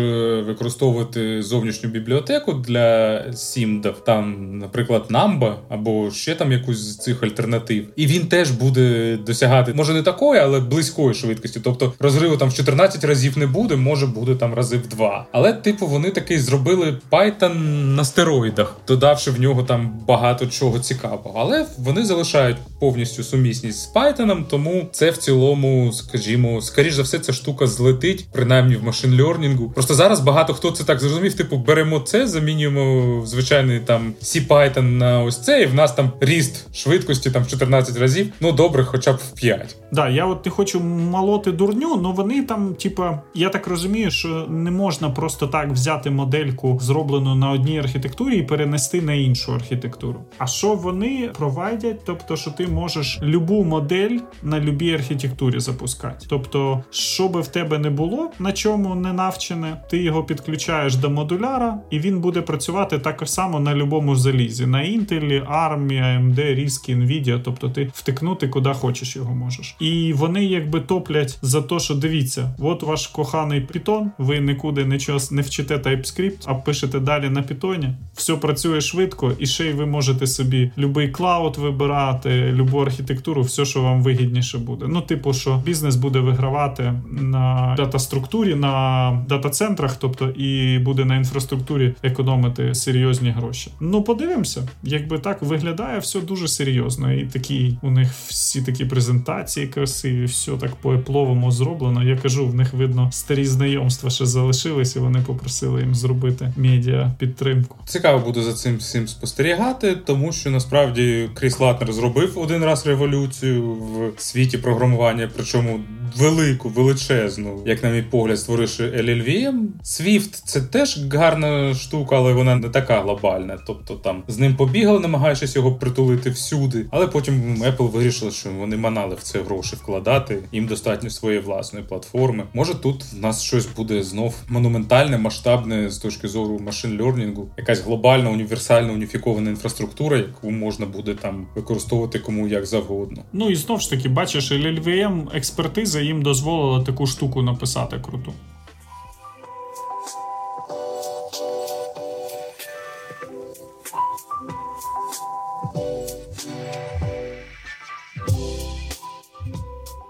використовувати 0.47 1.43
зовнішню 1.43 1.89
бібліотеку 1.89 2.53
для 2.53 3.23
сімдав, 3.33 4.03
там, 4.03 4.57
наприклад, 4.57 5.05
Numba 5.09 5.55
або 5.69 6.11
ще 6.11 6.35
там 6.35 6.51
якусь 6.51 6.77
з 6.77 6.97
цих 6.97 7.23
альтернатив, 7.23 7.85
і 7.95 8.07
він 8.07 8.27
теж 8.27 8.51
буде 8.51 9.17
досягати, 9.25 9.73
може 9.73 9.93
не 9.93 10.03
такої, 10.03 10.41
але 10.41 10.59
близької 10.59 11.13
швидкості. 11.13 11.59
Тобто 11.63 11.93
розриву 11.99 12.37
там 12.37 12.49
в 12.49 12.53
14 12.53 13.03
разів 13.03 13.37
не 13.37 13.47
буде, 13.47 13.75
може 13.75 14.07
буде 14.07 14.35
там 14.35 14.53
рази 14.53 14.77
в 14.77 14.87
два. 14.87 15.25
Але, 15.31 15.53
типу, 15.53 15.87
вони 15.87 16.11
таки 16.11 16.39
зробили 16.39 16.97
Python 17.11 17.55
на 17.95 18.03
стероїдах, 18.05 18.75
додавши 18.87 19.31
в 19.31 19.41
нього 19.41 19.63
там 19.63 19.99
багато 20.07 20.47
чого 20.47 20.79
цікавого. 20.79 21.33
Але 21.39 21.65
вони 21.77 22.05
залишають 22.05 22.57
повністю 22.79 23.23
сумісність 23.23 23.79
з 23.79 23.93
Python, 23.95 24.43
тому 24.49 24.87
це 24.91 25.09
в 25.09 25.17
цілому, 25.17 25.93
скажімо, 25.93 26.61
скоріш 26.61 26.93
за 26.93 27.01
все, 27.01 27.19
ця 27.19 27.33
штука 27.33 27.67
злетить, 27.67 28.27
принаймні 28.31 28.75
в 28.75 28.83
машин-лернінгу. 28.83 29.69
Просто 29.73 29.93
зараз 29.93 30.19
багато 30.19 30.53
хто 30.53 30.71
це 30.71 30.83
так 30.83 30.99
зрозумів. 30.99 31.33
Типу, 31.33 31.57
беремо 31.57 31.99
це, 31.99 32.27
замінюємо 32.27 33.25
звичайний 33.25 33.79
там 33.79 34.13
C-Python 34.21 34.81
на 34.81 35.23
ось 35.23 35.37
це, 35.37 35.61
і 35.61 35.65
в 35.65 35.73
нас 35.73 35.91
там 35.93 36.11
ріст 36.19 36.75
швидкості 36.75 37.31
там 37.31 37.43
в 37.43 37.47
14 37.47 37.97
разів. 37.97 38.27
Ну 38.39 38.51
добре, 38.51 38.83
хоча 38.83 39.13
б 39.13 39.15
в 39.15 39.31
5. 39.31 39.75
Да, 39.91 40.09
я 40.09 40.25
от 40.25 40.45
не 40.45 40.51
хочу 40.51 40.79
молоти 40.79 41.51
дурню, 41.51 42.01
але 42.03 42.13
вони 42.13 42.43
там, 42.43 42.73
типа, 42.73 43.21
я 43.35 43.49
так 43.49 43.67
розумію, 43.67 44.11
що 44.11 44.45
не 44.49 44.71
можна 44.71 45.09
просто 45.09 45.47
так 45.47 45.71
взяти 45.71 46.09
модельку, 46.09 46.73
зроблену 46.89 47.35
на 47.35 47.51
одній 47.51 47.79
архітектурі, 47.79 48.37
і 48.37 48.43
перенести 48.43 49.01
на 49.01 49.13
іншу 49.13 49.53
архітектуру. 49.53 50.19
А 50.37 50.47
що 50.47 50.73
вони 50.73 51.29
провайдять? 51.37 51.99
Тобто, 52.05 52.35
що 52.35 52.51
ти 52.51 52.67
можеш 52.67 53.19
любу 53.23 53.63
модель 53.63 54.17
на 54.43 54.59
любій 54.59 54.93
архітектурі 54.93 55.59
запускати. 55.59 56.25
Тобто, 56.29 56.83
що 56.91 57.27
би 57.27 57.41
в 57.41 57.47
тебе 57.47 57.79
не 57.79 57.89
було, 57.89 58.31
на 58.39 58.51
чому 58.51 58.95
не 58.95 59.13
навчене, 59.13 59.81
ти 59.89 59.97
його 60.03 60.23
підключаєш 60.23 60.95
до 60.95 61.09
модуляра, 61.09 61.79
і 61.89 61.99
він 61.99 62.19
буде 62.19 62.41
працювати 62.41 62.99
так 62.99 63.23
само 63.25 63.59
на 63.59 63.75
любому 63.75 64.15
залізі. 64.15 64.65
На 64.65 64.77
Intel, 64.77 65.51
ARM, 65.51 65.87
AMD, 65.87 66.39
RISC, 66.59 66.97
Nvidia, 66.97 67.41
тобто 67.43 67.69
ти 67.69 67.91
втикнути 67.93 68.47
куди 68.47 68.73
хочеш 68.73 69.15
його 69.15 69.35
можеш. 69.35 69.75
І 69.79 70.13
вони 70.13 70.45
якби 70.45 70.81
топлять 70.81 71.37
за 71.41 71.61
те, 71.61 71.79
що 71.79 71.95
дивіться, 71.95 72.55
от 72.59 72.83
ваш 72.83 73.07
коханий 73.07 73.67
Python, 73.67 74.05
ви 74.17 74.39
нікуди 74.39 74.85
нічого 74.85 75.19
не 75.31 75.41
вчите 75.41 75.75
TypeScript, 75.77 76.43
а 76.45 76.53
пишете 76.53 76.78
далі 76.87 77.29
на 77.29 77.41
Python. 77.41 77.93
Все 78.13 78.35
працює 78.35 78.81
швидко, 78.81 79.31
і 79.39 79.45
ще 79.45 79.65
й 79.65 79.73
ви 79.73 79.85
можете 79.85 80.27
собі 80.27 80.71
будь-який 80.77 81.09
клауд 81.11 81.57
вибирати, 81.57 82.51
любу 82.51 82.79
архітектуру, 82.79 83.41
все, 83.41 83.65
що 83.65 83.81
вам 83.81 84.03
вигідніше 84.03 84.57
буде. 84.57 84.85
Ну, 84.89 85.01
типу, 85.01 85.33
що 85.33 85.61
бізнес 85.65 85.95
буде 85.95 86.19
вигравати 86.19 86.93
на 87.11 87.73
дата-структурі, 87.77 88.55
на 88.55 89.25
дата-центрах, 89.29 89.95
тобто 89.95 90.29
і 90.29 90.79
буде 90.79 91.05
на 91.05 91.15
інфраструктурі 91.15 91.93
економити 92.03 92.75
серйозні 92.75 93.29
гроші. 93.29 93.71
Ну, 93.79 94.03
подивимося, 94.03 94.67
якби 94.83 95.19
так 95.19 95.41
виглядає 95.41 95.99
все 95.99 96.21
дуже 96.21 96.47
серйозно. 96.47 97.13
І 97.13 97.25
такі 97.25 97.77
у 97.81 97.91
них 97.91 98.11
всі 98.27 98.61
такі 98.61 98.85
презентації 98.85 99.67
красиві, 99.67 100.25
все 100.25 100.51
так 100.51 100.75
по 100.75 100.93
епловому 100.93 101.51
зроблено. 101.51 102.03
Я 102.03 102.17
кажу, 102.17 102.47
в 102.47 102.55
них 102.55 102.73
видно 102.73 103.09
старі 103.11 103.45
знайомства 103.45 104.09
ще 104.09 104.25
залишились, 104.25 104.95
і 104.95 104.99
вони 104.99 105.19
попросили 105.19 105.81
їм 105.81 105.95
зробити 105.95 106.53
медіа 106.69 107.11
підтримку. 107.17 107.77
Цікаво 107.85 108.19
буде 108.19 108.41
за 108.41 108.53
цим 108.53 108.77
всім 108.77 109.07
спостерігати, 109.07 109.95
тому 109.95 110.31
що 110.31 110.51
насправді 110.51 111.29
Кріс 111.33 111.59
Латнер 111.59 111.93
зробив 111.93 112.39
один 112.39 112.63
раз 112.63 112.87
революцію 112.87 113.73
в 114.17 114.21
світі 114.21 114.57
програмування, 114.57 115.29
причому 115.35 115.79
велику, 116.17 116.69
величезну, 116.69 117.63
як 117.65 117.83
на 117.83 117.89
мій 117.89 118.01
погляд, 118.01 118.39
створивши 118.39 118.83
LLVM. 118.83 119.65
Swift— 119.83 120.41
це 120.45 120.61
теж 120.61 121.05
гарна 121.13 121.73
штука, 121.73 122.15
але 122.17 122.33
вона 122.33 122.55
не 122.55 122.69
така 122.69 123.01
глобальна. 123.01 123.57
Тобто 123.67 123.93
там 123.93 124.23
з 124.27 124.37
ним 124.37 124.55
побігали, 124.55 124.99
намагаючись 124.99 125.55
його 125.55 125.75
притулити 125.75 126.29
всюди. 126.29 126.85
Але 126.91 127.07
потім 127.07 127.63
Apple 127.63 127.91
вирішили, 127.91 128.31
що 128.31 128.49
вони 128.49 128.77
манали 128.77 129.15
в 129.15 129.23
це 129.23 129.41
гроші 129.41 129.75
вкладати. 129.75 130.37
Їм 130.51 130.67
достатньо 130.67 131.09
своєї 131.09 131.41
власної 131.41 131.85
платформи. 131.85 132.43
Може, 132.53 132.75
тут 132.75 133.03
в 133.03 133.19
нас 133.19 133.43
щось 133.43 133.67
буде 133.75 134.03
знов 134.03 134.35
монументальне, 134.49 135.17
масштабне 135.17 135.89
з 135.89 135.97
точки 135.97 136.27
зору 136.27 136.59
машин-лернінгу, 136.59 137.47
якась 137.57 137.81
глобальна, 137.81 138.29
універсальна 138.29 138.93
уніфікована 138.93 139.49
інфраструктура, 139.49 140.17
яку 140.17 140.51
можна 140.51 140.85
буде 140.85 141.15
там 141.15 141.47
використовувати 141.55 142.19
кому 142.19 142.47
як 142.47 142.65
завгодно. 142.65 143.23
Ну 143.33 143.49
і 143.49 143.55
знов 143.55 143.81
ж 143.81 143.89
таки, 143.89 144.09
бачиш, 144.09 144.51
LLVM 144.51 145.27
експертиза 145.33 145.98
їм 146.01 146.21
дозволила 146.21 146.83
таку 146.83 147.07
штуку 147.07 147.41
написати 147.41 147.99
круту. 147.99 148.33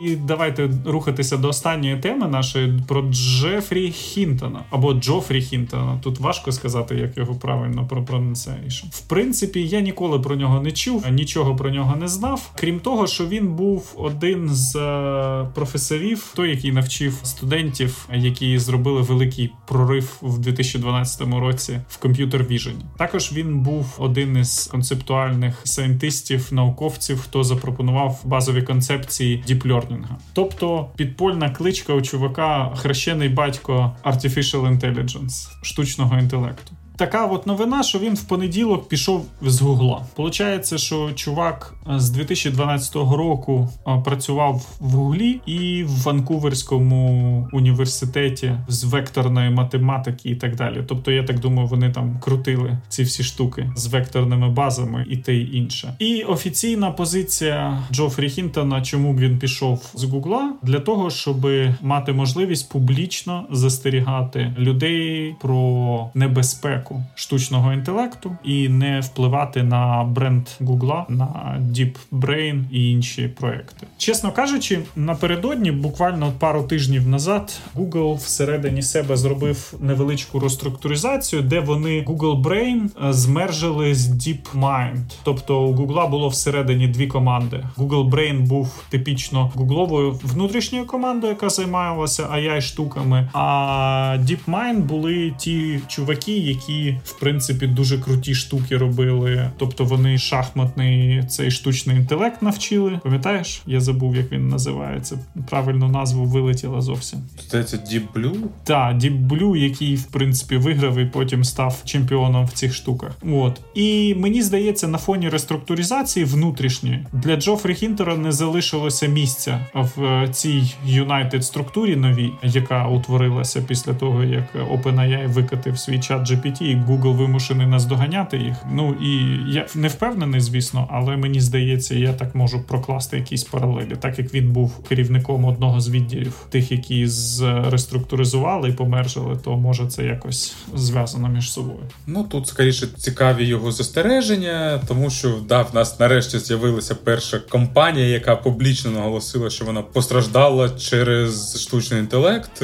І 0.02 0.16
давайте 0.16 0.70
рухатися 0.86 1.38
до 1.38 1.48
останньої 1.48 1.98
теми 1.98 2.28
нашої 2.28 2.80
про 2.88 3.02
Джефрі 3.02 3.92
Хінтона 3.92 4.64
або 4.70 4.94
Джофрі 4.94 5.42
Хінтона. 5.42 6.00
Тут 6.04 6.20
важко 6.20 6.52
сказати, 6.52 6.96
як 6.96 7.18
його 7.18 7.36
правильно 7.36 7.88
пропрононсуєш. 7.88 8.84
В 8.92 9.02
принципі, 9.02 9.68
я 9.68 9.80
ніколи 9.80 10.20
про 10.20 10.36
нього 10.36 10.62
не 10.62 10.72
чув, 10.72 11.06
нічого 11.12 11.56
про 11.56 11.70
нього 11.70 11.96
не 11.96 12.08
знав. 12.08 12.52
Крім 12.56 12.80
того, 12.80 13.08
що 13.08 13.28
він 13.28 13.48
був 13.48 13.94
один 13.98 14.50
з 14.50 14.76
е, 14.76 15.48
професорів, 15.56 16.34
той, 16.36 16.50
який 16.50 16.72
навчив 16.72 17.20
студентів, 17.24 18.10
які 18.14 18.60
зробили 18.60 19.02
великий 19.02 19.52
прорив 19.68 20.18
в 20.22 20.40
2012 20.40 21.22
році 21.22 21.80
в 21.90 21.98
комп'ютер 21.98 22.44
віжені. 22.44 22.86
Також 22.98 23.34
він 23.34 23.60
був 23.60 23.96
один 23.98 24.38
із 24.38 24.68
концептуальних 24.72 25.62
сайентистів, 25.64 26.48
науковців, 26.52 27.20
хто 27.20 27.44
запропонував 27.44 28.22
базові 28.26 28.62
концепції 28.62 29.44
Deep 29.48 29.68
Learning. 29.90 30.06
Тобто 30.34 30.90
підпольна 30.96 31.50
кличка 31.50 31.94
у 31.94 32.02
чувака 32.02 32.76
хрещений 32.76 33.30
батько 33.30 33.96
Artificial 34.04 34.80
Intelligence, 34.80 35.50
штучного 35.62 36.18
інтелекту 36.18 36.72
така 37.00 37.26
от 37.26 37.48
новина, 37.48 37.84
що 37.84 38.00
він 38.00 38.16
в 38.16 38.24
понеділок 38.24 38.88
пішов 38.88 39.26
з 39.42 39.62
Гугла. 39.62 40.06
Получається, 40.16 40.78
що 40.78 41.12
чувак 41.16 41.76
е, 41.96 42.00
з 42.00 42.10
2012 42.10 42.96
року 42.96 43.70
е, 43.88 44.02
працював 44.06 44.78
в 44.80 44.92
Гуглі 44.92 45.42
і 45.46 45.84
в 45.84 46.04
Ванкуверському 46.04 47.48
університеті 47.52 48.56
з 48.68 48.84
векторної 48.84 49.50
математики 49.50 50.30
і 50.30 50.36
так 50.36 50.56
далі. 50.56 50.84
Тобто, 50.88 51.12
я 51.12 51.24
так 51.24 51.40
думаю, 51.40 51.68
вони 51.68 51.92
там 51.92 52.20
крутили 52.20 52.78
ці 52.90 53.04
всі 53.04 53.24
штуки 53.24 53.72
з 53.76 53.88
векторними 53.88 54.50
базами 54.50 55.06
і 55.10 55.18
те 55.18 55.34
й 55.34 55.58
інше. 55.58 55.94
І 56.00 56.24
офіційна 56.24 56.92
позиція 56.92 57.84
Джофрі 57.92 58.30
Хінтона, 58.30 58.82
чому 58.82 59.14
б 59.14 59.20
він 59.20 59.40
пішов 59.40 59.92
з 59.94 60.04
Гугла, 60.04 60.54
для 60.64 60.80
того, 60.80 61.10
щоб 61.10 61.48
мати 61.82 62.14
можливість 62.14 62.70
публічно 62.70 63.46
застерігати 63.52 64.56
людей 64.58 65.36
про 65.42 66.10
небезпеку 66.14 66.89
безпеку 66.90 67.04
штучного 67.16 67.74
інтелекту 67.74 68.38
і 68.44 68.70
не 68.70 69.00
впливати 69.00 69.64
на 69.64 70.04
бренд 70.04 70.48
Гугла, 70.60 71.06
на 71.10 71.58
Deep 71.72 71.96
Brain 72.12 72.64
і 72.72 72.92
інші 72.92 73.28
проекти. 73.28 73.88
Чесно 73.98 74.32
кажучи, 74.32 74.80
напередодні, 74.96 75.72
буквально 75.72 76.32
пару 76.40 76.64
тижнів 76.64 77.08
назад, 77.08 77.60
Google 77.76 78.16
всередині 78.16 78.82
себе 78.82 79.18
зробив 79.18 79.74
невеличку 79.80 80.40
реструктуризацію, 80.40 81.42
де 81.42 81.60
вони 81.60 82.06
Google 82.08 82.42
Brain 82.42 83.08
е, 83.10 83.14
змержили 83.14 83.96
з 83.96 84.10
DeepMind. 84.10 85.04
Тобто 85.24 85.62
у 85.62 85.76
Google 85.76 86.10
було 86.10 86.28
всередині 86.28 86.88
дві 86.88 87.08
команди. 87.08 87.64
Google 87.78 88.10
Brain 88.10 88.42
був 88.42 88.84
типічно 88.90 89.52
гугловою 89.56 90.20
внутрішньою 90.24 90.86
командою, 90.86 91.34
яка 91.34 91.50
займалася 91.50 92.24
ai 92.24 92.62
штуками. 92.62 93.30
А 93.34 94.18
DeepMind 94.20 94.80
були 94.80 95.34
ті 95.38 95.80
чуваки, 95.88 96.38
які 96.38 96.79
які 96.80 97.00
в 97.04 97.20
принципі 97.20 97.68
дуже 97.68 97.98
круті 97.98 98.36
штуки 98.36 98.78
робили. 98.78 99.52
Тобто 99.58 99.86
вони 99.86 100.18
шахматний 100.18 101.24
цей 101.24 101.52
штучний 101.52 101.98
інтелект 101.98 102.42
навчили. 102.42 103.00
Пам'ятаєш? 103.04 103.62
Я 103.66 103.80
забув, 103.80 104.16
як 104.16 104.32
він 104.32 104.48
називається. 104.48 105.20
Правильну 105.50 105.88
назву 105.88 106.26
вилетіла 106.26 106.82
зовсім. 106.82 107.20
Здається, 107.48 107.78
Deep 107.78 108.04
Blue? 108.16 108.38
Так, 108.64 108.98
Deep 108.98 109.28
Blue, 109.28 109.56
який 109.56 109.96
в 109.96 110.04
принципі 110.04 110.58
виграв 110.58 110.98
і 110.98 111.06
потім 111.06 111.44
став 111.44 111.82
чемпіоном 111.86 112.46
в 112.46 112.52
цих 112.52 112.74
штуках. 112.74 113.12
От 113.32 113.62
і 113.76 114.16
мені 114.16 114.42
здається, 114.42 114.88
на 114.88 114.98
фоні 114.98 115.30
реструктуризації 115.30 116.26
внутрішньої 116.26 117.06
для 117.14 117.36
Джофрі 117.36 117.74
Хінтера 117.74 118.16
не 118.16 118.32
залишилося 118.32 119.08
місця 119.08 119.66
в 119.74 120.28
цій 120.32 120.64
United 120.88 121.42
структурі 121.42 121.96
новій, 121.96 122.32
яка 122.44 122.88
утворилася 122.88 123.62
після 123.62 123.94
того, 123.94 124.24
як 124.24 124.56
OpenAI 124.56 125.28
викатив 125.28 125.80
свій 125.80 126.00
чат 126.00 126.32
GPT, 126.32 126.69
і 126.70 126.76
Google 126.76 127.16
вимушений 127.16 127.68
наздоганяти 127.68 128.38
їх. 128.38 128.56
Ну 128.72 128.96
і 129.02 129.40
я 129.54 129.66
не 129.76 129.88
впевнений, 129.88 130.42
звісно, 130.42 130.88
але 130.92 131.18
мені 131.18 131.42
здається, 131.42 131.96
я 131.96 132.14
так 132.14 132.36
можу 132.36 132.62
прокласти 132.62 133.18
якісь 133.18 133.44
паралелі, 133.44 133.96
так 134.00 134.20
як 134.20 134.34
він 134.34 134.52
був 134.52 134.84
керівником 134.84 135.46
одного 135.46 135.82
з 135.82 135.90
відділів, 135.90 136.34
тих, 136.50 136.72
які 136.72 137.08
зреструктуризували 137.08 138.70
і 138.70 138.74
помержили, 138.74 139.36
то 139.44 139.58
може 139.58 139.88
це 139.88 140.04
якось 140.04 140.56
зв'язано 140.76 141.30
між 141.30 141.52
собою. 141.52 141.80
Ну 142.08 142.24
тут 142.24 142.48
скоріше 142.48 142.88
цікаві 142.98 143.46
його 143.46 143.72
застереження, 143.72 144.82
тому 144.88 145.10
що 145.10 145.40
да, 145.48 145.62
в 145.62 145.76
нас 145.76 146.00
нарешті 146.00 146.40
з'явилася 146.40 146.96
перша 146.96 147.40
компанія, 147.40 148.08
яка 148.08 148.36
публічно 148.36 148.92
наголосила, 148.92 149.50
що 149.50 149.66
вона 149.66 149.82
постраждала 149.82 150.70
через 150.70 151.62
штучний 151.62 152.00
інтелект. 152.00 152.62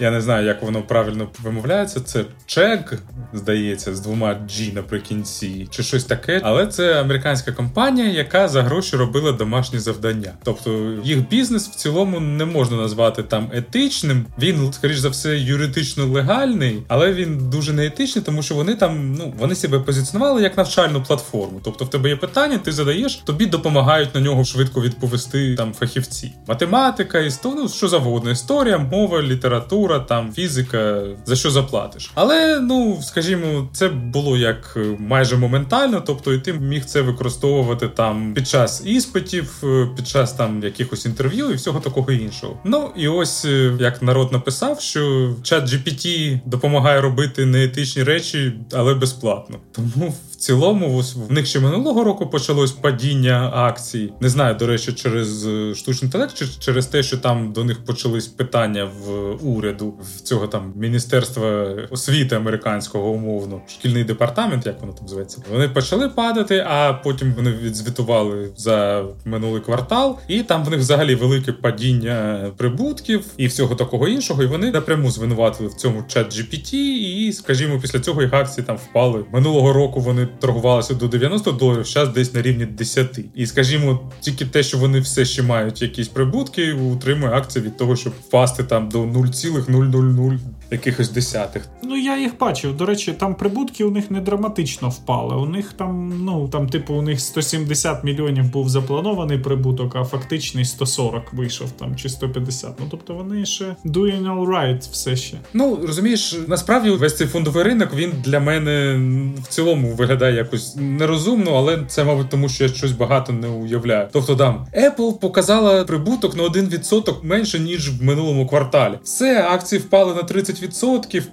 Я 0.00 0.10
не 0.10 0.20
знаю, 0.20 0.46
як 0.46 0.62
воно 0.62 0.82
правильно 0.82 1.28
вимовляється. 1.42 2.00
Це 2.00 2.24
чек, 2.46 3.02
здається, 3.38 3.94
з 3.94 4.00
двома 4.00 4.30
G 4.50 4.74
наприкінці, 4.74 5.68
чи 5.70 5.82
щось 5.82 6.04
таке. 6.04 6.40
Але 6.44 6.66
це 6.66 7.00
американська 7.00 7.52
компанія, 7.52 8.08
яка 8.08 8.48
за 8.48 8.62
гроші 8.62 8.96
робила 8.96 9.32
домашні 9.32 9.78
завдання. 9.78 10.32
Тобто 10.42 10.92
їх 11.04 11.28
бізнес 11.28 11.68
в 11.68 11.74
цілому 11.74 12.20
не 12.20 12.44
можна 12.44 12.76
назвати 12.76 13.22
там 13.22 13.50
етичним. 13.52 14.26
Він, 14.38 14.72
скоріш 14.72 14.98
за 14.98 15.08
все, 15.08 15.38
юридично 15.38 16.06
легальний, 16.06 16.82
але 16.88 17.12
він 17.12 17.50
дуже 17.50 17.72
неетичний, 17.72 18.24
тому 18.24 18.42
що 18.42 18.54
вони 18.54 18.74
там 18.74 19.14
ну 19.14 19.34
вони 19.38 19.54
себе 19.54 19.78
позиціонували 19.78 20.42
як 20.42 20.56
навчальну 20.56 21.02
платформу. 21.02 21.60
Тобто, 21.64 21.84
в 21.84 21.90
тебе 21.90 22.08
є 22.08 22.16
питання, 22.16 22.58
ти 22.58 22.72
задаєш, 22.72 23.16
тобі 23.16 23.46
допомагають 23.46 24.14
на 24.14 24.20
нього 24.20 24.44
швидко 24.44 24.80
відповісти 24.82 25.54
там 25.54 25.72
фахівці. 25.72 26.32
Математика, 26.46 27.18
історія, 27.18 27.62
ну, 27.62 27.68
що 27.68 27.88
завгодно, 27.88 28.30
історія, 28.30 28.78
мова, 28.78 29.22
література, 29.22 29.98
там 29.98 30.32
фізика, 30.32 31.02
за 31.24 31.36
що 31.36 31.50
заплатиш. 31.50 32.10
Але 32.14 32.60
ну 32.60 32.98
скажімо, 33.02 33.27
це 33.72 33.88
було 33.88 34.36
як 34.36 34.78
майже 34.98 35.36
моментально, 35.36 36.02
тобто 36.06 36.34
і 36.34 36.38
ти 36.38 36.52
міг 36.52 36.84
це 36.84 37.00
використовувати 37.00 37.88
там 37.88 38.34
під 38.34 38.48
час 38.48 38.82
іспитів, 38.86 39.62
під 39.96 40.08
час 40.08 40.32
там 40.32 40.62
якихось 40.62 41.06
інтерв'ю 41.06 41.50
і 41.50 41.54
всього 41.54 41.80
такого 41.80 42.12
іншого. 42.12 42.60
Ну 42.64 42.90
і 42.96 43.08
ось 43.08 43.44
як 43.80 44.02
народ 44.02 44.32
написав, 44.32 44.80
що 44.80 45.34
чат 45.42 45.64
GPT 45.64 46.38
допомагає 46.46 47.00
робити 47.00 47.46
неетичні 47.46 48.02
речі, 48.02 48.52
але 48.72 48.94
безплатно. 48.94 49.58
Тому 49.72 50.14
в 50.30 50.36
цілому, 50.38 51.02
в 51.28 51.32
них 51.32 51.46
ще 51.46 51.60
минулого 51.60 52.04
року 52.04 52.26
почалось 52.26 52.72
падіння 52.72 53.50
акцій. 53.54 54.12
Не 54.20 54.28
знаю, 54.28 54.54
до 54.54 54.66
речі, 54.66 54.92
через 54.92 55.48
штучний 55.78 56.06
інтелект 56.06 56.34
чи 56.34 56.46
через 56.58 56.86
те, 56.86 57.02
що 57.02 57.18
там 57.18 57.52
до 57.52 57.64
них 57.64 57.84
почались 57.84 58.26
питання 58.26 58.88
в 59.04 59.36
уряду 59.46 59.94
в 60.16 60.20
цього 60.20 60.46
там 60.46 60.72
міністерства 60.76 61.76
освіти 61.90 62.36
американського 62.36 63.10
умовно, 63.10 63.60
шкільний 63.68 64.04
департамент, 64.04 64.66
як 64.66 64.80
воно 64.80 64.92
там 64.92 65.08
зветься. 65.08 65.42
Вони 65.52 65.68
почали 65.68 66.08
падати, 66.08 66.66
а 66.68 66.92
потім 66.92 67.34
вони 67.36 67.50
відзвітували 67.52 68.50
за 68.56 69.04
минулий 69.24 69.62
квартал, 69.62 70.18
і 70.28 70.42
там 70.42 70.64
в 70.64 70.70
них 70.70 70.80
взагалі 70.80 71.14
велике 71.14 71.52
падіння 71.52 72.50
прибутків 72.56 73.24
і 73.36 73.46
всього 73.46 73.74
такого 73.74 74.08
іншого. 74.08 74.42
І 74.42 74.46
вони 74.46 74.70
напряму 74.70 75.10
звинуватили 75.10 75.68
в 75.68 75.74
цьому 75.74 76.04
чат 76.08 76.36
GPT, 76.36 76.74
і, 76.74 77.32
скажімо, 77.32 77.78
після 77.80 78.00
цього 78.00 78.22
їх 78.22 78.32
акції 78.32 78.66
там 78.66 78.76
впали 78.76 79.24
минулого 79.32 79.72
року. 79.72 80.00
Вони 80.00 80.27
торгувалися 80.40 80.94
до 80.94 81.08
90 81.08 81.52
доларів, 81.52 81.84
зараз 81.84 82.08
десь 82.08 82.34
на 82.34 82.42
рівні 82.42 82.66
10. 82.66 83.20
І 83.34 83.46
скажімо, 83.46 84.10
тільки 84.20 84.44
те, 84.44 84.62
що 84.62 84.78
вони 84.78 85.00
все 85.00 85.24
ще 85.24 85.42
мають 85.42 85.82
якісь 85.82 86.08
прибутки, 86.08 86.72
утримує 86.72 87.32
акції 87.32 87.64
від 87.64 87.76
того, 87.76 87.96
щоб 87.96 88.12
впасти 88.28 88.64
там 88.64 88.88
до 88.88 88.98
0,000 89.06 90.48
якихось 90.70 91.10
десятих. 91.10 91.68
Ну 91.82 91.96
я 91.96 92.18
їх 92.18 92.38
бачив. 92.38 92.76
До 92.76 92.86
речі, 92.86 93.12
там 93.12 93.34
прибутки 93.34 93.84
у 93.84 93.90
них 93.90 94.10
не 94.10 94.20
драматично 94.20 94.88
впали. 94.88 95.36
У 95.36 95.46
них 95.46 95.72
там, 95.72 96.24
ну 96.24 96.48
там, 96.48 96.68
типу, 96.68 96.94
у 96.94 97.02
них 97.02 97.20
170 97.20 98.04
мільйонів 98.04 98.52
був 98.52 98.68
запланований 98.68 99.38
прибуток, 99.38 99.96
а 99.96 100.04
фактичний 100.04 100.64
140 100.64 101.32
вийшов 101.32 101.70
там 101.70 101.96
чи 101.96 102.08
150. 102.08 102.80
Ну 102.80 102.86
тобто 102.90 103.14
вони 103.14 103.46
ще 103.46 103.76
doing 103.84 104.22
all 104.22 104.46
right 104.46 104.90
все 104.90 105.16
ще. 105.16 105.36
Ну 105.54 105.78
розумієш, 105.86 106.36
насправді 106.48 106.90
весь 106.90 107.16
цей 107.16 107.26
фондовий 107.26 107.64
ринок 107.64 107.94
він 107.94 108.12
для 108.24 108.40
мене 108.40 109.00
в 109.42 109.46
цілому 109.48 109.94
виглядає 109.94 110.36
якось 110.36 110.76
нерозумно, 110.76 111.54
але 111.54 111.84
це, 111.88 112.04
мабуть, 112.04 112.28
тому 112.28 112.48
що 112.48 112.64
я 112.64 112.70
щось 112.70 112.92
багато 112.92 113.32
не 113.32 113.48
уявляю. 113.48 114.08
Тобто 114.12 114.36
там 114.36 114.66
Apple 114.76 115.18
показала 115.18 115.84
прибуток 115.84 116.36
на 116.36 116.42
1% 116.42 117.14
менше 117.22 117.58
ніж 117.58 118.00
в 118.00 118.04
минулому 118.04 118.46
кварталі. 118.46 118.94
Все, 119.02 119.48
акції 119.50 119.80
впали 119.80 120.14
на 120.14 120.22
30%, 120.22 120.57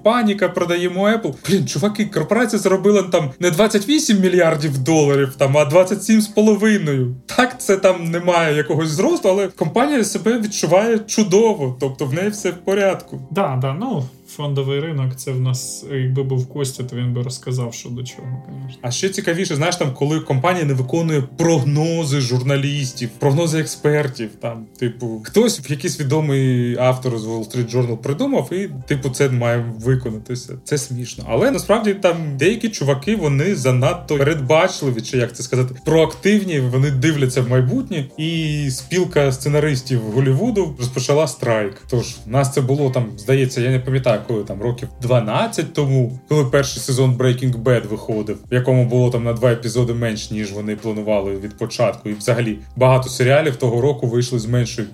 паніка, 0.04 0.50
продаємо 0.50 1.08
Apple. 1.08 1.34
Блін, 1.50 1.68
чуваки, 1.68 2.06
корпорація 2.06 2.60
заробила 2.60 3.04
там 3.04 3.32
не 3.40 3.52
28 3.52 4.20
мільярдів 4.20 4.78
доларів, 4.78 5.36
там, 5.38 5.58
а 5.58 5.64
27,5. 5.64 7.14
Так, 7.26 7.62
це 7.62 7.78
там 7.78 8.12
немає 8.12 8.56
якогось 8.56 8.90
зросту, 8.90 9.30
але 9.30 9.48
компанія 9.48 10.04
себе 10.04 10.40
відчуває 10.40 11.00
чудово, 11.00 11.78
тобто 11.80 12.06
в 12.06 12.14
неї 12.14 12.30
все 12.30 12.52
в 12.52 12.58
порядку. 12.58 13.22
Да, 13.32 13.60
да, 13.62 13.74
ну 13.74 14.04
фондовий 14.36 14.80
ринок, 14.80 15.16
це 15.16 15.32
в 15.32 15.40
нас, 15.40 15.86
якби 15.92 16.24
був 16.24 16.50
Костя, 16.50 16.84
то 16.84 16.96
він 16.96 17.14
би 17.14 17.24
розказав, 17.24 17.74
що 17.74 17.90
до 17.90 18.04
чого, 18.04 18.44
звісно. 18.48 18.80
А 18.82 18.92
ще 18.92 19.10
цікавіше, 19.10 19.56
знаєш, 19.56 19.76
там, 19.76 19.94
коли 19.94 20.20
компанія 20.20 20.66
не 20.66 20.74
виконує 20.74 21.22
прогнози 21.38 22.22
журналістів, 22.22 23.10
прогнози 23.20 23.60
експертів. 23.60 24.30
Там, 24.42 24.66
типу, 24.80 25.22
хтось 25.26 25.70
якийсь 25.70 26.00
відомий 26.00 26.78
автор 26.78 27.18
з 27.18 27.26
Wall 27.26 27.50
Street 27.50 27.76
Journal 27.76 27.98
придумав, 27.98 28.54
і, 28.54 28.70
типу, 28.88 29.10
це 29.10 29.30
має 29.30 29.66
виконатися. 29.80 30.54
Це 30.64 30.78
смішно. 30.78 31.26
Але 31.30 31.52
насправді 31.52 31.94
там 31.94 32.38
деякі 32.38 32.70
чуваки 32.70 33.16
вони 33.16 33.56
занадто 33.56 34.18
передбачливі, 34.18 35.02
чи 35.02 35.18
як 35.18 35.36
це 35.36 35.44
сказати, 35.44 35.76
проактивні. 35.86 36.60
Вони 36.60 36.92
дивляться 36.92 37.42
в 37.42 37.50
майбутнє, 37.50 38.06
і 38.18 38.70
спілка 38.72 39.32
сценаристів 39.32 40.02
Голівуду 40.02 40.76
розпочала 40.80 41.28
страйк. 41.28 41.82
Тож 41.90 42.16
нас 42.26 42.54
це 42.54 42.62
було 42.62 42.90
там, 42.90 43.06
здається, 43.18 43.62
я 43.62 43.70
не 43.70 43.80
пам'ятаю 43.80 44.20
коли 44.28 44.44
там 44.44 44.62
років 44.62 44.90
12 45.02 45.74
тому, 45.74 46.20
коли 46.30 46.46
перший 46.46 46.82
сезон 46.82 47.12
Breaking 47.12 47.64
Bad 47.64 47.88
виходив, 47.88 48.38
в 48.52 48.54
якому 48.54 48.86
було 48.86 49.10
там 49.10 49.24
на 49.24 49.34
два 49.34 49.52
епізоди 49.52 49.94
менш 49.94 50.32
ніж 50.32 50.52
вони 50.52 50.76
планували 50.76 51.36
від 51.36 51.58
початку, 51.58 52.10
і 52.10 52.14
взагалі 52.14 52.60
багато 52.76 53.10
серіалів 53.10 53.56
того 53.56 53.82
року 53.82 54.08
вийшли 54.08 54.40
з 54.40 54.46
меншою 54.46 54.88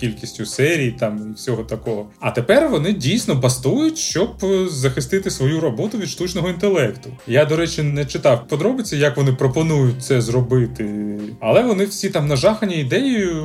кількістю 0.00 0.46
серій, 0.46 0.90
там 0.90 1.30
і 1.30 1.34
всього 1.34 1.62
такого. 1.62 2.06
А 2.20 2.30
тепер 2.30 2.68
вони 2.68 2.92
дійсно 2.92 3.34
бастують, 3.34 3.98
щоб 3.98 4.30
е, 4.42 4.68
захистити 4.68 5.30
свою 5.30 5.60
роботу 5.60 5.98
від 5.98 6.08
штучного 6.08 6.48
інтелекту. 6.48 7.10
Я, 7.26 7.44
до 7.44 7.56
речі, 7.56 7.82
не 7.82 8.04
читав 8.04 8.48
подробиці, 8.48 8.96
як 8.96 9.16
вони 9.16 9.32
пропонують 9.32 10.02
це 10.02 10.20
зробити, 10.20 11.18
але 11.40 11.62
вони 11.62 11.84
всі 11.84 12.10
там 12.10 12.28
нажахані 12.28 12.80
ідеєю, 12.80 13.36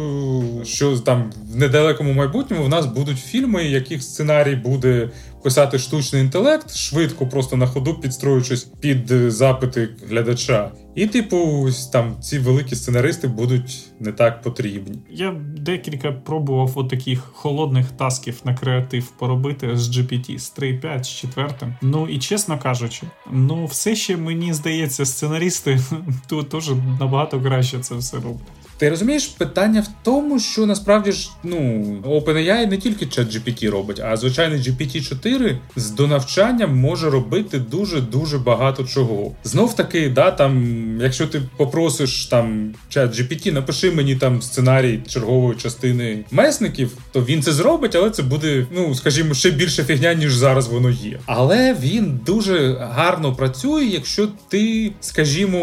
що 0.64 0.98
там 0.98 1.32
в 1.54 1.58
недалекому 1.58 2.14
майбутньому 2.14 2.64
в 2.64 2.70
нас 2.70 2.86
будуть 2.86 3.20
фільми, 3.20 3.64
яких 3.64 4.04
сценарій 4.04 4.56
буде 4.56 5.10
писати 5.44 5.80
штучний 5.80 6.22
інтелект 6.22 6.76
швидко, 6.76 7.28
просто 7.28 7.58
на 7.58 7.68
ходу 7.68 7.94
підстроюючись 7.94 8.64
під 8.64 9.08
запити 9.28 9.90
глядача. 10.10 10.72
І, 10.96 11.08
типу, 11.08 11.70
там 11.92 12.16
ці 12.22 12.40
великі 12.40 12.76
сценаристи 12.76 13.28
будуть 13.28 13.84
не 14.00 14.12
так 14.12 14.42
потрібні. 14.42 15.00
Я 15.10 15.36
декілька 15.58 16.12
пробував 16.12 16.72
от 16.76 16.90
таких 16.90 17.20
холодних 17.20 17.92
тасків 17.92 18.42
на 18.46 18.56
креатив 18.56 19.12
поробити 19.12 19.78
з 19.78 19.98
GPT, 19.98 20.40
з 20.40 20.56
3.5, 20.58 21.04
з 21.04 21.10
4. 21.10 21.50
Ну 21.82 22.08
і 22.08 22.20
чесно 22.20 22.60
кажучи, 22.60 23.04
ну 23.32 23.66
все 23.66 23.96
ще 23.96 24.18
мені 24.18 24.54
здається, 24.54 25.06
сценаристи 25.06 25.80
тут 26.28 26.50
теж 26.50 26.72
набагато 27.00 27.42
краще 27.42 27.80
це 27.80 27.96
все 27.96 28.16
роблять. 28.16 28.61
Ти 28.82 28.90
розумієш, 28.90 29.28
питання 29.28 29.82
в 29.82 29.88
тому, 30.04 30.40
що 30.40 30.66
насправді 30.66 31.12
ж 31.12 31.30
ну 31.44 31.58
OpenAI 32.06 32.70
не 32.70 32.78
тільки 32.78 33.06
чат 33.06 33.28
GPT 33.28 33.70
робить, 33.70 34.00
а 34.00 34.18
звичайний 34.18 34.60
GPT-4 34.60 35.58
з 35.76 35.90
донавчанням 35.90 36.78
може 36.78 37.10
робити 37.10 37.60
дуже 37.60 38.02
дуже 38.02 38.38
багато 38.38 38.84
чого. 38.84 39.32
Знов 39.44 39.76
таки, 39.76 40.10
да, 40.10 40.32
там, 40.32 40.98
якщо 41.02 41.28
ти 41.28 41.42
попросиш 41.58 42.26
там 42.26 42.74
чат 42.90 43.20
GPT, 43.20 43.52
напиши 43.52 43.92
мені 43.92 44.16
там 44.16 44.42
сценарій 44.42 45.00
чергової 45.08 45.58
частини 45.58 46.20
месників, 46.32 46.92
то 47.12 47.22
він 47.26 47.44
це 47.44 47.52
зробить, 47.52 47.96
але 47.96 48.10
це 48.10 48.24
буде, 48.24 48.66
ну 48.72 48.96
скажімо, 48.96 49.34
ще 49.34 49.52
більше 49.52 49.84
фігня, 49.84 50.14
ніж 50.14 50.34
зараз 50.34 50.68
воно 50.68 50.90
є. 50.90 51.20
Але 51.26 51.74
він 51.82 52.20
дуже 52.26 52.74
гарно 52.74 53.36
працює, 53.36 53.86
якщо 53.86 54.28
ти, 54.50 54.92
скажімо, 55.02 55.60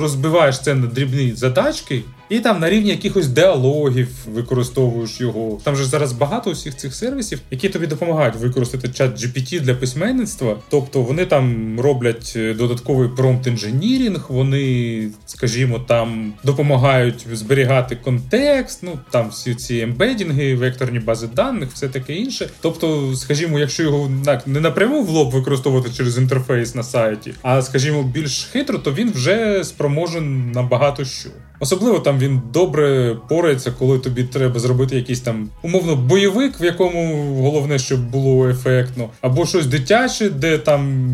розбиваєш 0.00 0.60
це 0.60 0.74
на 0.74 0.86
дрібні 0.86 1.32
задачки. 1.36 2.02
І 2.32 2.40
там 2.40 2.60
на 2.60 2.70
рівні 2.70 2.90
якихось 2.90 3.28
діалогів 3.28 4.08
використовуєш 4.34 5.20
його. 5.20 5.58
Там 5.64 5.76
же 5.76 5.84
зараз 5.84 6.12
багато 6.12 6.50
усіх 6.50 6.76
цих 6.76 6.94
сервісів, 6.94 7.40
які 7.50 7.68
тобі 7.68 7.86
допомагають 7.86 8.36
використати 8.36 8.88
чат 8.88 9.22
GPT 9.22 9.60
для 9.60 9.74
письменництва. 9.74 10.56
Тобто 10.68 11.02
вони 11.02 11.26
там 11.26 11.76
роблять 11.80 12.32
е, 12.36 12.54
додатковий 12.54 13.08
промпт 13.16 13.46
інженірінг, 13.46 14.26
вони, 14.28 15.08
скажімо, 15.26 15.78
там 15.78 16.32
допомагають 16.44 17.26
зберігати 17.32 17.96
контекст. 17.96 18.82
Ну 18.82 18.98
там 19.10 19.28
всі 19.28 19.54
ці 19.54 19.78
ембедінги, 19.78 20.54
векторні 20.54 20.98
бази 20.98 21.28
даних, 21.34 21.68
все 21.72 21.88
таке 21.88 22.14
інше. 22.14 22.50
Тобто, 22.60 23.16
скажімо, 23.16 23.58
якщо 23.58 23.82
його 23.82 24.10
так 24.24 24.46
не 24.46 24.60
напряму 24.60 25.02
в 25.02 25.08
лоб 25.08 25.30
використовувати 25.30 25.90
через 25.96 26.18
інтерфейс 26.18 26.74
на 26.74 26.82
сайті, 26.82 27.34
а 27.42 27.62
скажімо, 27.62 28.02
більш 28.02 28.48
хитро, 28.52 28.78
то 28.78 28.92
він 28.92 29.10
вже 29.12 29.64
спроможен 29.64 30.50
на 30.52 30.62
багато 30.62 31.04
що. 31.04 31.30
Особливо 31.62 31.98
там 31.98 32.18
він 32.18 32.42
добре 32.52 33.16
порається, 33.28 33.72
коли 33.78 33.98
тобі 33.98 34.24
треба 34.24 34.60
зробити 34.60 34.96
якийсь 34.96 35.20
там 35.20 35.48
умовно 35.62 35.96
бойовик, 35.96 36.60
в 36.60 36.64
якому 36.64 37.34
головне, 37.42 37.78
щоб 37.78 38.10
було 38.10 38.48
ефектно, 38.48 39.10
або 39.20 39.46
щось 39.46 39.66
дитяче, 39.66 40.30
де 40.30 40.58
там 40.58 41.08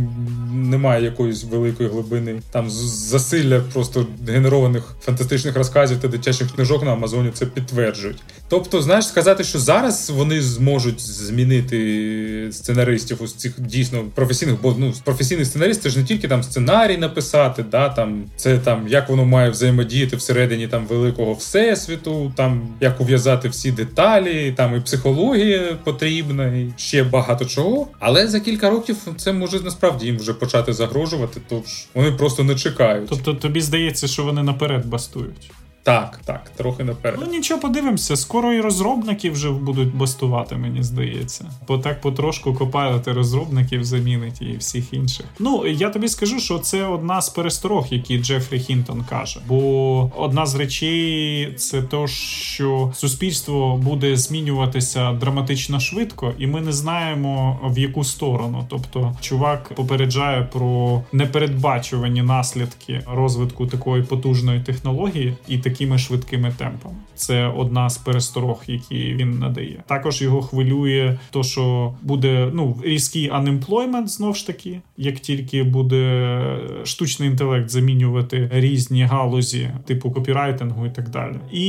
немає 0.53 1.05
якоїсь 1.05 1.45
великої 1.45 1.89
глибини. 1.89 2.41
Там 2.51 2.71
засилля 2.71 3.61
просто 3.73 4.07
генерованих 4.29 4.97
фантастичних 5.03 5.57
розказів 5.57 5.99
та 6.01 6.09
дитячих 6.09 6.55
книжок 6.55 6.85
на 6.85 6.93
Амазоні 6.93 7.31
це 7.35 7.47
підтверджують. 7.47 8.23
Тобто, 8.49 8.83
знаєш, 8.83 9.07
сказати, 9.07 9.45
що 9.45 9.59
зараз 9.59 10.11
вони 10.11 10.43
зможуть 10.43 11.01
змінити 11.01 12.49
сценаристів 12.53 13.23
ось 13.23 13.35
цих 13.35 13.61
дійсно 13.61 14.05
професійних, 14.15 14.57
бо 14.63 14.75
ну 14.79 14.93
професійний 15.05 15.45
сценарист 15.45 15.83
це 15.83 15.91
ж 15.91 15.99
не 15.99 16.05
тільки 16.05 16.29
там 16.29 16.43
сценарій 16.43 16.97
написати, 16.97 17.65
да 17.71 17.89
там 17.89 18.25
це 18.37 18.59
там 18.59 18.89
як 18.89 19.09
воно 19.09 19.25
має 19.25 19.51
взаємодіяти 19.51 20.17
всередині 20.17 20.38
там 20.47 20.87
великого 20.87 21.33
всесвіту, 21.33 22.33
там 22.37 22.75
як 22.81 23.01
ув'язати 23.01 23.49
всі 23.49 23.73
деталі, 23.73 24.55
там 24.57 24.77
і 24.77 24.81
психологія 24.81 25.77
потрібна, 25.85 26.47
і 26.47 26.73
ще 26.77 27.05
багато 27.05 27.45
чого. 27.45 27.89
Але 27.99 28.27
за 28.27 28.41
кілька 28.41 28.71
років 28.71 28.97
це 29.17 29.33
може 29.33 29.61
насправді 29.61 30.07
їм 30.07 30.19
вже 30.19 30.35
почати 30.35 30.73
загрожувати, 30.73 31.41
тож 31.49 31.87
вони 31.95 32.13
просто 32.13 32.45
не 32.45 32.55
чекають. 32.55 33.09
Тобто 33.09 33.35
тобі 33.35 33.61
здається, 33.61 34.09
що 34.09 34.25
вони 34.25 34.43
наперед 34.43 34.87
бастують. 34.87 35.51
Так, 35.89 36.21
так, 36.25 36.51
трохи 36.57 36.85
наперед. 36.85 37.21
Ну 37.25 37.31
нічого, 37.31 37.61
подивимося. 37.61 38.17
Скоро 38.17 38.53
і 38.53 38.61
розробники 38.61 39.31
вже 39.31 39.51
будуть 39.51 39.95
бастувати, 39.95 40.57
мені 40.57 40.83
здається. 40.83 41.51
Бо 41.69 41.79
так 41.79 42.01
потрошку 42.01 42.55
копайлити 42.55 43.13
розробників 43.13 43.85
замінить 43.85 44.43
і 44.43 44.57
всіх 44.57 44.93
інших. 44.93 45.27
Ну 45.39 45.67
я 45.67 45.91
тобі 45.91 46.09
скажу, 46.09 46.41
що 46.41 46.59
це 46.59 46.85
одна 46.85 47.23
з 47.23 47.29
пересторог, 47.29 47.87
які 47.91 48.19
Джефрі 48.19 48.59
Хінтон 48.59 49.05
каже. 49.11 49.41
Бо 49.49 50.11
одна 50.17 50.47
з 50.47 50.55
речей 50.55 51.53
це 51.57 51.83
то, 51.83 52.07
що 52.07 52.93
суспільство 52.95 53.77
буде 53.77 54.17
змінюватися 54.17 55.13
драматично 55.13 55.81
швидко, 55.81 56.33
і 56.39 56.47
ми 56.47 56.61
не 56.61 56.73
знаємо 56.73 57.61
в 57.65 57.79
яку 57.79 58.05
сторону. 58.05 58.67
Тобто, 58.69 59.17
чувак 59.21 59.73
попереджає 59.75 60.43
про 60.43 61.03
непередбачувані 61.13 62.23
наслідки 62.23 63.03
розвитку 63.07 63.67
такої 63.67 64.03
потужної 64.03 64.61
технології 64.61 65.35
і 65.49 65.59
такі 65.59 65.78
такими 65.79 65.99
швидкими 65.99 66.53
темпами. 66.59 66.95
Це 67.15 67.47
одна 67.47 67.91
з 67.91 67.99
пересторог, 67.99 68.63
які 68.67 69.15
він 69.15 69.39
надає. 69.39 69.83
Також 69.87 70.23
його 70.23 70.43
хвилює, 70.43 71.19
то 71.31 71.43
що 71.43 71.95
буде 72.03 72.51
ну 72.55 72.77
різкий 72.85 73.31
unemployment, 73.31 74.07
знов 74.07 74.37
ж 74.37 74.47
таки, 74.47 74.81
як 74.97 75.19
тільки 75.21 75.63
буде 75.63 76.43
штучний 76.85 77.29
інтелект 77.29 77.71
замінювати 77.71 78.51
різні 78.53 79.03
галузі, 79.03 79.71
типу 79.87 80.11
копірайтингу 80.11 80.87
і 80.87 80.91
так 80.91 81.09
далі. 81.09 81.37
І 81.53 81.67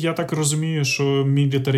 я 0.00 0.12
так 0.12 0.32
розумію, 0.32 0.84
що 0.84 1.04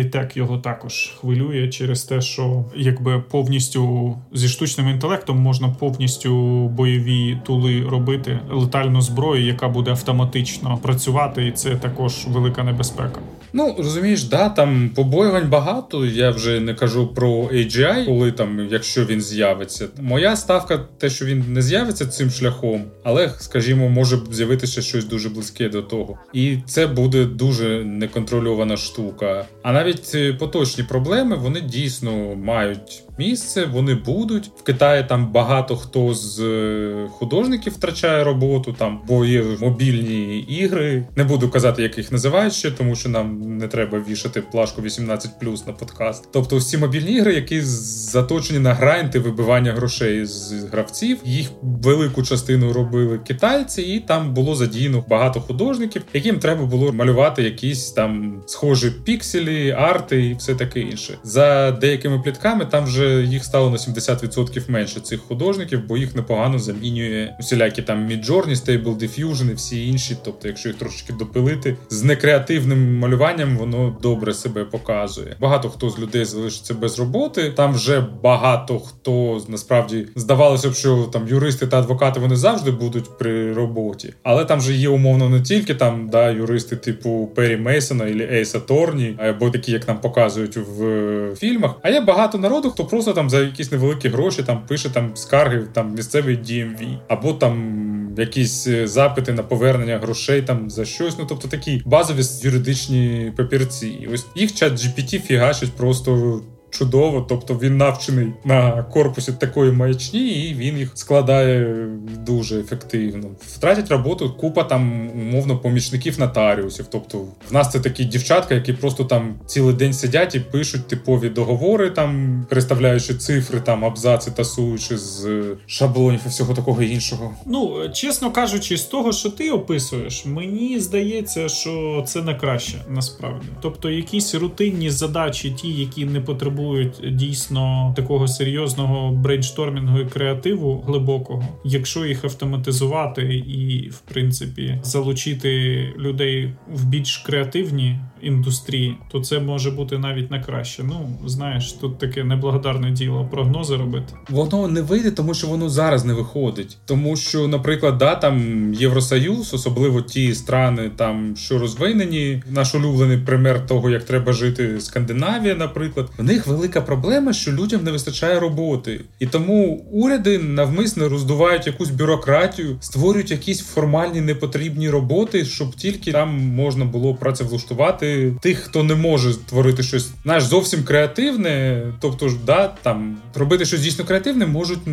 Tech 0.05 0.37
його 0.37 0.57
також 0.57 1.13
хвилює 1.19 1.67
через 1.67 2.03
те, 2.03 2.21
що 2.21 2.65
якби 2.75 3.19
повністю 3.19 4.15
зі 4.33 4.47
штучним 4.47 4.89
інтелектом 4.89 5.37
можна 5.37 5.69
повністю 5.69 6.31
бойові 6.67 7.37
тули 7.45 7.81
робити 7.89 8.39
летальну 8.51 9.01
зброю, 9.01 9.45
яка 9.45 9.69
буде 9.69 9.91
автоматично 9.91 10.79
працювати, 10.81 11.47
і 11.47 11.51
це 11.51 11.64
також 11.69 12.25
велика 12.27 12.63
небезпека. 12.63 13.19
Ну 13.53 13.75
розумієш, 13.77 14.23
да, 14.23 14.49
там 14.49 14.89
побоювань 14.95 15.49
багато. 15.49 16.05
Я 16.05 16.31
вже 16.31 16.59
не 16.59 16.73
кажу 16.73 17.07
про 17.07 17.29
AGI, 17.29 18.05
коли 18.05 18.31
там, 18.31 18.67
якщо 18.71 19.05
він 19.05 19.21
з'явиться. 19.21 19.87
Моя 20.01 20.35
ставка, 20.35 20.77
те, 20.97 21.09
що 21.09 21.25
він 21.25 21.45
не 21.47 21.61
з'явиться 21.61 22.05
цим 22.05 22.29
шляхом, 22.29 22.83
але, 23.03 23.31
скажімо, 23.39 23.89
може 23.89 24.17
з'явитися 24.31 24.81
щось 24.81 25.05
дуже 25.05 25.29
близьке 25.29 25.69
до 25.69 25.81
того. 25.81 26.17
І 26.33 26.57
це 26.65 26.87
буде 26.87 27.25
дуже 27.25 27.83
неконтрольована 27.83 28.77
штука. 28.77 29.45
А 29.63 29.71
навіть 29.71 30.11
е, 30.15 30.33
поточні 30.33 30.83
проблеми 30.83 31.35
вони 31.35 31.61
дійсно 31.61 32.35
мають 32.35 33.04
місце, 33.17 33.65
вони 33.65 33.95
будуть. 33.95 34.51
В 34.57 34.63
Китаї 34.63 35.05
там 35.09 35.31
багато 35.31 35.75
хто 35.75 36.13
з 36.13 36.39
е, 36.39 37.07
художників 37.11 37.73
втрачає 37.73 38.23
роботу, 38.23 38.75
там 38.77 39.01
бо 39.07 39.25
є 39.25 39.43
мобільні 39.61 40.39
ігри. 40.39 41.07
Не 41.15 41.23
буду 41.23 41.49
казати, 41.49 41.83
як 41.83 41.97
їх 41.97 42.11
називають 42.11 42.53
ще, 42.53 42.71
тому 42.71 42.95
що 42.95 43.09
нам 43.09 43.57
не 43.57 43.67
треба 43.67 44.03
вішати 44.09 44.41
плашку 44.41 44.81
18+, 44.81 45.67
на 45.67 45.73
подкаст. 45.73 46.27
Тобто, 46.31 46.57
всі 46.57 46.77
мобільні 46.77 47.11
ігри, 47.11 47.33
які 47.33 47.61
заточені 47.61 48.59
на 48.59 48.73
грайнти 48.73 49.19
вибивання 49.19 49.73
грошей 49.73 50.25
з 50.25 50.51
гравців. 50.51 51.17
Їх 51.25 51.49
велику 51.61 52.23
частину 52.23 52.73
робили 52.73 53.19
китайці, 53.27 53.81
і 53.81 53.99
там 53.99 54.33
було 54.33 54.55
задіяно 54.55 55.05
багато 55.09 55.41
художників, 55.41 56.01
яким 56.13 56.39
треба 56.39 56.65
було 56.65 56.93
малювати 56.93 57.43
якісь 57.43 57.91
там 57.91 58.43
схожі 58.47 58.91
пікселі, 59.05 59.71
арти 59.71 60.25
і 60.25 60.33
все 60.33 60.55
таке 60.55 60.79
інше. 60.79 61.17
За 61.23 61.71
деякими 61.71 62.19
плітками 62.19 62.65
там 62.65 62.85
вже 62.85 63.04
їх 63.07 63.43
стало 63.43 63.69
на 63.69 63.77
70% 63.77 64.71
менше 64.71 64.99
цих 64.99 65.21
художників, 65.21 65.81
бо 65.87 65.97
їх 65.97 66.15
непогано 66.15 66.59
замінює 66.59 67.35
усілякі 67.39 67.81
там 67.81 68.07
Midjourney, 68.09 68.55
Stable 68.55 68.97
Diffusion 68.97 69.51
і 69.51 69.53
всі 69.53 69.87
інші. 69.87 70.17
Тобто, 70.23 70.47
якщо 70.47 70.69
їх 70.69 70.77
трошечки 70.77 71.13
допилити 71.13 71.77
з 71.89 72.03
некреативним 72.03 72.97
малюванням, 72.97 73.57
воно 73.57 73.97
добре 74.01 74.33
себе 74.33 74.65
показує. 74.65 75.35
Багато 75.39 75.69
хто 75.69 75.89
з 75.89 75.99
людей 75.99 76.25
залишиться 76.25 76.73
без 76.73 76.99
роботи. 76.99 77.53
Там 77.55 77.73
вже 77.73 78.07
багато 78.23 78.79
хто 78.79 79.41
насправді 79.47 80.07
здавалося 80.15 80.69
б, 80.69 80.73
що 80.73 81.09
там 81.13 81.27
юристи 81.27 81.67
та 81.67 81.79
адвокати 81.79 82.19
вони 82.19 82.35
завжди 82.35 82.71
будуть 82.71 83.17
при 83.17 83.53
роботі, 83.53 84.13
але 84.23 84.45
там 84.45 84.61
же 84.61 84.73
є 84.73 84.89
умовно 84.89 85.29
не 85.29 85.41
тільки 85.41 85.75
там 85.75 86.09
да 86.09 86.29
юристи, 86.29 86.75
типу 86.75 87.31
Пері 87.35 87.57
Мейсона 87.57 88.07
і 88.07 88.33
Ейса 88.33 88.59
Торні, 88.59 89.15
або 89.17 89.49
такі, 89.49 89.71
як 89.71 89.87
нам 89.87 90.01
показують 90.01 90.57
в 90.57 91.35
фільмах. 91.35 91.75
А 91.81 91.89
є 91.89 92.01
багато 92.01 92.37
народу, 92.37 92.69
хто 92.69 92.85
просто 92.95 93.13
там 93.13 93.29
за 93.29 93.41
якісь 93.41 93.71
невеликі 93.71 94.09
гроші 94.09 94.43
там 94.43 94.65
пише 94.67 94.89
там 94.89 95.11
скарги 95.15 95.67
там 95.73 95.93
місцевий 95.93 96.37
DMV, 96.37 96.97
або 97.07 97.33
там 97.33 98.15
якісь 98.17 98.67
е, 98.67 98.87
запити 98.87 99.33
на 99.33 99.43
повернення 99.43 99.97
грошей 99.97 100.41
там 100.41 100.69
за 100.69 100.85
щось. 100.85 101.17
Ну 101.19 101.25
тобто 101.29 101.47
такі 101.47 101.81
базові 101.85 102.21
юридичні 102.41 103.33
папірці. 103.37 104.07
Ось 104.13 104.25
їх 104.35 104.53
чат 104.53 104.73
GPT 104.73 105.19
фігачить 105.19 105.71
просто 105.71 106.41
чудово. 106.77 107.25
Тобто 107.29 107.53
він 107.53 107.77
навчений 107.77 108.33
на 108.45 108.83
корпусі 108.83 109.31
такої 109.31 109.71
маячні, 109.71 110.49
і 110.49 110.53
він 110.53 110.77
їх 110.77 110.91
складає 110.93 111.87
дуже 112.25 112.59
ефективно. 112.59 113.27
Втратять 113.47 113.91
роботу 113.91 114.33
купа 114.39 114.63
там 114.63 115.09
умовно 115.09 115.57
помічників 115.57 116.19
нотаріусів. 116.19 116.85
Тобто, 116.91 117.17
в 117.49 117.53
нас 117.53 117.71
це 117.71 117.79
такі 117.79 118.05
дівчатка, 118.05 118.55
які 118.55 118.73
просто 118.73 119.03
там 119.03 119.35
цілий 119.45 119.75
день 119.75 119.93
сидять 119.93 120.35
і 120.35 120.39
пишуть 120.39 120.87
типові 120.87 121.29
договори, 121.29 121.89
там 121.89 122.45
переставляючи 122.49 123.13
цифри, 123.13 123.59
там 123.59 123.85
абзаци 123.85 124.31
тасуючи 124.31 124.97
з 124.97 125.43
шаблонів 125.65 126.19
і 126.25 126.29
всього 126.29 126.53
такого 126.53 126.81
іншого. 126.83 127.33
Ну 127.45 127.89
чесно 127.93 128.31
кажучи, 128.31 128.77
з 128.77 128.83
того, 128.83 129.11
що 129.11 129.29
ти 129.29 129.51
описуєш, 129.51 130.25
мені 130.25 130.79
здається, 130.79 131.49
що 131.49 132.03
це 132.07 132.21
не 132.21 132.35
краще 132.35 132.77
насправді. 132.89 133.47
Тобто, 133.61 133.89
якісь 133.89 134.35
рутинні 134.35 134.89
задачі, 134.89 135.51
ті, 135.51 135.67
які 135.67 136.05
не 136.05 136.21
потребують 136.21 136.64
потребують 136.65 137.17
дійсно 137.17 137.93
такого 137.95 138.27
серйозного 138.27 139.11
брейнштормінгу 139.11 139.99
і 139.99 140.05
креативу 140.05 140.83
глибокого, 140.87 141.43
якщо 141.63 142.05
їх 142.05 142.23
автоматизувати 142.23 143.21
і, 143.35 143.89
в 143.89 143.99
принципі, 143.99 144.79
залучити 144.83 145.49
людей 145.97 146.53
в 146.73 146.85
більш 146.85 147.17
креативні 147.17 147.99
індустрії, 148.21 148.97
то 149.11 149.19
це 149.19 149.39
може 149.39 149.71
бути 149.71 149.97
навіть 149.97 150.31
на 150.31 150.43
краще. 150.43 150.83
Ну 150.83 151.09
знаєш, 151.25 151.71
тут 151.71 151.97
таке 151.97 152.23
неблагодарне 152.23 152.91
діло 152.91 153.27
прогнози 153.31 153.75
робити. 153.75 154.13
Воно 154.29 154.67
не 154.67 154.81
вийде, 154.81 155.11
тому 155.11 155.33
що 155.33 155.47
воно 155.47 155.69
зараз 155.69 156.05
не 156.05 156.13
виходить. 156.13 156.77
Тому 156.85 157.15
що, 157.15 157.47
наприклад, 157.47 157.97
да, 157.97 158.15
там 158.15 158.73
Євросоюз, 158.73 159.53
особливо 159.53 160.01
ті 160.01 160.35
страни, 160.35 160.91
там 160.95 161.35
що 161.35 161.59
розвинені, 161.59 162.43
наш 162.49 162.75
улюблений 162.75 163.17
пример 163.17 163.67
того, 163.67 163.89
як 163.89 164.03
треба 164.03 164.33
жити 164.33 164.81
Скандинавія, 164.81 165.55
наприклад, 165.55 166.09
в 166.17 166.23
них 166.23 166.47
велика 166.55 166.81
проблема, 166.81 167.33
що 167.33 167.51
людям 167.51 167.83
не 167.83 167.91
вистачає 167.91 168.39
роботи, 168.39 169.01
і 169.19 169.25
тому 169.25 169.85
уряди 169.91 170.39
навмисно 170.39 171.09
роздувають 171.09 171.67
якусь 171.67 171.89
бюрократію, 171.89 172.77
створюють 172.79 173.31
якісь 173.31 173.61
формальні 173.61 174.21
непотрібні 174.21 174.89
роботи, 174.89 175.45
щоб 175.45 175.75
тільки 175.75 176.11
там 176.11 176.39
можна 176.39 176.85
було 176.85 177.15
працевлаштувати 177.15 178.33
тих, 178.41 178.57
хто 178.57 178.83
не 178.83 178.95
може 178.95 179.33
створити 179.33 179.83
щось 179.83 180.09
знаєш, 180.23 180.43
зовсім 180.43 180.83
креативне. 180.83 181.81
Тобто 181.99 182.29
ж, 182.29 182.35
да, 182.45 182.73
там 182.81 183.17
робити 183.35 183.65
щось 183.65 183.81
дійсно 183.81 184.05
креативне 184.05 184.45
можуть 184.45 184.87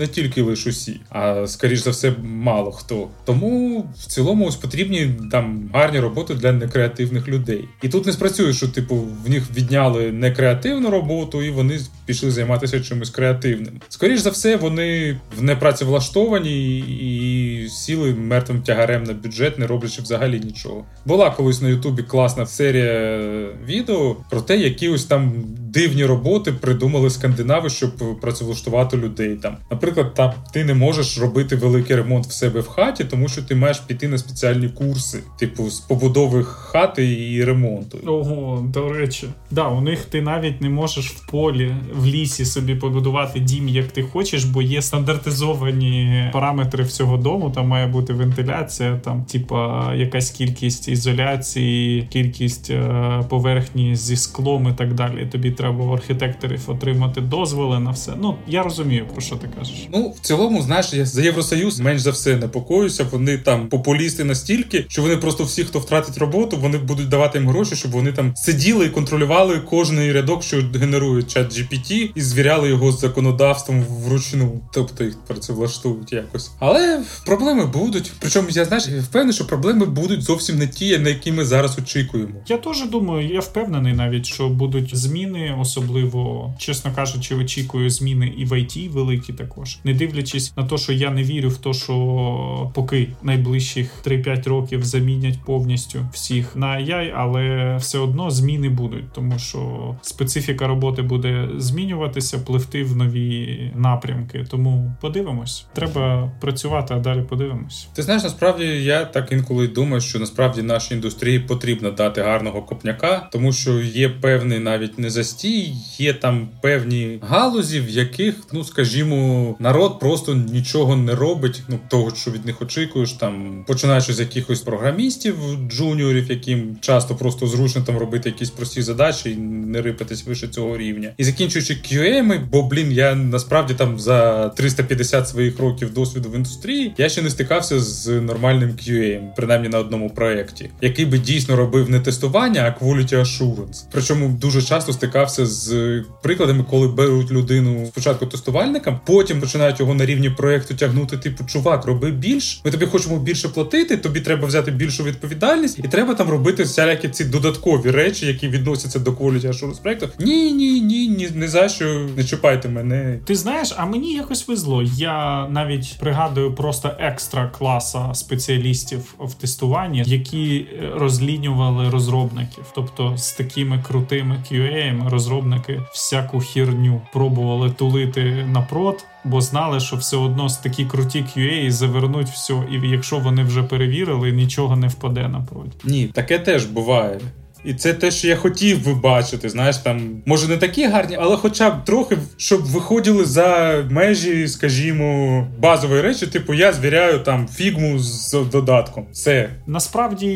не 0.00 0.06
тільки 0.06 0.42
лише 0.42 0.70
усі, 0.70 1.00
а 1.08 1.46
скоріш 1.46 1.78
за 1.78 1.90
все, 1.90 2.12
мало 2.22 2.72
хто. 2.72 3.08
Тому 3.24 3.84
в 3.98 4.06
цілому 4.06 4.46
ось 4.46 4.56
потрібні 4.56 5.10
там 5.30 5.70
гарні 5.74 6.00
роботи 6.00 6.34
для 6.34 6.52
некреативних 6.52 7.28
людей. 7.28 7.68
І 7.82 7.88
тут 7.88 8.06
не 8.06 8.12
спрацює, 8.12 8.52
що 8.52 8.68
типу 8.68 8.96
в 9.24 9.30
них 9.30 9.44
відняли 9.56 10.12
некреативну 10.12 10.89
роботу, 10.90 11.42
і 11.42 11.50
вони 11.50 11.80
пішли 12.06 12.30
займатися 12.30 12.80
чимось 12.80 13.10
креативним. 13.10 13.80
Скоріше 13.88 14.22
за 14.22 14.30
все, 14.30 14.56
вони 14.56 15.20
в 15.38 15.42
непрацевлаштовані 15.42 16.78
і 16.78 17.68
сіли 17.68 18.14
мертвим 18.14 18.62
тягарем 18.62 19.04
на 19.04 19.12
бюджет, 19.12 19.58
не 19.58 19.66
роблячи 19.66 20.02
взагалі 20.02 20.40
нічого. 20.40 20.84
Була 21.06 21.30
колись 21.30 21.62
на 21.62 21.68
Ютубі 21.68 22.02
класна 22.02 22.46
серія 22.46 23.18
відео 23.66 24.16
про 24.30 24.40
те, 24.40 24.56
які 24.56 24.88
ось 24.88 25.04
там 25.04 25.44
дивні 25.72 26.04
роботи 26.04 26.52
придумали 26.52 27.10
скандинави, 27.10 27.70
щоб 27.70 28.20
працевлаштувати 28.20 28.96
людей. 28.96 29.36
Там, 29.36 29.56
наприклад, 29.70 30.14
там 30.14 30.32
ти 30.52 30.64
не 30.64 30.74
можеш 30.74 31.18
робити 31.18 31.56
великий 31.56 31.96
ремонт 31.96 32.26
в 32.26 32.32
себе 32.32 32.60
в 32.60 32.68
хаті, 32.68 33.04
тому 33.04 33.28
що 33.28 33.42
ти 33.42 33.54
маєш 33.54 33.78
піти 33.78 34.08
на 34.08 34.18
спеціальні 34.18 34.68
курси, 34.68 35.18
типу 35.38 35.70
з 35.70 35.80
побудови 35.80 36.44
хати 36.44 37.32
і 37.32 37.44
ремонту. 37.44 37.98
Ого, 38.06 38.68
до 38.74 38.92
речі, 38.92 39.28
да, 39.50 39.68
у 39.68 39.80
них 39.80 40.04
ти 40.04 40.22
навіть 40.22 40.60
не 40.60 40.68
можеш 40.68 41.10
в 41.10 41.30
полі 41.30 41.74
в 41.94 42.06
лісі 42.06 42.44
собі 42.44 42.74
побудувати 42.74 43.40
дім, 43.40 43.68
як 43.68 43.86
ти 43.86 44.02
хочеш, 44.02 44.44
бо 44.44 44.62
є 44.62 44.82
стандартизовані 44.82 46.30
параметри 46.32 46.84
всього 46.84 47.16
дому. 47.16 47.50
Там 47.50 47.68
має 47.68 47.86
бути 47.86 48.12
вентиляція, 48.12 49.00
там, 49.04 49.24
типа, 49.24 49.90
якась 49.94 50.30
кількість 50.30 50.88
ізоляції, 50.88 52.08
кількість 52.12 52.70
е, 52.70 53.24
поверхні 53.28 53.96
зі 53.96 54.16
склом 54.16 54.68
і 54.68 54.72
так 54.78 54.94
далі. 54.94 55.26
Тобі 55.32 55.50
треба 55.60 55.84
у 55.84 55.92
архітекторів 55.92 56.60
отримати 56.66 57.20
дозволи 57.20 57.80
на 57.80 57.90
все. 57.90 58.12
Ну 58.20 58.36
я 58.46 58.62
розумію, 58.62 59.06
про 59.12 59.20
що 59.20 59.36
ти 59.36 59.48
кажеш. 59.58 59.88
Ну 59.92 60.14
в 60.16 60.20
цілому, 60.20 60.62
знаєш, 60.62 60.92
я 60.92 61.06
за 61.06 61.22
євросоюз 61.22 61.80
менш 61.80 62.00
за 62.00 62.10
все 62.10 62.36
непокоюся. 62.36 63.06
Вони 63.10 63.38
там 63.38 63.68
популісти 63.68 64.24
настільки, 64.24 64.84
що 64.88 65.02
вони 65.02 65.16
просто 65.16 65.44
всі, 65.44 65.64
хто 65.64 65.78
втратить 65.78 66.18
роботу, 66.18 66.56
вони 66.60 66.78
будуть 66.78 67.08
давати 67.08 67.38
їм 67.38 67.48
гроші, 67.48 67.76
щоб 67.76 67.90
вони 67.90 68.12
там 68.12 68.32
сиділи 68.36 68.86
і 68.86 68.90
контролювали 68.90 69.60
кожний 69.60 70.12
рядок, 70.12 70.42
що 70.42 70.62
генерує 70.74 71.22
чат 71.22 71.52
GPT, 71.52 72.10
і 72.14 72.20
звіряли 72.20 72.68
його 72.68 72.92
з 72.92 73.00
законодавством 73.00 73.82
вручну. 73.82 74.60
Тобто 74.72 75.04
їх 75.04 75.18
працевлаштують 75.26 76.12
якось. 76.12 76.50
Але 76.58 77.02
проблеми 77.26 77.66
будуть. 77.66 78.12
Причому 78.20 78.48
я 78.50 78.64
знаєш, 78.64 78.88
впевнений, 78.88 79.34
що 79.34 79.46
проблеми 79.46 79.86
будуть 79.86 80.22
зовсім 80.22 80.58
не 80.58 80.66
ті, 80.66 80.98
на 80.98 81.08
які 81.08 81.32
ми 81.32 81.44
зараз 81.44 81.78
очікуємо. 81.78 82.34
Я 82.48 82.56
теж 82.56 82.88
думаю, 82.88 83.28
я 83.28 83.40
впевнений 83.40 83.92
навіть, 83.92 84.26
що 84.26 84.48
будуть 84.48 84.96
зміни, 84.96 85.49
особливо 85.52 86.54
чесно 86.58 86.92
кажучи, 86.94 87.34
очікую 87.34 87.90
зміни 87.90 88.34
і 88.36 88.44
в 88.44 88.60
ІТ 88.60 88.90
великі 88.90 89.32
також, 89.32 89.78
не 89.84 89.94
дивлячись 89.94 90.56
на 90.56 90.64
те, 90.64 90.78
що 90.78 90.92
я 90.92 91.10
не 91.10 91.22
вірю 91.22 91.48
в 91.48 91.56
те, 91.56 91.72
що 91.72 92.72
поки 92.74 93.08
найближчих 93.22 94.02
3-5 94.06 94.48
років 94.48 94.84
замінять 94.84 95.38
повністю 95.46 96.08
всіх 96.12 96.56
на 96.56 96.66
AI, 96.66 97.12
але 97.16 97.76
все 97.76 97.98
одно 97.98 98.30
зміни 98.30 98.68
будуть, 98.68 99.12
тому 99.12 99.38
що 99.38 99.94
специфіка 100.02 100.66
роботи 100.66 101.02
буде 101.02 101.48
змінюватися, 101.58 102.38
пливти 102.38 102.84
в 102.84 102.96
нові 102.96 103.58
напрямки. 103.74 104.46
Тому 104.50 104.92
подивимось, 105.00 105.66
треба 105.72 106.32
працювати, 106.40 106.94
а 106.94 106.98
далі 106.98 107.22
подивимось. 107.22 107.88
Ти 107.94 108.02
знаєш, 108.02 108.22
насправді 108.22 108.64
я 108.64 109.04
так 109.04 109.32
інколи 109.32 109.68
думаю, 109.68 110.00
що 110.00 110.18
насправді 110.18 110.62
нашій 110.62 110.94
індустрії 110.94 111.38
потрібно 111.38 111.90
дати 111.90 112.22
гарного 112.22 112.62
копняка, 112.62 113.28
тому 113.32 113.52
що 113.52 113.80
є 113.80 114.08
певний 114.08 114.58
навіть 114.58 114.98
не 114.98 115.10
застій, 115.40 115.74
є 115.98 116.14
там 116.14 116.48
певні 116.60 117.18
галузі, 117.22 117.80
в 117.80 117.90
яких, 117.90 118.34
ну 118.52 118.64
скажімо, 118.64 119.56
народ 119.58 120.00
просто 120.00 120.34
нічого 120.34 120.96
не 120.96 121.14
робить. 121.14 121.62
Ну 121.68 121.78
того, 121.88 122.14
що 122.14 122.30
від 122.30 122.46
них 122.46 122.62
очікуєш, 122.62 123.12
там 123.12 123.64
починаючи 123.66 124.12
з 124.12 124.20
якихось 124.20 124.60
програмістів, 124.60 125.34
джуніорів, 125.68 126.30
яким 126.30 126.76
часто 126.80 127.14
просто 127.14 127.46
зручно 127.46 127.82
там 127.82 127.98
робити 127.98 128.28
якісь 128.28 128.50
прості 128.50 128.82
задачі 128.82 129.30
і 129.30 129.36
не 129.36 129.82
рипатись 129.82 130.26
вище 130.26 130.48
цього 130.48 130.78
рівня, 130.78 131.10
і 131.18 131.24
закінчуючи 131.24 131.74
QA, 131.74 132.40
бо 132.52 132.62
блін, 132.62 132.92
я 132.92 133.14
насправді 133.14 133.74
там 133.74 133.98
за 133.98 134.48
350 134.48 135.28
своїх 135.28 135.58
років 135.58 135.94
досвіду 135.94 136.28
в 136.28 136.36
індустрії 136.36 136.94
я 136.98 137.08
ще 137.08 137.22
не 137.22 137.30
стикався 137.30 137.80
з 137.80 138.08
нормальним 138.08 138.70
QA, 138.70 139.20
принаймні 139.36 139.68
на 139.68 139.78
одному 139.78 140.10
проєкті, 140.10 140.70
який 140.80 141.06
би 141.06 141.18
дійсно 141.18 141.56
робив 141.56 141.90
не 141.90 142.00
тестування, 142.00 142.76
а 142.80 142.84
quality 142.84 143.20
assurance. 143.20 143.84
Причому 143.92 144.28
дуже 144.28 144.62
часто 144.62 144.92
стикався 144.92 145.29
з 145.38 146.02
прикладами, 146.22 146.64
коли 146.70 146.88
беруть 146.88 147.30
людину 147.30 147.86
спочатку 147.86 148.26
тестувальникам, 148.26 149.00
потім 149.06 149.40
починають 149.40 149.80
його 149.80 149.94
на 149.94 150.06
рівні 150.06 150.30
проєкту 150.30 150.74
тягнути. 150.74 151.16
Типу, 151.16 151.44
чувак, 151.44 151.84
роби 151.84 152.10
більш. 152.10 152.60
Ми 152.64 152.70
тобі 152.70 152.86
хочемо 152.86 153.18
більше 153.18 153.48
платити. 153.48 153.96
Тобі 153.96 154.20
треба 154.20 154.46
взяти 154.46 154.70
більшу 154.70 155.04
відповідальність, 155.04 155.78
і 155.78 155.88
треба 155.88 156.14
там 156.14 156.30
робити 156.30 156.62
всякі 156.62 157.08
ці 157.08 157.24
додаткові 157.24 157.90
речі, 157.90 158.26
які 158.26 158.48
відносяться 158.48 158.98
до 158.98 159.10
quality 159.10 159.48
assurance 159.48 159.82
проєкту. 159.82 160.08
Ні, 160.18 160.52
ні, 160.52 160.80
ні, 160.80 161.08
ні, 161.08 161.28
не 161.34 161.48
за 161.48 161.68
що 161.68 162.08
не 162.16 162.24
чіпайте 162.24 162.68
мене. 162.68 163.18
Ти 163.24 163.34
знаєш, 163.34 163.74
а 163.76 163.86
мені 163.86 164.14
якось 164.14 164.48
везло. 164.48 164.82
Я 164.96 165.48
навіть 165.48 165.96
пригадую 166.00 166.54
просто 166.54 166.90
екстра 166.98 167.50
класа 167.58 168.14
спеціалістів 168.14 169.14
в 169.18 169.34
тестуванні, 169.34 170.02
які 170.06 170.66
розлінювали 170.94 171.90
розробників, 171.90 172.64
тобто 172.74 173.16
з 173.16 173.32
такими 173.32 173.84
крутими 173.88 174.44
QA 174.50 175.10
розробники 175.20 175.80
всяку 175.92 176.40
хірню 176.40 177.02
пробували 177.12 177.70
тулити 177.70 178.46
напрот. 178.52 179.04
Бо 179.24 179.40
знали, 179.40 179.80
що 179.80 179.96
все 179.96 180.16
одно 180.16 180.48
з 180.48 180.56
такі 180.56 180.84
круті 180.84 181.18
QA 181.18 181.70
завернуть 181.70 182.28
все, 182.28 182.54
і 182.70 182.88
якщо 182.88 183.18
вони 183.18 183.42
вже 183.42 183.62
перевірили, 183.62 184.32
нічого 184.32 184.76
не 184.76 184.88
впаде 184.88 185.28
напроти. 185.28 185.70
Ні, 185.84 186.06
таке 186.06 186.38
теж 186.38 186.64
буває. 186.64 187.20
І 187.64 187.74
це 187.74 187.94
те, 187.94 188.10
що 188.10 188.28
я 188.28 188.36
хотів 188.36 188.84
би 188.84 188.94
бачити. 188.94 189.48
Знаєш, 189.48 189.76
там 189.76 190.22
може 190.26 190.48
не 190.48 190.56
такі 190.56 190.86
гарні, 190.86 191.16
але 191.20 191.36
хоча 191.36 191.70
б 191.70 191.84
трохи, 191.84 192.18
щоб 192.36 192.64
виходили 192.64 193.24
за 193.24 193.76
межі, 193.90 194.48
скажімо, 194.48 195.46
базової 195.58 196.00
речі, 196.00 196.26
типу 196.26 196.54
я 196.54 196.72
звіряю 196.72 197.18
там 197.18 197.48
фігму 197.48 197.98
з 197.98 198.36
додатком. 198.52 199.06
Все 199.12 199.50
насправді 199.66 200.30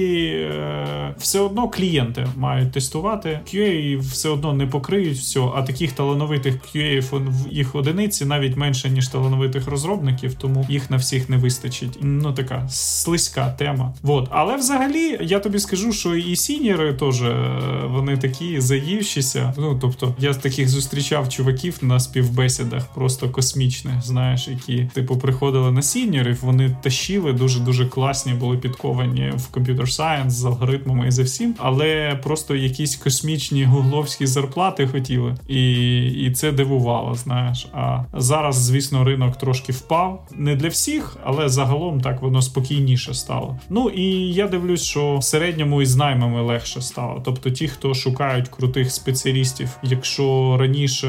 все 1.19 1.41
одно 1.41 1.69
клієнти 1.69 2.27
мають 2.37 2.73
тестувати. 2.73 3.41
QA 3.55 4.01
все 4.01 4.29
одно 4.29 4.53
не 4.53 4.67
покриють 4.67 5.19
все, 5.19 5.41
а 5.55 5.63
таких 5.63 5.93
талановитих 5.93 6.55
QA 6.55 7.33
їх 7.51 7.75
одиниці 7.75 8.25
навіть 8.25 8.57
менше 8.57 8.91
ніж 8.91 9.09
талановитих 9.09 9.69
розробників, 9.69 10.35
тому 10.35 10.67
їх 10.69 10.91
на 10.91 10.97
всіх 10.97 11.29
не 11.29 11.37
вистачить. 11.37 11.99
Ну 12.01 12.33
така 12.33 12.69
слизька 12.69 13.51
тема. 13.59 13.95
Вот. 14.03 14.29
Але 14.31 14.57
взагалі 14.57 15.19
я 15.21 15.39
тобі 15.39 15.59
скажу, 15.59 15.93
що 15.93 16.17
і 16.17 16.37
сіньори 16.37 16.93
теж 16.95 17.14
теж 17.15 17.33
вони 17.91 18.17
такі 18.17 18.61
заївшіся. 18.61 19.55
Ну 19.59 19.79
тобто, 19.81 20.15
я 20.19 20.35
таких 20.35 20.69
зустрічав 20.69 21.29
чуваків 21.29 21.79
на 21.83 22.01
співбесідах, 22.01 22.87
просто 22.95 23.29
космічних, 23.31 24.03
знаєш, 24.03 24.49
які 24.49 24.89
типу 24.95 25.17
приходили 25.17 25.71
на 25.71 25.83
сіньорів, 25.83 26.39
вони 26.43 26.77
тащили 26.83 27.33
дуже 27.33 27.61
дуже 27.61 27.87
класні, 27.87 28.33
були 28.33 28.59
підковані 28.59 29.33
в 29.37 29.49
computer 29.49 29.91
science 29.91 30.35
з 30.35 30.45
алгоритмами 30.45 31.09
і 31.09 31.11
за 31.11 31.23
всім, 31.23 31.55
але 31.59 32.21
просто 32.23 32.57
якісь 32.57 32.97
космічні 32.97 33.65
гугловські 33.65 34.27
зарплати 34.27 34.87
хотіли, 34.87 35.35
і 35.49 35.75
і 36.05 36.31
це 36.31 36.53
дивувало. 36.53 37.15
Знаєш, 37.15 37.67
а 37.73 38.05
зараз, 38.13 38.57
звісно, 38.57 39.05
ринок 39.05 39.37
трошки 39.37 39.73
впав. 39.73 40.29
Не 40.37 40.57
для 40.57 40.69
всіх, 40.69 41.17
але 41.25 41.49
загалом 41.49 42.01
так 42.01 42.23
воно 42.23 42.43
спокійніше 42.43 43.15
стало. 43.15 43.59
Ну 43.71 43.89
і 43.89 44.33
я 44.33 44.49
дивлюсь, 44.49 44.83
що 44.83 45.17
в 45.19 45.25
середньому 45.25 45.83
і 45.83 45.87
з 45.87 45.97
наймами 45.97 46.43
легше 46.43 46.83
стало 46.83 47.04
стало. 47.05 47.21
Тобто, 47.25 47.51
ті, 47.51 47.69
хто 47.69 47.95
шукають 47.95 48.49
крутих 48.49 48.91
спеціалістів, 48.91 49.79
якщо 49.83 50.57
раніше 50.61 51.09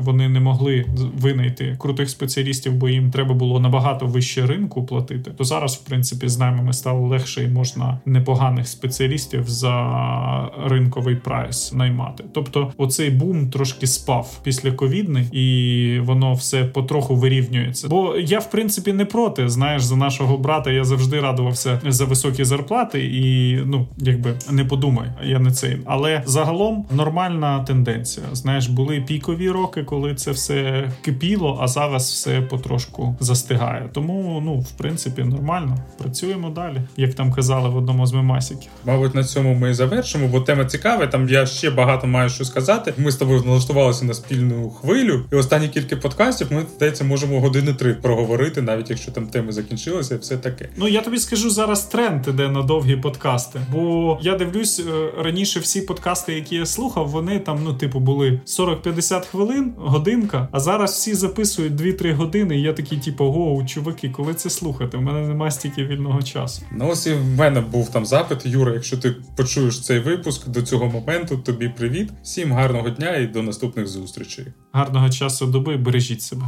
вони 0.00 0.28
не 0.28 0.40
могли 0.40 0.86
винайти 1.18 1.76
крутих 1.78 2.10
спеціалістів, 2.10 2.72
бо 2.72 2.88
їм 2.88 3.10
треба 3.10 3.34
було 3.34 3.60
набагато 3.60 4.06
вище 4.06 4.46
ринку 4.46 4.86
платити, 4.86 5.30
то 5.30 5.44
зараз, 5.44 5.76
в 5.76 5.88
принципі, 5.88 6.28
з 6.28 6.38
наймами 6.38 6.72
стало 6.72 7.06
легше 7.08 7.44
і 7.44 7.48
можна 7.48 8.00
непоганих 8.06 8.68
спеціалістів 8.68 9.44
за 9.46 10.50
ринковий 10.66 11.16
прайс 11.16 11.72
наймати. 11.72 12.24
Тобто, 12.32 12.72
оцей 12.76 13.10
бум 13.10 13.50
трошки 13.50 13.86
спав 13.86 14.40
після 14.42 14.72
ковідний, 14.72 15.24
і 15.32 15.98
воно 16.00 16.34
все 16.34 16.64
потроху 16.64 17.16
вирівнюється. 17.16 17.88
Бо 17.88 18.16
я, 18.16 18.38
в 18.38 18.50
принципі, 18.50 18.92
не 18.92 19.04
проти. 19.04 19.48
Знаєш, 19.48 19.82
за 19.82 19.96
нашого 19.96 20.36
брата 20.38 20.70
я 20.70 20.84
завжди 20.84 21.20
радувався 21.20 21.80
за 21.86 22.04
високі 22.04 22.44
зарплати, 22.44 23.04
і 23.04 23.56
ну 23.66 23.86
якби 23.98 24.34
не 24.50 24.64
подумай, 24.64 25.08
я 25.26 25.38
не 25.38 25.50
цей. 25.50 25.78
Але 25.84 26.22
загалом 26.26 26.86
нормальна 26.90 27.64
тенденція. 27.64 28.26
Знаєш, 28.32 28.66
були 28.66 29.00
пікові 29.00 29.50
роки, 29.50 29.82
коли 29.82 30.14
це 30.14 30.30
все 30.30 30.90
кипіло, 31.02 31.58
а 31.60 31.68
зараз 31.68 32.10
все 32.10 32.40
потрошку 32.40 33.16
застигає. 33.20 33.88
Тому, 33.92 34.42
ну, 34.44 34.58
в 34.58 34.70
принципі, 34.70 35.22
нормально. 35.22 35.76
Працюємо 35.98 36.50
далі, 36.50 36.80
як 36.96 37.14
там 37.14 37.32
казали 37.32 37.68
в 37.68 37.76
одному 37.76 38.06
з 38.06 38.12
мемасіків. 38.12 38.70
Мабуть, 38.84 39.14
на 39.14 39.24
цьому 39.24 39.54
ми 39.54 39.70
і 39.70 39.74
завершимо, 39.74 40.28
бо 40.28 40.40
тема 40.40 40.64
цікава. 40.64 41.06
Там 41.06 41.28
я 41.28 41.46
ще 41.46 41.70
багато 41.70 42.06
маю 42.06 42.28
що 42.28 42.44
сказати. 42.44 42.94
Ми 42.96 43.10
з 43.10 43.16
тобою 43.16 43.42
налаштувалися 43.46 44.04
на 44.04 44.14
спільну 44.14 44.70
хвилю, 44.70 45.24
і 45.32 45.36
останні 45.36 45.68
кілька 45.68 45.96
подкастів 45.96 46.46
ми 46.50 46.66
здається, 46.76 47.04
можемо 47.04 47.40
години 47.40 47.74
три 47.74 47.94
проговорити, 47.94 48.62
навіть 48.62 48.90
якщо 48.90 49.12
там 49.12 49.26
теми 49.26 49.52
закінчилися, 49.52 50.14
і 50.14 50.18
все 50.18 50.36
таке. 50.36 50.68
Ну 50.76 50.88
я 50.88 51.00
тобі 51.00 51.18
скажу 51.18 51.50
зараз 51.50 51.82
тренд 51.82 52.28
іде 52.28 52.48
на 52.48 52.62
довгі 52.62 52.96
подкасти. 52.96 53.60
Бо 53.72 54.18
я 54.22 54.36
дивлюсь 54.36 54.80
е, 54.80 55.13
раніше 55.18 55.60
всі 55.60 55.82
подкасти, 55.82 56.34
які 56.34 56.56
я 56.56 56.66
слухав, 56.66 57.08
вони 57.08 57.38
там, 57.38 57.60
ну, 57.64 57.74
типу, 57.74 58.00
були 58.00 58.40
40-50 58.46 59.26
хвилин, 59.26 59.74
годинка. 59.76 60.48
А 60.52 60.60
зараз 60.60 60.92
всі 60.92 61.14
записують 61.14 61.72
2-3 61.72 62.14
години. 62.14 62.58
І 62.58 62.62
я 62.62 62.72
такий, 62.72 62.98
типу, 62.98 63.24
гоу, 63.24 63.66
чуваки, 63.66 64.08
коли 64.08 64.34
це 64.34 64.50
слухати? 64.50 64.96
У 64.96 65.00
мене 65.00 65.28
немає 65.28 65.50
стільки 65.50 65.84
вільного 65.84 66.22
часу. 66.22 66.62
Ну 66.72 66.88
ось 66.88 67.06
і 67.06 67.14
в 67.14 67.24
мене 67.24 67.60
був 67.60 67.88
там 67.88 68.06
запит. 68.06 68.46
Юра, 68.46 68.72
якщо 68.72 68.96
ти 68.96 69.16
почуєш 69.36 69.80
цей 69.80 69.98
випуск 69.98 70.48
до 70.48 70.62
цього 70.62 70.86
моменту, 70.86 71.36
тобі 71.36 71.68
привіт. 71.68 72.10
Всім 72.22 72.52
гарного 72.52 72.90
дня 72.90 73.16
і 73.16 73.26
до 73.26 73.42
наступних 73.42 73.86
зустрічей. 73.86 74.46
Гарного 74.72 75.10
часу 75.10 75.46
доби, 75.46 75.76
бережіть 75.76 76.22
себе. 76.22 76.44